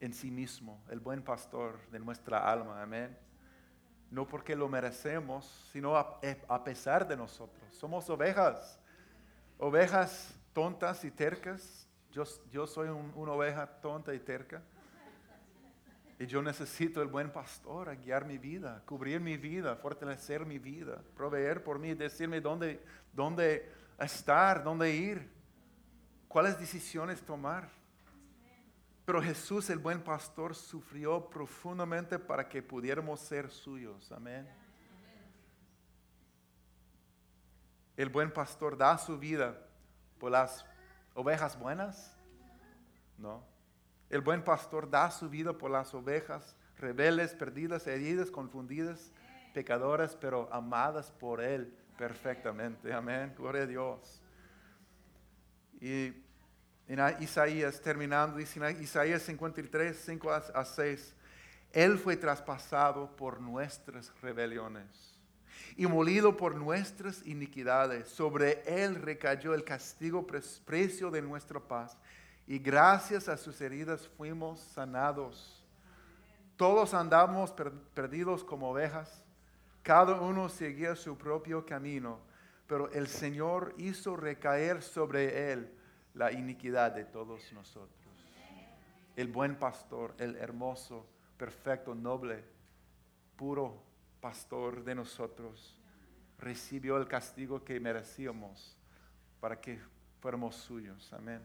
en 0.00 0.14
sí 0.14 0.30
mismo, 0.30 0.82
el 0.88 0.98
buen 0.98 1.22
pastor 1.22 1.78
de 1.90 2.00
nuestra 2.00 2.50
alma. 2.50 2.82
Amén. 2.82 3.16
No 4.10 4.26
porque 4.26 4.56
lo 4.56 4.68
merecemos, 4.68 5.46
sino 5.72 5.96
a, 5.96 6.64
pesar 6.64 7.06
de 7.06 7.16
nosotros. 7.16 7.62
Somos 7.74 8.08
ovejas, 8.10 8.80
ovejas 9.58 10.34
tontas 10.52 11.04
y 11.04 11.10
tercas. 11.10 11.86
Yo, 12.10 12.24
yo 12.50 12.66
soy 12.66 12.88
una 12.88 13.32
oveja 13.32 13.66
tonta 13.80 14.12
y 14.14 14.18
terca. 14.18 14.62
Y 16.18 16.26
yo 16.26 16.42
necesito 16.42 17.00
el 17.00 17.08
buen 17.08 17.30
pastor 17.30 17.88
a 17.88 17.94
guiar 17.94 18.26
mi 18.26 18.36
vida, 18.36 18.82
cubrir 18.84 19.20
mi 19.20 19.38
vida, 19.38 19.74
fortalecer 19.76 20.44
mi 20.44 20.58
vida, 20.58 21.02
proveer 21.16 21.62
por 21.62 21.78
mí, 21.78 21.94
decirme 21.94 22.42
dónde, 22.42 22.84
dónde 23.12 23.72
estar, 23.98 24.62
dónde 24.62 24.94
ir, 24.94 25.30
cuáles 26.28 26.58
decisiones 26.58 27.22
tomar. 27.22 27.70
Pero 29.10 29.22
Jesús, 29.22 29.68
el 29.70 29.80
buen 29.80 30.04
pastor, 30.04 30.54
sufrió 30.54 31.28
profundamente 31.30 32.16
para 32.16 32.48
que 32.48 32.62
pudiéramos 32.62 33.18
ser 33.18 33.50
suyos. 33.50 34.12
Amén. 34.12 34.48
El 37.96 38.08
buen 38.08 38.32
pastor 38.32 38.76
da 38.78 38.96
su 38.98 39.18
vida 39.18 39.66
por 40.16 40.30
las 40.30 40.64
ovejas 41.14 41.58
buenas. 41.58 42.16
No. 43.18 43.42
El 44.10 44.20
buen 44.20 44.44
pastor 44.44 44.88
da 44.88 45.10
su 45.10 45.28
vida 45.28 45.58
por 45.58 45.72
las 45.72 45.92
ovejas 45.92 46.54
rebeldes, 46.76 47.34
perdidas, 47.34 47.88
heridas, 47.88 48.30
confundidas, 48.30 49.10
pecadoras, 49.52 50.14
pero 50.14 50.48
amadas 50.52 51.10
por 51.10 51.40
Él 51.40 51.76
perfectamente. 51.98 52.92
Amén. 52.92 53.34
Gloria 53.36 53.62
a 53.62 53.66
Dios. 53.66 54.22
Y 55.80 56.29
en 56.90 57.22
Isaías, 57.22 57.80
terminando, 57.80 58.38
dice 58.38 58.60
Isaías 58.80 59.22
53, 59.22 59.96
5 59.96 60.32
a 60.32 60.64
6, 60.64 61.14
Él 61.70 61.96
fue 61.96 62.16
traspasado 62.16 63.14
por 63.14 63.40
nuestras 63.40 64.12
rebeliones 64.20 65.16
y 65.76 65.86
molido 65.86 66.36
por 66.36 66.56
nuestras 66.56 67.24
iniquidades. 67.24 68.08
Sobre 68.08 68.64
Él 68.66 68.96
recayó 68.96 69.54
el 69.54 69.62
castigo 69.62 70.26
precio 70.66 71.12
de 71.12 71.22
nuestra 71.22 71.60
paz 71.60 71.96
y 72.44 72.58
gracias 72.58 73.28
a 73.28 73.36
sus 73.36 73.60
heridas 73.60 74.08
fuimos 74.16 74.58
sanados. 74.58 75.64
Todos 76.56 76.92
andamos 76.92 77.54
perdidos 77.94 78.42
como 78.42 78.68
ovejas, 78.68 79.22
cada 79.84 80.20
uno 80.20 80.48
seguía 80.48 80.96
su 80.96 81.16
propio 81.16 81.64
camino, 81.64 82.18
pero 82.66 82.90
el 82.90 83.06
Señor 83.06 83.76
hizo 83.78 84.16
recaer 84.16 84.82
sobre 84.82 85.52
Él 85.52 85.76
la 86.14 86.32
iniquidad 86.32 86.92
de 86.92 87.04
todos 87.04 87.52
nosotros. 87.52 87.90
El 89.16 89.28
buen 89.28 89.56
pastor, 89.56 90.14
el 90.18 90.36
hermoso, 90.36 91.06
perfecto, 91.36 91.94
noble, 91.94 92.44
puro 93.36 93.82
pastor 94.20 94.84
de 94.84 94.94
nosotros, 94.94 95.76
recibió 96.38 96.96
el 96.96 97.06
castigo 97.06 97.64
que 97.64 97.78
merecíamos 97.80 98.76
para 99.40 99.60
que 99.60 99.78
fuéramos 100.20 100.56
suyos. 100.56 101.12
Amén. 101.12 101.40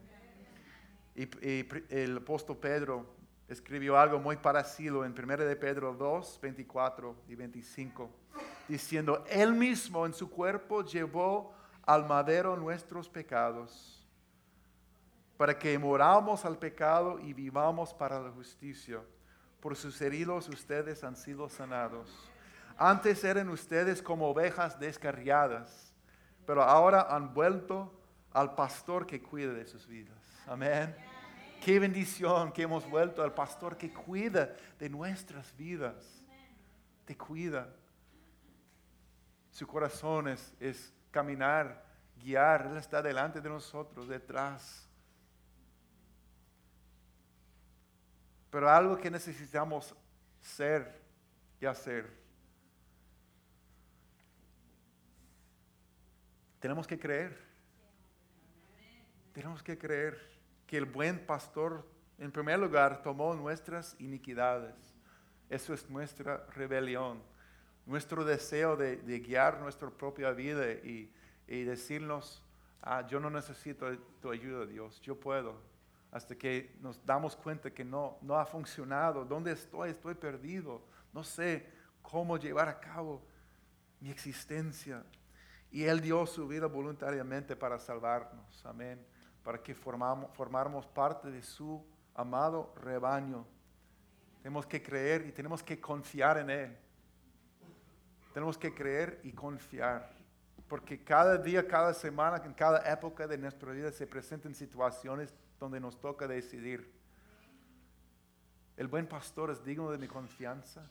Y, 1.16 1.28
el 1.90 2.18
apóstol 2.18 2.58
Pedro 2.58 3.16
escribió 3.48 3.98
algo 3.98 4.20
muy 4.20 4.38
parecido 4.38 5.06
en 5.06 5.14
1 5.14 5.38
de 5.38 5.56
Pedro 5.56 5.94
2, 5.94 6.40
24 6.42 7.16
y 7.30 7.36
25, 7.36 8.10
diciendo, 8.68 9.24
Él 9.30 9.54
mismo 9.54 10.06
en 10.06 10.14
su 10.14 10.30
cuerpo 10.30 10.84
llevó 10.84 11.54
al 11.84 12.06
madero 12.06 12.58
nuestros 12.58 13.08
pecados 13.08 14.05
para 15.38 15.58
que 15.58 15.78
moramos 15.78 16.46
al 16.46 16.58
pecado 16.58 17.20
y 17.20 17.34
vivamos 17.34 17.94
para 17.94 18.20
la 18.20 18.32
justicia. 18.32 19.02
Por 19.60 19.76
sus 19.76 20.00
heridos 20.02 20.48
ustedes 20.48 21.04
han 21.04 21.16
sido 21.16 21.50
sanados. 21.50 22.30
Antes 22.78 23.24
eran 23.24 23.50
ustedes 23.50 24.02
como 24.02 24.30
ovejas 24.30 24.80
descarriadas, 24.80 25.94
pero 26.46 26.64
ahora 26.64 27.08
han 27.10 27.34
vuelto 27.34 27.92
al 28.32 28.54
pastor 28.54 29.06
que 29.06 29.22
cuida 29.22 29.54
de 29.54 29.66
sus 29.66 29.88
vidas. 29.88 30.22
Amén. 30.48 30.96
Qué 31.64 31.80
bendición 31.80 32.52
que 32.52 32.64
hemos 32.64 32.88
vuelto 32.90 33.24
al 33.24 33.34
pastor 33.34 33.78
que 33.78 33.92
cuida 33.92 34.56
de 34.78 34.90
nuestras 34.90 35.56
vidas. 35.58 36.24
Te 37.06 37.18
cuida. 37.18 37.74
Su 39.52 39.66
corazón 39.66 40.28
es, 40.28 40.54
es 40.60 40.94
caminar, 41.12 41.84
guiar. 42.18 42.68
Él 42.68 42.78
está 42.78 43.02
delante 43.02 43.42
de 43.42 43.50
nosotros, 43.50 44.08
detrás 44.08 44.85
pero 48.56 48.70
algo 48.70 48.96
que 48.96 49.12
necesitamos 49.12 49.94
ser 50.40 51.02
y 51.60 51.66
hacer. 51.66 52.10
Tenemos 56.62 56.88
que 56.88 56.98
creer. 56.98 57.38
Tenemos 59.34 59.62
que 59.62 59.78
creer 59.78 60.18
que 60.66 60.78
el 60.78 60.86
buen 60.86 61.20
pastor, 61.26 61.86
en 62.18 62.32
primer 62.32 62.58
lugar, 62.58 63.04
tomó 63.04 63.36
nuestras 63.36 63.94
iniquidades. 64.00 64.96
Eso 65.50 65.74
es 65.74 65.90
nuestra 65.90 66.48
rebelión, 66.52 67.22
nuestro 67.86 68.24
deseo 68.24 68.78
de, 68.78 69.20
guiar 69.20 69.60
nuestra 69.60 69.90
propia 69.90 70.32
vida 70.32 70.72
y, 70.72 71.12
decirnos, 71.46 72.42
ah, 72.82 73.06
yo 73.06 73.20
no 73.20 73.30
necesito 73.30 73.94
tu 74.22 74.32
ayuda, 74.32 74.66
Dios, 74.66 75.02
yo 75.02 75.20
puedo, 75.20 75.75
hasta 76.16 76.34
que 76.34 76.74
nos 76.80 77.06
damos 77.06 77.36
cuenta 77.36 77.70
que 77.72 77.84
no, 77.84 78.18
no 78.22 78.40
ha 78.40 78.46
funcionado. 78.46 79.26
¿Dónde 79.26 79.52
estoy? 79.52 79.90
Estoy 79.90 80.16
perdido. 80.16 80.82
No 81.12 81.26
sé 81.26 81.70
cómo 82.02 82.38
llevar 82.38 82.70
a 82.70 82.80
cabo 82.80 83.22
mi 84.00 84.12
existencia. 84.12 85.04
Y 85.70 85.84
Él 85.84 86.00
dio 86.00 86.26
su 86.26 86.48
vida 86.48 86.68
voluntariamente 86.68 87.58
para 87.58 87.78
salvarnos. 87.78 88.66
Amén. 88.66 89.06
Para 89.44 89.62
que 89.62 89.76
formamos, 89.76 90.34
formáramos 90.34 90.88
parte 90.88 91.30
de 91.30 91.44
su 91.44 91.86
amado 92.14 92.74
rebaño. 92.82 93.46
Tenemos 94.42 94.66
que 94.66 94.82
creer 94.82 95.26
y 95.28 95.34
tenemos 95.34 95.62
que 95.62 95.82
confiar 95.82 96.38
en 96.38 96.50
Él. 96.50 96.78
Tenemos 98.34 98.58
que 98.58 98.74
creer 98.74 99.20
y 99.22 99.34
confiar. 99.34 100.16
Porque 100.70 101.04
cada 101.04 101.38
día, 101.38 101.68
cada 101.68 101.94
semana, 101.94 102.42
en 102.46 102.54
cada 102.54 102.90
época 102.90 103.28
de 103.28 103.38
nuestra 103.38 103.74
vida 103.74 103.92
se 103.92 104.08
presentan 104.08 104.56
situaciones 104.56 105.34
donde 105.66 105.80
nos 105.80 106.00
toca 106.00 106.28
decidir. 106.28 106.94
¿El 108.78 108.88
buen 108.88 109.08
pastor 109.08 109.50
es 109.50 109.64
digno 109.66 109.90
de 109.90 109.98
mi 109.98 110.08
confianza? 110.08 110.88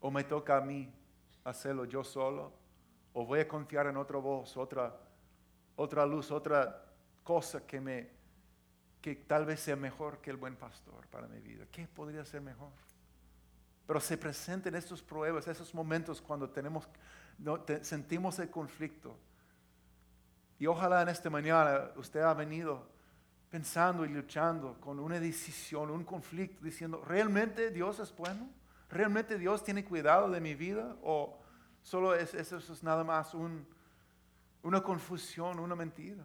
¿O 0.00 0.10
me 0.10 0.24
toca 0.24 0.56
a 0.56 0.60
mí 0.60 0.92
hacerlo 1.44 1.84
yo 1.84 2.02
solo? 2.02 2.52
¿O 3.12 3.24
voy 3.24 3.38
a 3.38 3.46
confiar 3.46 3.86
en 3.86 3.96
otra 3.96 4.18
voz, 4.18 4.56
otra, 4.56 4.98
otra 5.76 6.04
luz, 6.04 6.32
otra 6.32 6.84
cosa 7.22 7.64
que, 7.64 7.80
me, 7.80 8.10
que 9.00 9.14
tal 9.14 9.46
vez 9.46 9.60
sea 9.60 9.76
mejor 9.76 10.18
que 10.18 10.30
el 10.30 10.36
buen 10.36 10.56
pastor 10.56 11.06
para 11.06 11.28
mi 11.28 11.38
vida? 11.38 11.66
¿Qué 11.70 11.86
podría 11.86 12.24
ser 12.24 12.40
mejor? 12.40 12.72
Pero 13.86 14.00
se 14.00 14.18
presenten 14.18 14.74
estos 14.74 15.04
pruebas, 15.04 15.46
esos 15.46 15.72
momentos 15.72 16.20
cuando 16.20 16.50
tenemos, 16.50 16.88
no, 17.38 17.64
sentimos 17.82 18.40
el 18.40 18.50
conflicto 18.50 19.16
y 20.58 20.66
ojalá 20.66 21.02
en 21.02 21.08
esta 21.08 21.30
mañana 21.30 21.90
usted 21.96 22.20
ha 22.20 22.34
venido 22.34 22.86
pensando 23.50 24.04
y 24.04 24.08
luchando 24.08 24.80
con 24.80 24.98
una 24.98 25.20
decisión, 25.20 25.90
un 25.90 26.04
conflicto, 26.04 26.64
diciendo, 26.64 27.02
¿realmente 27.04 27.70
Dios 27.70 27.98
es 28.00 28.14
bueno? 28.14 28.48
¿Realmente 28.88 29.38
Dios 29.38 29.62
tiene 29.64 29.84
cuidado 29.84 30.30
de 30.30 30.40
mi 30.40 30.54
vida? 30.54 30.96
¿O 31.02 31.38
solo 31.82 32.14
es, 32.14 32.34
eso 32.34 32.58
es 32.58 32.82
nada 32.82 33.04
más 33.04 33.34
una 33.34 34.82
confusión, 34.82 35.58
una 35.58 35.74
mentira? 35.74 36.24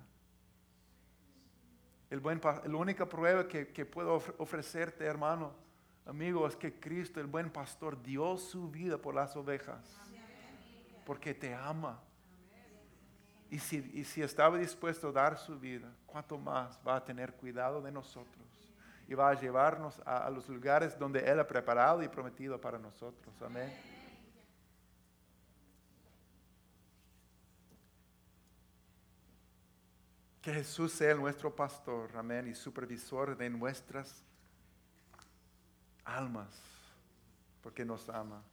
El 2.09 2.19
buen, 2.19 2.41
la 2.41 2.77
única 2.77 3.07
prueba 3.07 3.47
que, 3.47 3.67
que 3.67 3.85
puedo 3.85 4.15
ofrecerte, 4.37 5.05
hermano, 5.05 5.53
amigo, 6.05 6.47
es 6.47 6.55
que 6.55 6.79
Cristo, 6.79 7.19
el 7.19 7.27
buen 7.27 7.51
pastor, 7.51 8.01
dio 8.01 8.37
su 8.37 8.69
vida 8.69 8.97
por 8.97 9.13
las 9.13 9.35
ovejas. 9.35 9.79
Porque 11.05 11.33
te 11.33 11.53
ama 11.53 11.99
y 13.49 13.57
si, 13.59 14.21
estaba 14.21 14.57
dispuesto 14.57 15.09
a 15.09 15.11
dar 15.11 15.37
su 15.37 15.59
vida, 15.59 15.91
¿cuánto 16.05 16.37
más 16.37 16.79
va 16.87 16.97
a 16.97 17.03
tener 17.03 17.33
cuidado 17.33 17.81
de 17.81 17.91
nosotros? 17.91 18.45
y 19.07 19.15
va 19.15 19.31
a 19.31 19.33
llevarnos 19.33 19.99
a, 20.05 20.27
a 20.27 20.29
los 20.29 20.47
lugares 20.47 20.95
donde 20.99 21.19
Él 21.21 21.39
ha 21.39 21.47
preparado 21.47 22.03
y 22.03 22.07
prometido 22.07 22.61
para 22.61 22.77
nosotros. 22.77 23.33
Amén. 23.41 23.73
Que 30.43 30.53
Jesús 30.53 30.93
sea 30.93 31.15
nuestro 31.15 31.55
pastor, 31.55 32.15
amén, 32.15 32.47
y 32.47 32.53
supervisor 32.53 33.35
de 33.35 33.49
nuestras 33.49 34.23
almas, 36.05 36.49
porque 37.61 37.83
nos 37.83 38.07
ama. 38.09 38.43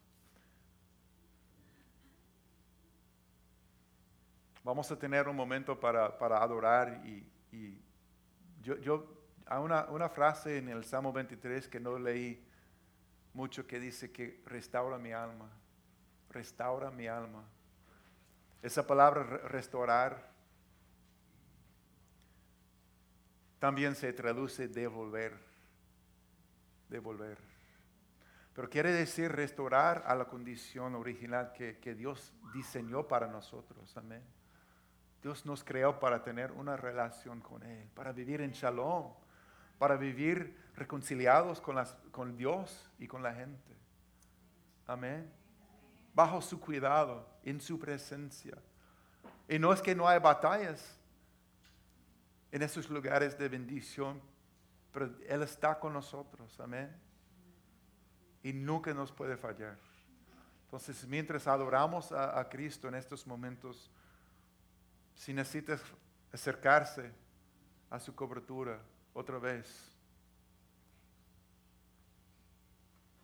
Vamos 4.67 4.91
a 4.91 4.99
tener 4.99 5.29
un 5.29 5.37
momento 5.37 5.79
para, 5.79 6.19
para 6.19 6.43
adorar 6.43 7.01
y, 7.07 7.25
yo, 8.63 8.77
yo 8.79 9.07
hay 9.47 9.61
una, 9.61 9.85
una 9.85 10.09
frase 10.09 10.59
en 10.59 10.69
el 10.69 10.85
Salmo 10.85 11.13
23 11.13 11.69
que 11.69 11.79
no 11.79 11.97
leí 12.01 12.45
mucho 13.33 13.65
que 13.65 13.79
dice 13.79 14.11
que 14.11 14.43
restaura 14.45 14.99
mi 14.99 15.13
alma, 15.13 15.49
restaura 16.31 16.91
mi 16.91 17.07
alma. 17.07 17.45
Esa 18.61 18.85
palabra 18.85 19.23
re- 19.23 19.39
restaurar 19.47 20.33
también 23.61 23.95
se 23.95 24.13
traduce 24.13 24.67
devolver, 24.67 25.39
devolver. 26.89 27.39
Pero 28.53 28.69
quiere 28.69 28.91
decir 28.91 29.31
restaurar 29.31 30.03
a 30.09 30.17
la 30.17 30.25
condición 30.25 30.97
original 30.97 31.53
que, 31.53 31.79
que 31.79 31.95
Dios 31.95 32.35
diseñó 32.53 33.07
para 33.07 33.29
nosotros. 33.29 33.97
Amén. 33.97 34.25
Dios 35.23 35.47
nos 35.47 35.65
creó 35.65 35.99
para 35.99 36.23
tener 36.23 36.53
una 36.53 36.77
relación 36.77 37.41
con 37.41 37.63
Él, 37.63 37.89
para 37.95 38.13
vivir 38.13 38.41
en 38.41 38.53
shalom, 38.53 39.13
para 39.79 39.97
vivir 39.97 40.57
reconciliados 40.77 41.61
con, 41.61 42.37
Dios 42.37 42.91
y 42.99 43.07
con 43.07 43.23
la 43.23 43.35
gente. 43.35 43.77
Amén. 44.87 45.31
Bajo 46.15 46.41
su 46.41 46.61
cuidado, 46.61 47.29
en 47.43 47.61
su 47.61 47.79
presencia. 47.79 48.57
Y 49.49 49.59
no 49.59 49.73
es 49.73 49.83
que 49.83 49.95
no 49.95 50.09
hay 50.09 50.19
batallas 50.19 50.99
en 52.53 52.63
esos 52.63 52.89
lugares 52.89 53.39
de 53.39 53.49
bendición, 53.49 54.21
pero 54.93 55.11
Él 55.29 55.43
está 55.43 55.79
con 55.79 55.93
nosotros. 55.93 56.59
Amén. 56.61 56.95
Y 58.43 58.53
nunca 58.53 58.95
nos 58.95 59.13
puede 59.13 59.37
fallar. 59.37 59.77
Entonces, 60.65 61.07
mientras 61.07 61.47
adoramos 61.47 62.13
a 62.13 62.49
Cristo 62.49 62.89
en 62.89 62.95
estos 62.95 63.27
momentos, 63.27 63.91
si 65.17 65.33
necesitas 65.33 65.81
acercarse 66.33 67.11
a 67.91 67.99
su 67.99 68.15
cobertura 68.15 68.79
otra 69.15 69.39
vez, 69.39 69.91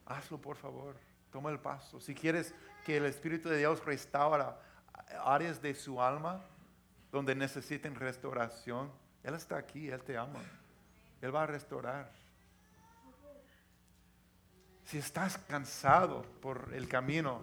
hazlo 0.07 0.41
por 0.41 0.57
favor. 0.57 0.97
Toma 1.31 1.51
el 1.51 1.61
paso. 1.61 2.01
Si 2.01 2.15
quieres 2.15 2.55
que 2.85 2.97
el 2.97 3.07
Espíritu 3.07 3.49
de 3.49 3.59
Dios 3.59 3.85
restaura 3.85 4.61
áreas 5.25 5.63
de 5.63 5.75
su 5.75 6.01
alma 6.01 6.45
donde 7.11 7.35
necesiten 7.35 7.95
restauración, 7.95 8.91
Él 9.23 9.35
está 9.35 9.57
aquí, 9.57 9.89
Él 9.89 10.03
te 10.03 10.17
ama. 10.17 10.41
Él 11.21 11.35
va 11.35 11.45
a 11.45 11.47
restaurar. 11.47 12.11
Si 14.85 14.99
estás 14.99 15.39
cansado 15.39 16.23
por 16.41 16.71
el 16.75 16.89
camino, 16.89 17.43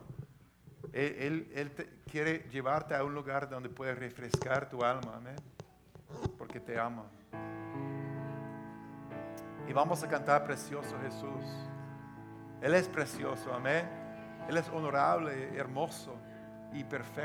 Él- 0.94 1.52
Él 1.56 1.72
te- 1.72 1.90
quiere 2.10 2.48
llevarte 2.52 2.96
a 2.96 3.04
un 3.04 3.14
lugar 3.14 3.50
donde 3.50 3.70
puedes 3.70 3.98
refrescar 3.98 4.70
tu 4.70 4.84
alma, 4.84 5.16
amén. 5.18 5.36
Porque 6.38 6.60
te 6.60 6.80
ama. 6.80 7.06
Y 9.68 9.74
vamos 9.74 10.04
a 10.04 10.08
cantar 10.08 10.44
Precioso 10.44 10.96
Jesús. 11.02 11.46
Él 12.62 12.74
es 12.74 12.88
precioso, 12.88 13.54
amén. 13.54 13.88
Él 14.50 14.58
es 14.58 14.68
honorable, 14.70 15.56
hermoso 15.56 16.16
y 16.74 16.84
perfecto. 16.84 17.20